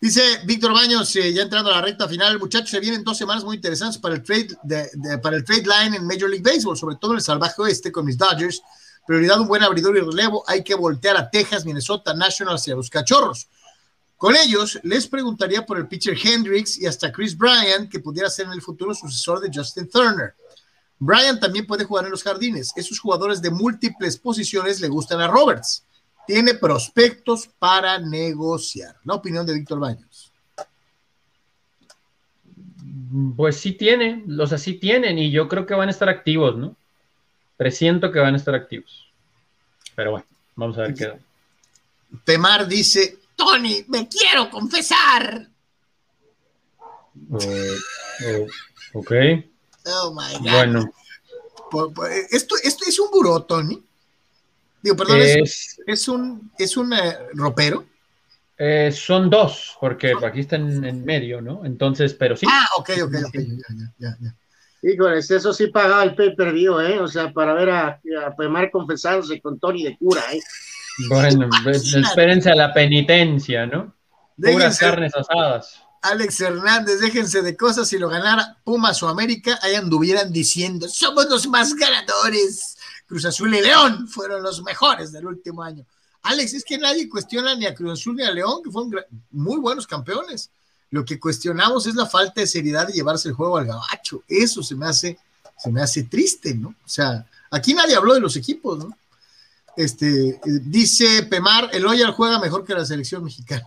[0.00, 3.42] Dice Víctor Baños, eh, ya entrando a la recta final, muchachos, se vienen dos semanas
[3.42, 6.96] muy interesantes para el trade, de- para el trade line en Major League Baseball, sobre
[6.96, 8.62] todo en el salvaje oeste con mis Dodgers.
[9.06, 10.44] Prioridad un buen abridor y relevo.
[10.46, 13.48] Hay que voltear a Texas, Minnesota, Nationals y a los cachorros.
[14.16, 18.46] Con ellos, les preguntaría por el pitcher Hendricks y hasta Chris Bryant, que pudiera ser
[18.46, 20.34] en el futuro sucesor de Justin Turner.
[21.00, 22.72] Bryant también puede jugar en los jardines.
[22.76, 25.84] Esos jugadores de múltiples posiciones le gustan a Roberts.
[26.28, 28.96] Tiene prospectos para negociar.
[29.04, 30.30] La opinión de Víctor Baños.
[33.34, 36.76] Pues sí tiene, los así tienen, y yo creo que van a estar activos, ¿no?
[37.56, 39.08] Presiento que van a estar activos.
[39.96, 41.18] Pero bueno, vamos a ver qué da.
[42.24, 45.48] Temar dice, Tony, me quiero confesar.
[47.40, 47.76] Eh,
[48.26, 48.46] eh,
[48.92, 49.12] ok,
[49.86, 50.92] Oh my God.
[51.72, 53.82] bueno, esto, esto es un buró, Tony.
[54.82, 57.84] Digo, perdón, es, es, es un, es un eh, ropero.
[58.58, 61.64] eh, son dos, porque aquí está en, en medio, ¿no?
[61.64, 62.46] Entonces, pero sí.
[62.50, 63.34] Ah, ok, ok, ok.
[63.34, 64.34] Ya, ya, ya, ya.
[64.82, 67.00] Híjoles, eso sí pagaba el pay per view, ¿eh?
[67.00, 70.40] O sea, para ver a, a Pemar confesándose con Tony de cura, ¿eh?
[71.08, 72.00] Bueno, Imagínate.
[72.00, 73.96] espérense a la penitencia, ¿no?
[74.44, 75.82] Puras Déjense, carnes asadas.
[76.02, 81.28] Alex Hernández, déjense de cosas, si lo ganara Pumas o América, ahí anduvieran diciendo, somos
[81.28, 82.77] los más ganadores.
[83.08, 85.84] Cruz Azul y León fueron los mejores del último año.
[86.22, 88.92] Alex, es que nadie cuestiona ni a Cruz Azul ni a León, que fueron
[89.30, 90.50] muy buenos campeones.
[90.90, 94.22] Lo que cuestionamos es la falta de seriedad de llevarse el juego al gabacho.
[94.28, 95.18] Eso se me hace,
[95.56, 96.68] se me hace triste, ¿no?
[96.68, 98.96] O sea, aquí nadie habló de los equipos, ¿no?
[99.74, 103.66] Este, dice Pemar, el Oyal juega mejor que la selección mexicana.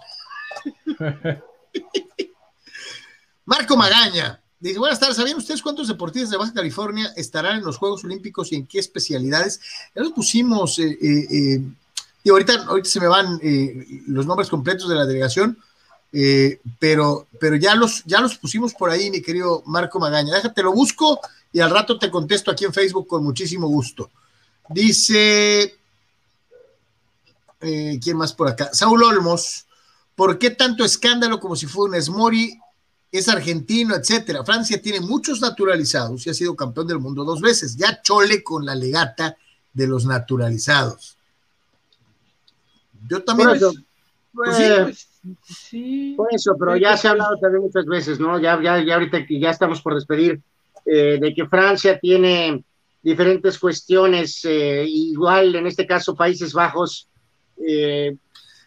[3.45, 4.40] Marco Magaña.
[4.61, 8.51] Dice, buenas tardes, ¿sabían ustedes cuántos deportistas de Baja California estarán en los Juegos Olímpicos
[8.51, 9.59] y en qué especialidades?
[9.95, 11.61] Ya los pusimos, eh, eh, eh
[12.23, 13.39] y ahorita, ahorita se me van
[14.05, 15.57] los nombres completos de la delegación,
[16.77, 20.35] pero, pero ya, los, ya los pusimos por ahí, mi querido Marco Magaña.
[20.35, 21.19] Déjate, lo busco
[21.51, 24.11] y al rato te contesto aquí en Facebook con muchísimo gusto.
[24.69, 25.79] Dice,
[27.59, 28.69] ¿quién más por acá?
[28.71, 29.65] Saúl Olmos,
[30.13, 32.59] ¿por qué tanto escándalo como si fuera un Smori
[33.11, 34.43] es argentino, etcétera.
[34.43, 37.75] Francia tiene muchos naturalizados y ha sido campeón del mundo dos veces.
[37.75, 39.35] Ya chole con la legata
[39.73, 41.17] de los naturalizados.
[43.07, 43.49] Yo también.
[43.49, 43.73] Por eso,
[44.33, 44.57] pues,
[44.87, 45.07] pues,
[45.45, 48.39] sí, por eso pero ya se ha hablado también muchas veces, ¿no?
[48.39, 50.41] Ya, ya, ya ahorita que ya estamos por despedir,
[50.85, 52.63] eh, de que Francia tiene
[53.03, 57.07] diferentes cuestiones, eh, igual en este caso Países Bajos,
[57.57, 58.15] eh,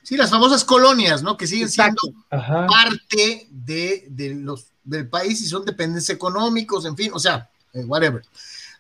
[0.05, 1.35] Sí, las famosas colonias, ¿no?
[1.35, 7.19] Que siguen siendo parte de, los, del país y son dependencias económicos, en fin, o
[7.19, 8.23] sea, eh, whatever.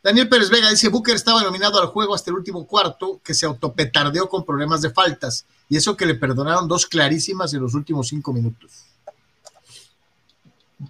[0.03, 3.47] Daniel Pérez Vega dice, Booker estaba nominado al juego hasta el último cuarto, que se
[3.47, 8.09] autopetardeó con problemas de faltas, y eso que le perdonaron dos clarísimas en los últimos
[8.09, 8.85] cinco minutos.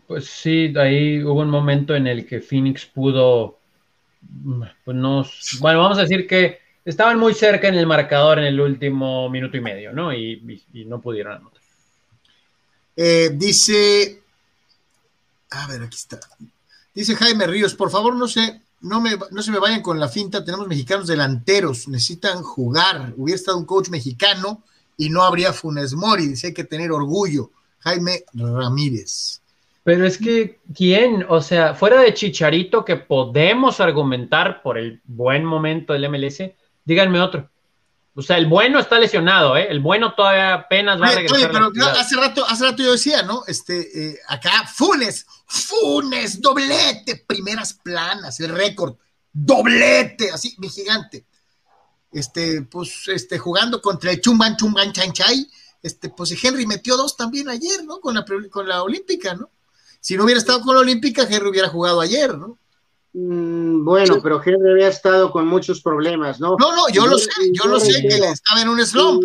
[0.08, 3.56] Pues sí, ahí hubo un momento en el que Phoenix pudo,
[4.84, 5.24] pues no,
[5.60, 9.56] bueno, vamos a decir que estaban muy cerca en el marcador en el último minuto
[9.56, 10.12] y medio, ¿no?
[10.12, 11.60] Y, no pudieron anotar.
[12.96, 14.22] Eh, dice,
[15.50, 16.20] a ver, aquí está.
[16.94, 20.08] Dice Jaime Ríos, por favor, no se, no, me, no se me vayan con la
[20.08, 23.14] finta, tenemos mexicanos delanteros, necesitan jugar.
[23.16, 24.62] Hubiera estado un coach mexicano
[24.96, 27.50] y no habría Funes Mori, dice, hay que tener orgullo.
[27.80, 29.42] Jaime Ramírez.
[29.82, 31.26] Pero es que, ¿quién?
[31.28, 36.42] O sea, fuera de Chicharito, que podemos argumentar por el buen momento del MLS,
[36.84, 37.50] díganme otro.
[38.16, 39.66] O sea, el bueno está lesionado, ¿eh?
[39.68, 41.36] El bueno todavía apenas va a regresar.
[41.36, 43.42] Oye, pero hace rato, hace rato yo decía, ¿no?
[43.48, 48.94] Este, eh, acá, Funes, Funes, doblete, primeras planas, el récord,
[49.32, 51.26] doblete, así, mi gigante.
[52.12, 55.50] Este, pues, este, jugando contra el Chumban Chumban Chanchay,
[55.82, 57.98] este, pues Henry metió dos también ayer, ¿no?
[57.98, 59.50] Con la, con la Olímpica, ¿no?
[59.98, 62.58] Si no hubiera estado con la Olímpica, Henry hubiera jugado ayer, ¿no?
[63.16, 66.56] Mm, bueno, pero Henry había estado con muchos problemas, ¿no?
[66.58, 69.22] No, no, yo, lo sé, yo, lo sé que estaba en un slump.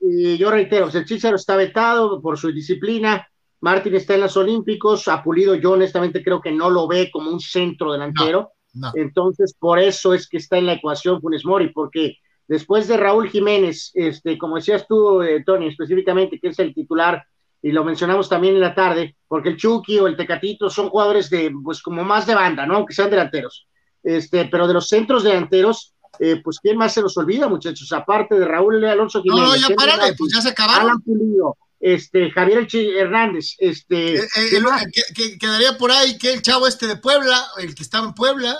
[0.00, 3.28] Y, yo reitero, el Chicharo está vetado por su disciplina,
[3.60, 7.30] Martín está en los Olímpicos, a Pulido yo honestamente creo que no lo ve como
[7.30, 8.52] un centro delantero,
[8.94, 12.16] entonces por eso es que está en la ecuación Funes Mori, porque
[12.48, 17.24] después de Raúl Jiménez, este, como decías tú, eh, Tony, específicamente, que es el titular
[17.62, 21.28] y lo mencionamos también en la tarde, porque el Chucky o el Tecatito son jugadores
[21.28, 22.76] de, pues como más de banda, ¿no?
[22.76, 23.66] Aunque sean delanteros.
[24.02, 27.92] Este, pero de los centros delanteros, eh, pues ¿quién más se los olvida, muchachos?
[27.92, 29.44] Aparte de Raúl Alonso Jiménez.
[29.44, 30.82] No, no, ya párale, pues ya se acabaron.
[30.82, 34.16] Alan Pulido, este, Javier Hernández, este.
[34.16, 38.14] Eh, eh, quedaría por ahí que el chavo este de Puebla, el que estaba en
[38.14, 38.56] Puebla.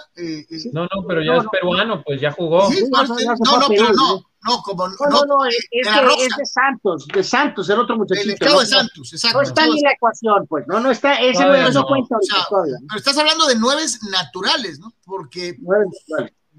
[0.72, 2.68] no, no, pero ya es peruano, pues ya jugó.
[2.68, 7.80] no, no, pero no, no, como no, no, no, es, de, Santos, de Santos, el
[7.80, 8.28] otro muchachito.
[8.28, 9.38] El estado de Santos, exacto.
[9.38, 12.16] No está en la ecuación, pues, no, no está, ese no, no, cuenta.
[12.50, 14.92] pero estás hablando de nueve naturales, ¿no?
[15.04, 15.56] Porque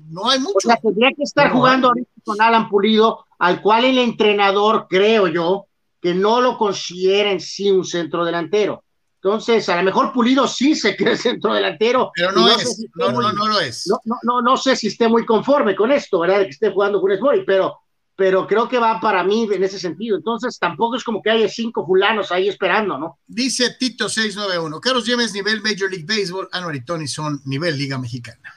[0.10, 0.58] no hay mucho.
[0.58, 5.28] O sea, tendría que estar jugando ahorita con Alan Pulido, al cual el entrenador, creo
[5.28, 5.68] yo,
[6.02, 8.84] que no lo considera en sí un centro delantero.
[9.22, 12.10] Entonces, a lo mejor Pulido sí se cree centro delantero.
[12.16, 13.86] Pero no, es, no, no, no, lo es.
[13.88, 16.40] No, no, no, sé si esté muy conforme con esto, ¿verdad?
[16.40, 17.80] De que esté jugando con Mori, pero,
[18.16, 20.16] pero creo que va para mí en ese sentido.
[20.16, 23.20] Entonces, tampoco es como que haya cinco fulanos ahí esperando, ¿no?
[23.28, 27.98] Dice Tito 691, Carlos James nivel Major League Baseball, Anuar y Tony son nivel Liga
[27.98, 28.56] Mexicana.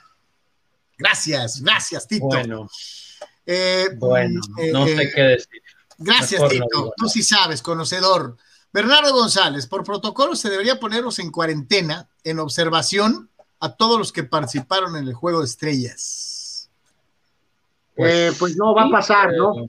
[0.96, 2.26] Gracias, gracias, Tito.
[2.26, 2.68] Bueno,
[3.44, 5.62] eh, bueno eh, no sé eh, qué decir.
[5.98, 6.92] Gracias, Tito.
[6.96, 8.36] Tú sí sabes, conocedor.
[8.72, 13.28] Bernardo González, por protocolo se debería ponernos en cuarentena, en observación
[13.60, 16.70] a todos los que participaron en el juego de estrellas.
[17.94, 19.68] Pues, pues no va a pasar, ¿no?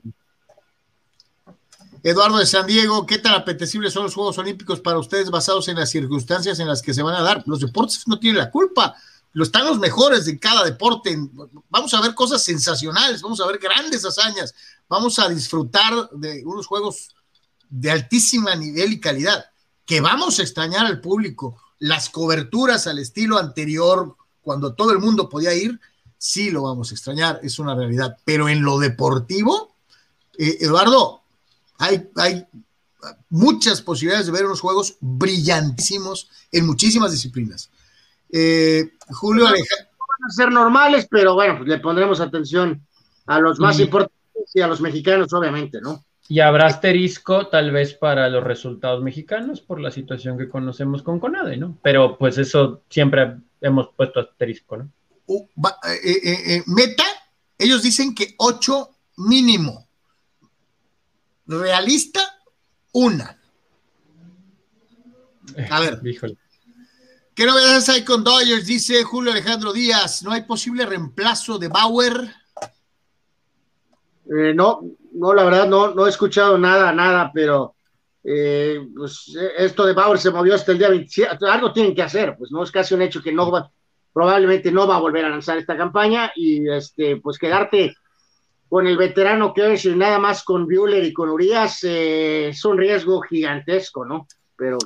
[2.02, 5.76] Eduardo de San Diego, ¿qué tan apetecibles son los Juegos Olímpicos para ustedes basados en
[5.76, 7.42] las circunstancias en las que se van a dar?
[7.46, 8.94] Los deportes no tienen la culpa,
[9.32, 11.16] lo están los mejores de cada deporte.
[11.70, 14.54] Vamos a ver cosas sensacionales, vamos a ver grandes hazañas,
[14.88, 17.13] vamos a disfrutar de unos Juegos
[17.80, 19.46] de altísima nivel y calidad.
[19.86, 25.28] que vamos a extrañar al público, las coberturas al estilo anterior, cuando todo el mundo
[25.28, 25.78] podía ir,
[26.16, 28.16] sí lo vamos a extrañar, es una realidad.
[28.24, 29.74] Pero en lo deportivo,
[30.38, 31.20] eh, Eduardo,
[31.78, 32.46] hay, hay
[33.28, 37.68] muchas posibilidades de ver unos juegos brillantísimos en muchísimas disciplinas.
[38.30, 39.88] Eh, Julio Alejandro.
[39.98, 42.86] Van a ser normales, pero bueno, pues le pondremos atención
[43.26, 44.16] a los más Y- importantes
[44.54, 46.02] y a los mexicanos, obviamente, ¿no?
[46.28, 51.20] Y habrá asterisco tal vez para los resultados mexicanos por la situación que conocemos con
[51.20, 51.76] Conade, ¿no?
[51.82, 54.90] Pero pues eso siempre hemos puesto asterisco, ¿no?
[55.26, 57.04] Uh, va- eh, eh, eh, meta,
[57.58, 59.86] ellos dicen que ocho mínimo.
[61.46, 62.20] Realista,
[62.92, 63.38] una.
[65.70, 66.00] A ver.
[66.04, 66.38] Híjole.
[67.34, 68.66] ¿Qué novedades hay con Dodgers?
[68.66, 70.22] Dice Julio Alejandro Díaz.
[70.22, 72.32] ¿No hay posible reemplazo de Bauer?
[74.26, 74.80] Eh, no,
[75.14, 77.74] no, la verdad no, no he escuchado nada, nada, pero
[78.22, 82.02] eh, pues, eh, esto de Bauer se movió hasta el día 27, algo tienen que
[82.02, 83.70] hacer, pues no es casi un hecho que no va,
[84.12, 87.94] probablemente no va a volver a lanzar esta campaña y este, pues quedarte
[88.68, 92.64] con el veterano que es y nada más con Bueller y con Urias eh, es
[92.64, 94.26] un riesgo gigantesco, ¿no?
[94.56, 94.78] Pero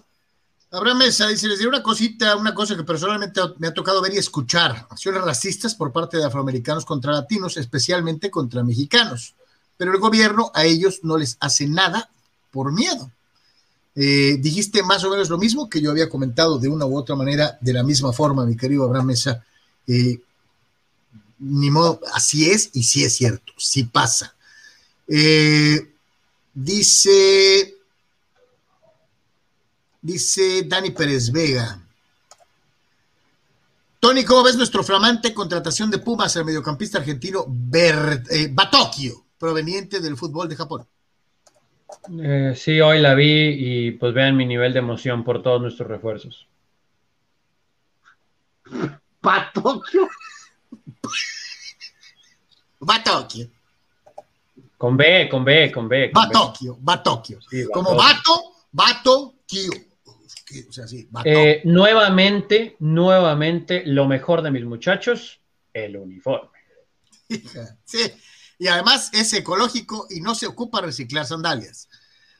[0.70, 4.12] Abraham Mesa dice, les diré una cosita, una cosa que personalmente me ha tocado ver
[4.12, 4.86] y escuchar.
[4.90, 9.34] Acciones racistas por parte de afroamericanos contra latinos, especialmente contra mexicanos.
[9.78, 12.10] Pero el gobierno a ellos no les hace nada
[12.50, 13.10] por miedo.
[13.94, 17.16] Eh, dijiste más o menos lo mismo que yo había comentado de una u otra
[17.16, 19.42] manera, de la misma forma, mi querido Abraham Mesa.
[19.86, 20.20] Eh,
[21.38, 24.34] ni modo, así es y sí es cierto, sí pasa.
[25.06, 25.90] Eh,
[26.52, 27.74] dice...
[30.00, 31.82] Dice Dani Pérez Vega.
[33.98, 38.22] Tony, ¿cómo ves nuestro flamante contratación de Pumas al mediocampista argentino Ber-
[38.52, 40.86] Batocchio, proveniente del fútbol de Japón?
[42.22, 45.88] Eh, sí, hoy la vi y pues vean mi nivel de emoción por todos nuestros
[45.88, 46.46] refuerzos.
[49.20, 50.08] Patocchio,
[52.80, 53.50] Batocchio,
[54.76, 56.10] Con B, con B, con B.
[56.12, 56.28] con B.
[56.34, 57.40] Batocchio, Batocchio.
[57.42, 58.32] Sí, Como Batocchio.
[58.72, 59.72] Vato, Batocchio.
[60.68, 61.08] O sea, sí.
[61.24, 65.40] Eh, nuevamente, nuevamente, lo mejor de mis muchachos,
[65.72, 66.50] el uniforme.
[67.84, 68.10] Sí,
[68.58, 71.88] y además es ecológico y no se ocupa reciclar sandalias.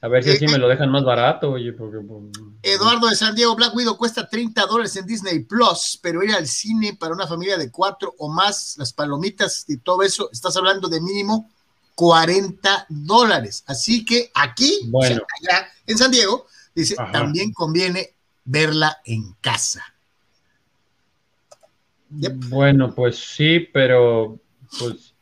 [0.01, 1.99] A ver si Eh, así me lo dejan más barato, oye, porque...
[2.01, 2.25] pues,
[2.63, 6.47] Eduardo de San Diego, Black Widow cuesta 30 dólares en Disney Plus, pero ir al
[6.47, 10.89] cine para una familia de cuatro o más, las palomitas y todo eso, estás hablando
[10.89, 11.51] de mínimo
[11.97, 13.65] 40 dólares.
[13.67, 15.17] Así que aquí, Bueno.
[15.17, 17.11] o sea, allá en San Diego, dice, Ajá.
[17.11, 18.15] también conviene
[18.45, 19.83] verla en casa.
[22.11, 22.33] Yep.
[22.49, 24.41] Bueno, pues sí, pero
[24.79, 25.15] pues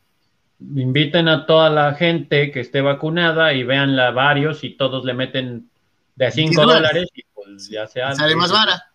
[0.59, 5.69] inviten a toda la gente que esté vacunada y véanla varios y todos le meten
[6.15, 7.07] de a 5 dólares.
[7.13, 8.15] y pues ya sea.
[8.15, 8.91] Sale más vara.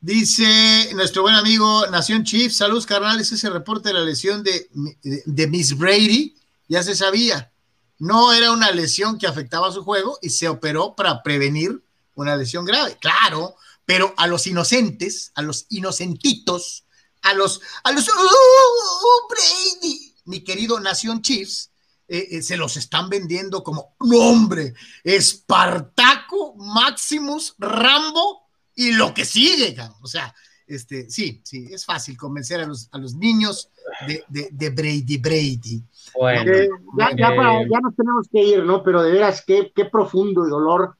[0.00, 4.68] Dice nuestro buen amigo Nación Chief, saludos carnales, ese reporte de la lesión de,
[5.02, 6.34] de, de Miss Brady
[6.68, 7.50] ya se sabía.
[7.98, 11.82] No era una lesión que afectaba a su juego y se operó para prevenir
[12.14, 12.96] una lesión grave.
[12.98, 16.84] Claro, pero a los inocentes, a los inocentitos,
[17.22, 20.09] a los, a los, ¡Uh, uh, Brady!
[20.26, 21.70] Mi querido Nación Chiefs,
[22.08, 24.74] eh, eh, se los están vendiendo como, no hombre,
[25.04, 28.42] Espartaco, Maximus, Rambo
[28.74, 30.34] y lo que sigue, o sea,
[30.66, 33.70] este, sí, sí, es fácil convencer a los, a los niños
[34.06, 35.82] de, de, de Brady Brady.
[36.14, 38.82] Bueno, Eh, ya, ya eh, para- ya nos tenemos que ir, ¿no?
[38.84, 40.96] Pero de veras, qué, qué profundo dolor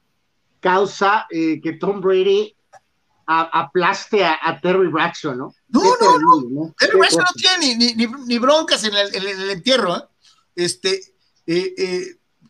[0.59, 2.53] causa eh, que Tom Brady
[3.39, 5.53] a- aplaste a, a Terry Braxton, ¿no?
[5.69, 6.75] No, no, terrible, ¿no?
[6.77, 9.97] Terry Braxton no tiene ni, ni, ni- broncas en el, en el- en el entierro,
[9.97, 10.03] ¿eh?
[10.55, 10.93] Este,
[11.47, 12.05] eh, eh,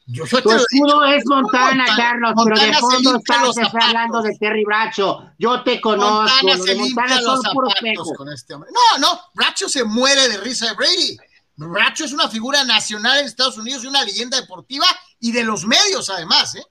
[0.08, 3.41] yo, yo Tu te escudo es Montana, Montana- Carlos, Montana pero de se fondo estás,
[3.44, 5.20] los estás hablando de Terry Bracho.
[5.38, 8.10] Yo te conozco, Montana se Montana limpia los zapatos pecos.
[8.18, 8.72] con este hombre.
[8.74, 11.18] No, no, Bracho se muere de risa de Brady.
[11.58, 14.86] Bracho es una figura nacional en Estados Unidos y una leyenda deportiva
[15.20, 16.64] y de los medios además, ¿eh?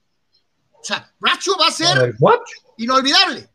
[0.72, 2.38] O sea, Bracho va a a ser ver, ¿what?
[2.78, 3.49] inolvidable.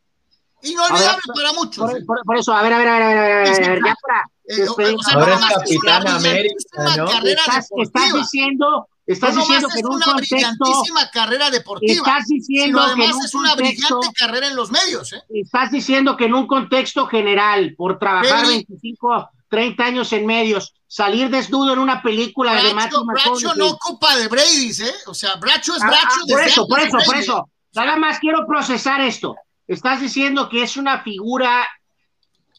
[0.65, 1.77] Inolvidable A ver, para muchos.
[1.91, 3.69] Por, por- por eso, a ver, a ver, a ver, a ver, a ver, a
[3.69, 6.55] ver, ya para Eh, o- despedir- o sea, Ahora no es nomás Capitán una América,
[6.75, 7.11] brillantísima ¿no?
[7.11, 7.41] carrera
[7.77, 12.25] estás, diciendo, estás no diciendo que es en un una contexto, brillantísima carrera deportiva, estás
[12.27, 15.13] diciendo sino que un es una contexto, brillante carrera en los medios.
[15.13, 15.21] ¿eh?
[15.29, 18.65] estás diciendo que en un contexto general, por trabajar Brady.
[18.67, 23.57] 25, 30 años en medios, salir desnudo en una película de Bracho, Matthew Bracho McConaughey.
[23.59, 24.93] no ocupa de Brady's, ¿eh?
[25.07, 27.23] O sea, Bracho es Ah, Bracho ah, por desde eso, por eso, de por Brady.
[27.23, 27.49] eso.
[27.73, 29.35] Nada más quiero procesar esto.
[29.67, 31.65] Estás diciendo que es una figura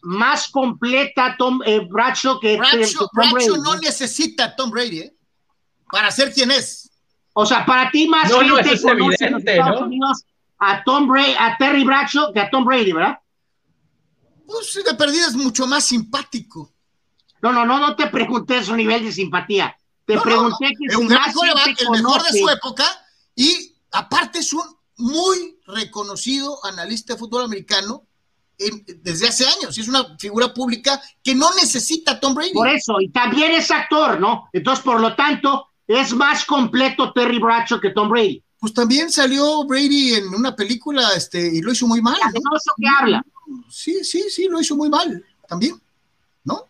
[0.02, 3.80] más completa Tom eh, Bradshaw que, que Bracho, Tom Bracho Brady, no ¿no?
[3.80, 5.16] necesita a Tom Brady, ¿eh?
[5.90, 6.90] Para ser quien es.
[7.32, 9.86] O sea, para ti más No, no, gente es conoce evidente, los Estados ¿no?
[9.86, 10.24] Unidos
[10.58, 13.18] a Tom Brady, a Terry Bradshaw que a Tom Brady, ¿verdad?
[14.46, 16.72] Pues de perdida es mucho más simpático.
[17.42, 19.76] No, no, no, no te pregunté su nivel de simpatía.
[20.04, 22.84] Te No, no, pregunté que Es un gran gente el mejor de su época,
[23.34, 24.62] y aparte es un
[24.96, 28.04] muy reconocido analista de fútbol americano
[29.02, 29.76] desde hace años.
[29.76, 32.52] y Es una figura pública que no necesita a Tom Brady.
[32.52, 34.48] Por eso, y también es actor, ¿no?
[34.52, 38.42] Entonces, por lo tanto, es más completo Terry Bradshaw que Tom Brady.
[38.58, 42.18] Pues también salió Brady en una película este, y lo hizo muy mal.
[42.32, 42.40] ¿no?
[42.76, 43.24] Que habla.
[43.68, 45.80] Sí, sí, sí, lo hizo muy mal también.
[46.44, 46.64] ¿No?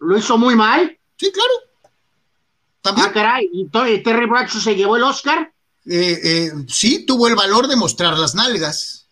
[0.00, 0.96] Lo hizo muy mal.
[1.16, 1.92] Sí, claro.
[2.82, 3.06] También.
[3.08, 3.48] Ah, caray.
[3.52, 5.52] Y Terry Bradshaw se llevó el Oscar.
[5.90, 9.08] Eh, eh, sí, tuvo el valor de mostrar las nalgas.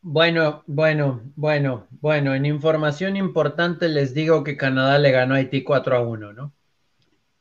[0.00, 2.34] Bueno, bueno, bueno, bueno.
[2.34, 6.54] En información importante les digo que Canadá le ganó a Haití 4 a 1, ¿no?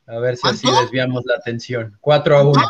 [0.07, 1.97] A ver si así desviamos la atención.
[2.01, 2.61] 4 a 1.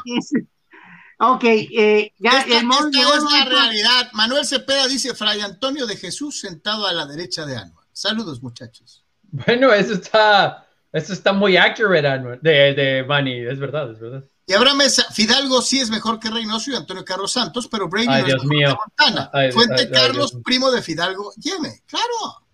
[1.21, 4.09] Ok, eh, ya Esta, el esta es la realidad.
[4.13, 7.85] Manuel Cepeda dice Fray Antonio de Jesús sentado a la derecha de Anuar.
[7.91, 9.03] Saludos, muchachos.
[9.23, 13.45] Bueno, eso está, eso está muy accurate, de, de Manny.
[13.47, 14.23] Es verdad, es verdad.
[14.45, 18.07] Y Abraham Mesa, Fidalgo sí es mejor que Reynoso y Antonio Carlos Santos, pero Brady
[18.09, 18.69] Ay, no Dios es mejor mío.
[18.69, 18.75] que
[19.05, 19.29] Montana.
[19.31, 22.45] Ay, Fuente ay, Carlos, primo de Fidalgo, Yeme, claro.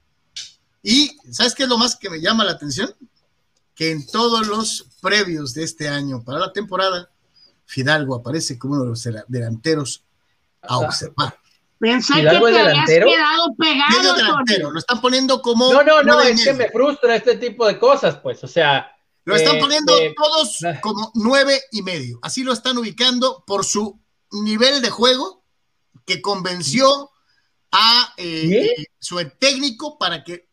[0.84, 2.94] Y ¿sabes qué es lo más que me llama la atención?
[3.74, 7.10] Que en todos los previos de este año para la temporada,
[7.66, 10.04] Fidalgo aparece como uno de los dela- delanteros
[10.62, 11.40] a observar.
[11.80, 15.74] Pensé que ¿Fidalgo te habías quedado Medio pegado, delantero, lo están poniendo como.
[15.74, 18.44] No, no, no, es que me frustra este tipo de cosas, pues.
[18.44, 18.92] O sea,
[19.26, 20.80] Lo están eh, poniendo eh, todos ah.
[20.82, 22.20] como nueve y medio.
[22.22, 24.00] Así lo están ubicando por su
[24.32, 25.44] nivel de juego
[26.06, 27.12] que convenció
[27.72, 28.86] a eh, ¿Sí?
[29.00, 30.48] su técnico para que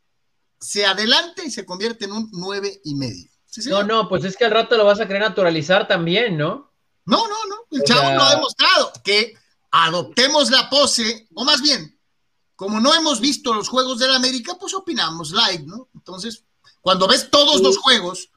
[0.60, 3.30] se adelante y se convierte en un nueve y medio.
[3.46, 6.72] Sí, no, no, pues es que al rato lo vas a querer naturalizar también, ¿no?
[7.04, 7.56] no, no, no.
[7.70, 9.34] El O chavo sea- lo ha demostrado que
[9.72, 11.98] adoptemos la pose, o más bien,
[12.56, 15.88] como no hemos visto los juegos de la América, pues opinamos live, ¿no?
[15.94, 16.44] Entonces,
[16.80, 17.62] cuando ves todos Sí.
[17.64, 18.28] los juegos,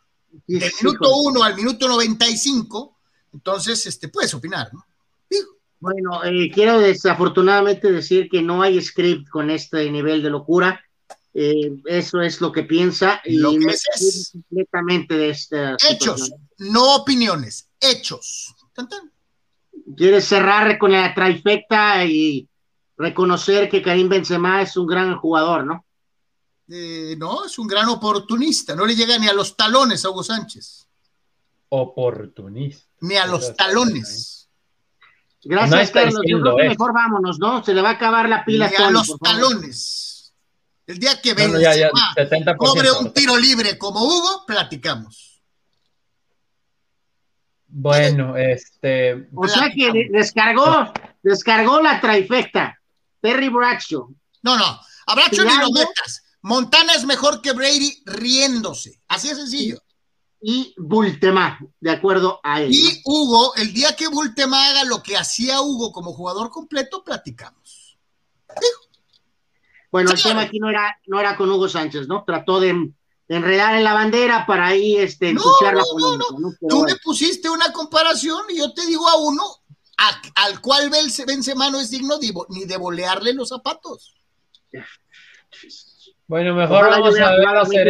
[0.48, 2.98] del minuto 1 al minuto 95,
[3.34, 4.86] entonces este, puedes opinar, ¿no?
[5.30, 5.50] Digo,
[5.80, 10.82] Bueno, eh, quiero desafortunadamente decir que no hay script con este nivel de locura.
[11.34, 16.22] Eh, eso es lo que piensa y Lo que me es, completamente de esta hechos,
[16.22, 16.50] situación.
[16.60, 18.56] no opiniones, hechos.
[18.74, 19.12] Tan, tan.
[19.96, 22.48] Quieres cerrar con la trifecta y
[22.98, 25.86] reconocer que Karim Benzema es un gran jugador, ¿no?
[26.68, 30.24] Eh, no, es un gran oportunista, no le llega ni a los talones a Hugo
[30.24, 30.88] Sánchez,
[31.70, 32.88] Oportunista.
[33.02, 34.50] ni a los talones,
[35.48, 36.22] Gracias, No Carlos.
[36.28, 36.70] Yo creo que eso.
[36.72, 37.64] mejor vámonos, ¿no?
[37.64, 40.34] Se le va a acabar la ni pila a Tony, los talones.
[40.88, 42.58] El día que No, no, ya, ya, Benzema 70%.
[42.58, 45.25] cobre un tiro libre como Hugo, platicamos.
[47.78, 49.28] Bueno, este.
[49.36, 52.80] O sea que de- descargó, descargó la trifecta.
[53.20, 54.64] Terry Bradshaw, No, no,
[55.08, 56.24] a Bracho ni lo metas.
[56.42, 59.80] Montana es mejor que Brady riéndose, así de sencillo.
[60.40, 62.70] y Bultemá, de acuerdo a él.
[62.72, 67.98] Y Hugo, el día que Bultema haga lo que hacía Hugo como jugador completo, platicamos.
[69.92, 72.24] Bueno, el tema aquí no era, no era con Hugo Sánchez, ¿no?
[72.26, 72.92] Trató de
[73.28, 76.40] enredar en la bandera para ahí este, No, no, no, polémica, no.
[76.40, 76.50] ¿no?
[76.60, 76.94] Pero Tú bueno.
[76.94, 79.44] me pusiste una comparación y yo te digo a uno
[79.98, 84.14] a- al cual Bence- Benzema no es digno de ni de bolearle los zapatos.
[86.28, 87.40] Bueno, mejor Ojalá vamos a ver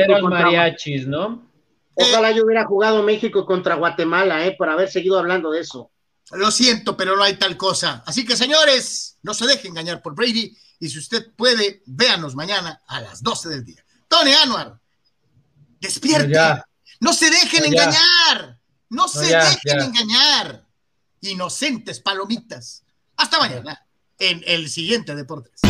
[0.06, 1.50] jugado los mariachis, ¿no?
[1.96, 4.56] Ojalá yo hubiera jugado México contra Guatemala, ¿eh?
[4.58, 5.92] Por haber seguido hablando de eso.
[6.32, 8.04] Lo siento, pero no hay tal cosa.
[8.06, 12.82] Así que, señores, no se deje engañar por Brady y si usted puede, véanos mañana
[12.88, 13.86] a las 12 del día.
[14.10, 14.78] Tony Anuar,
[15.80, 16.38] despierte.
[17.00, 18.60] No, se dejen No, engañar.
[18.90, 19.86] No se ya, dejen ya.
[19.86, 20.66] engañar.
[21.22, 22.84] Inocentes palomitas.
[23.18, 23.86] Hasta mañana
[24.20, 25.62] en el siguiente Deportes.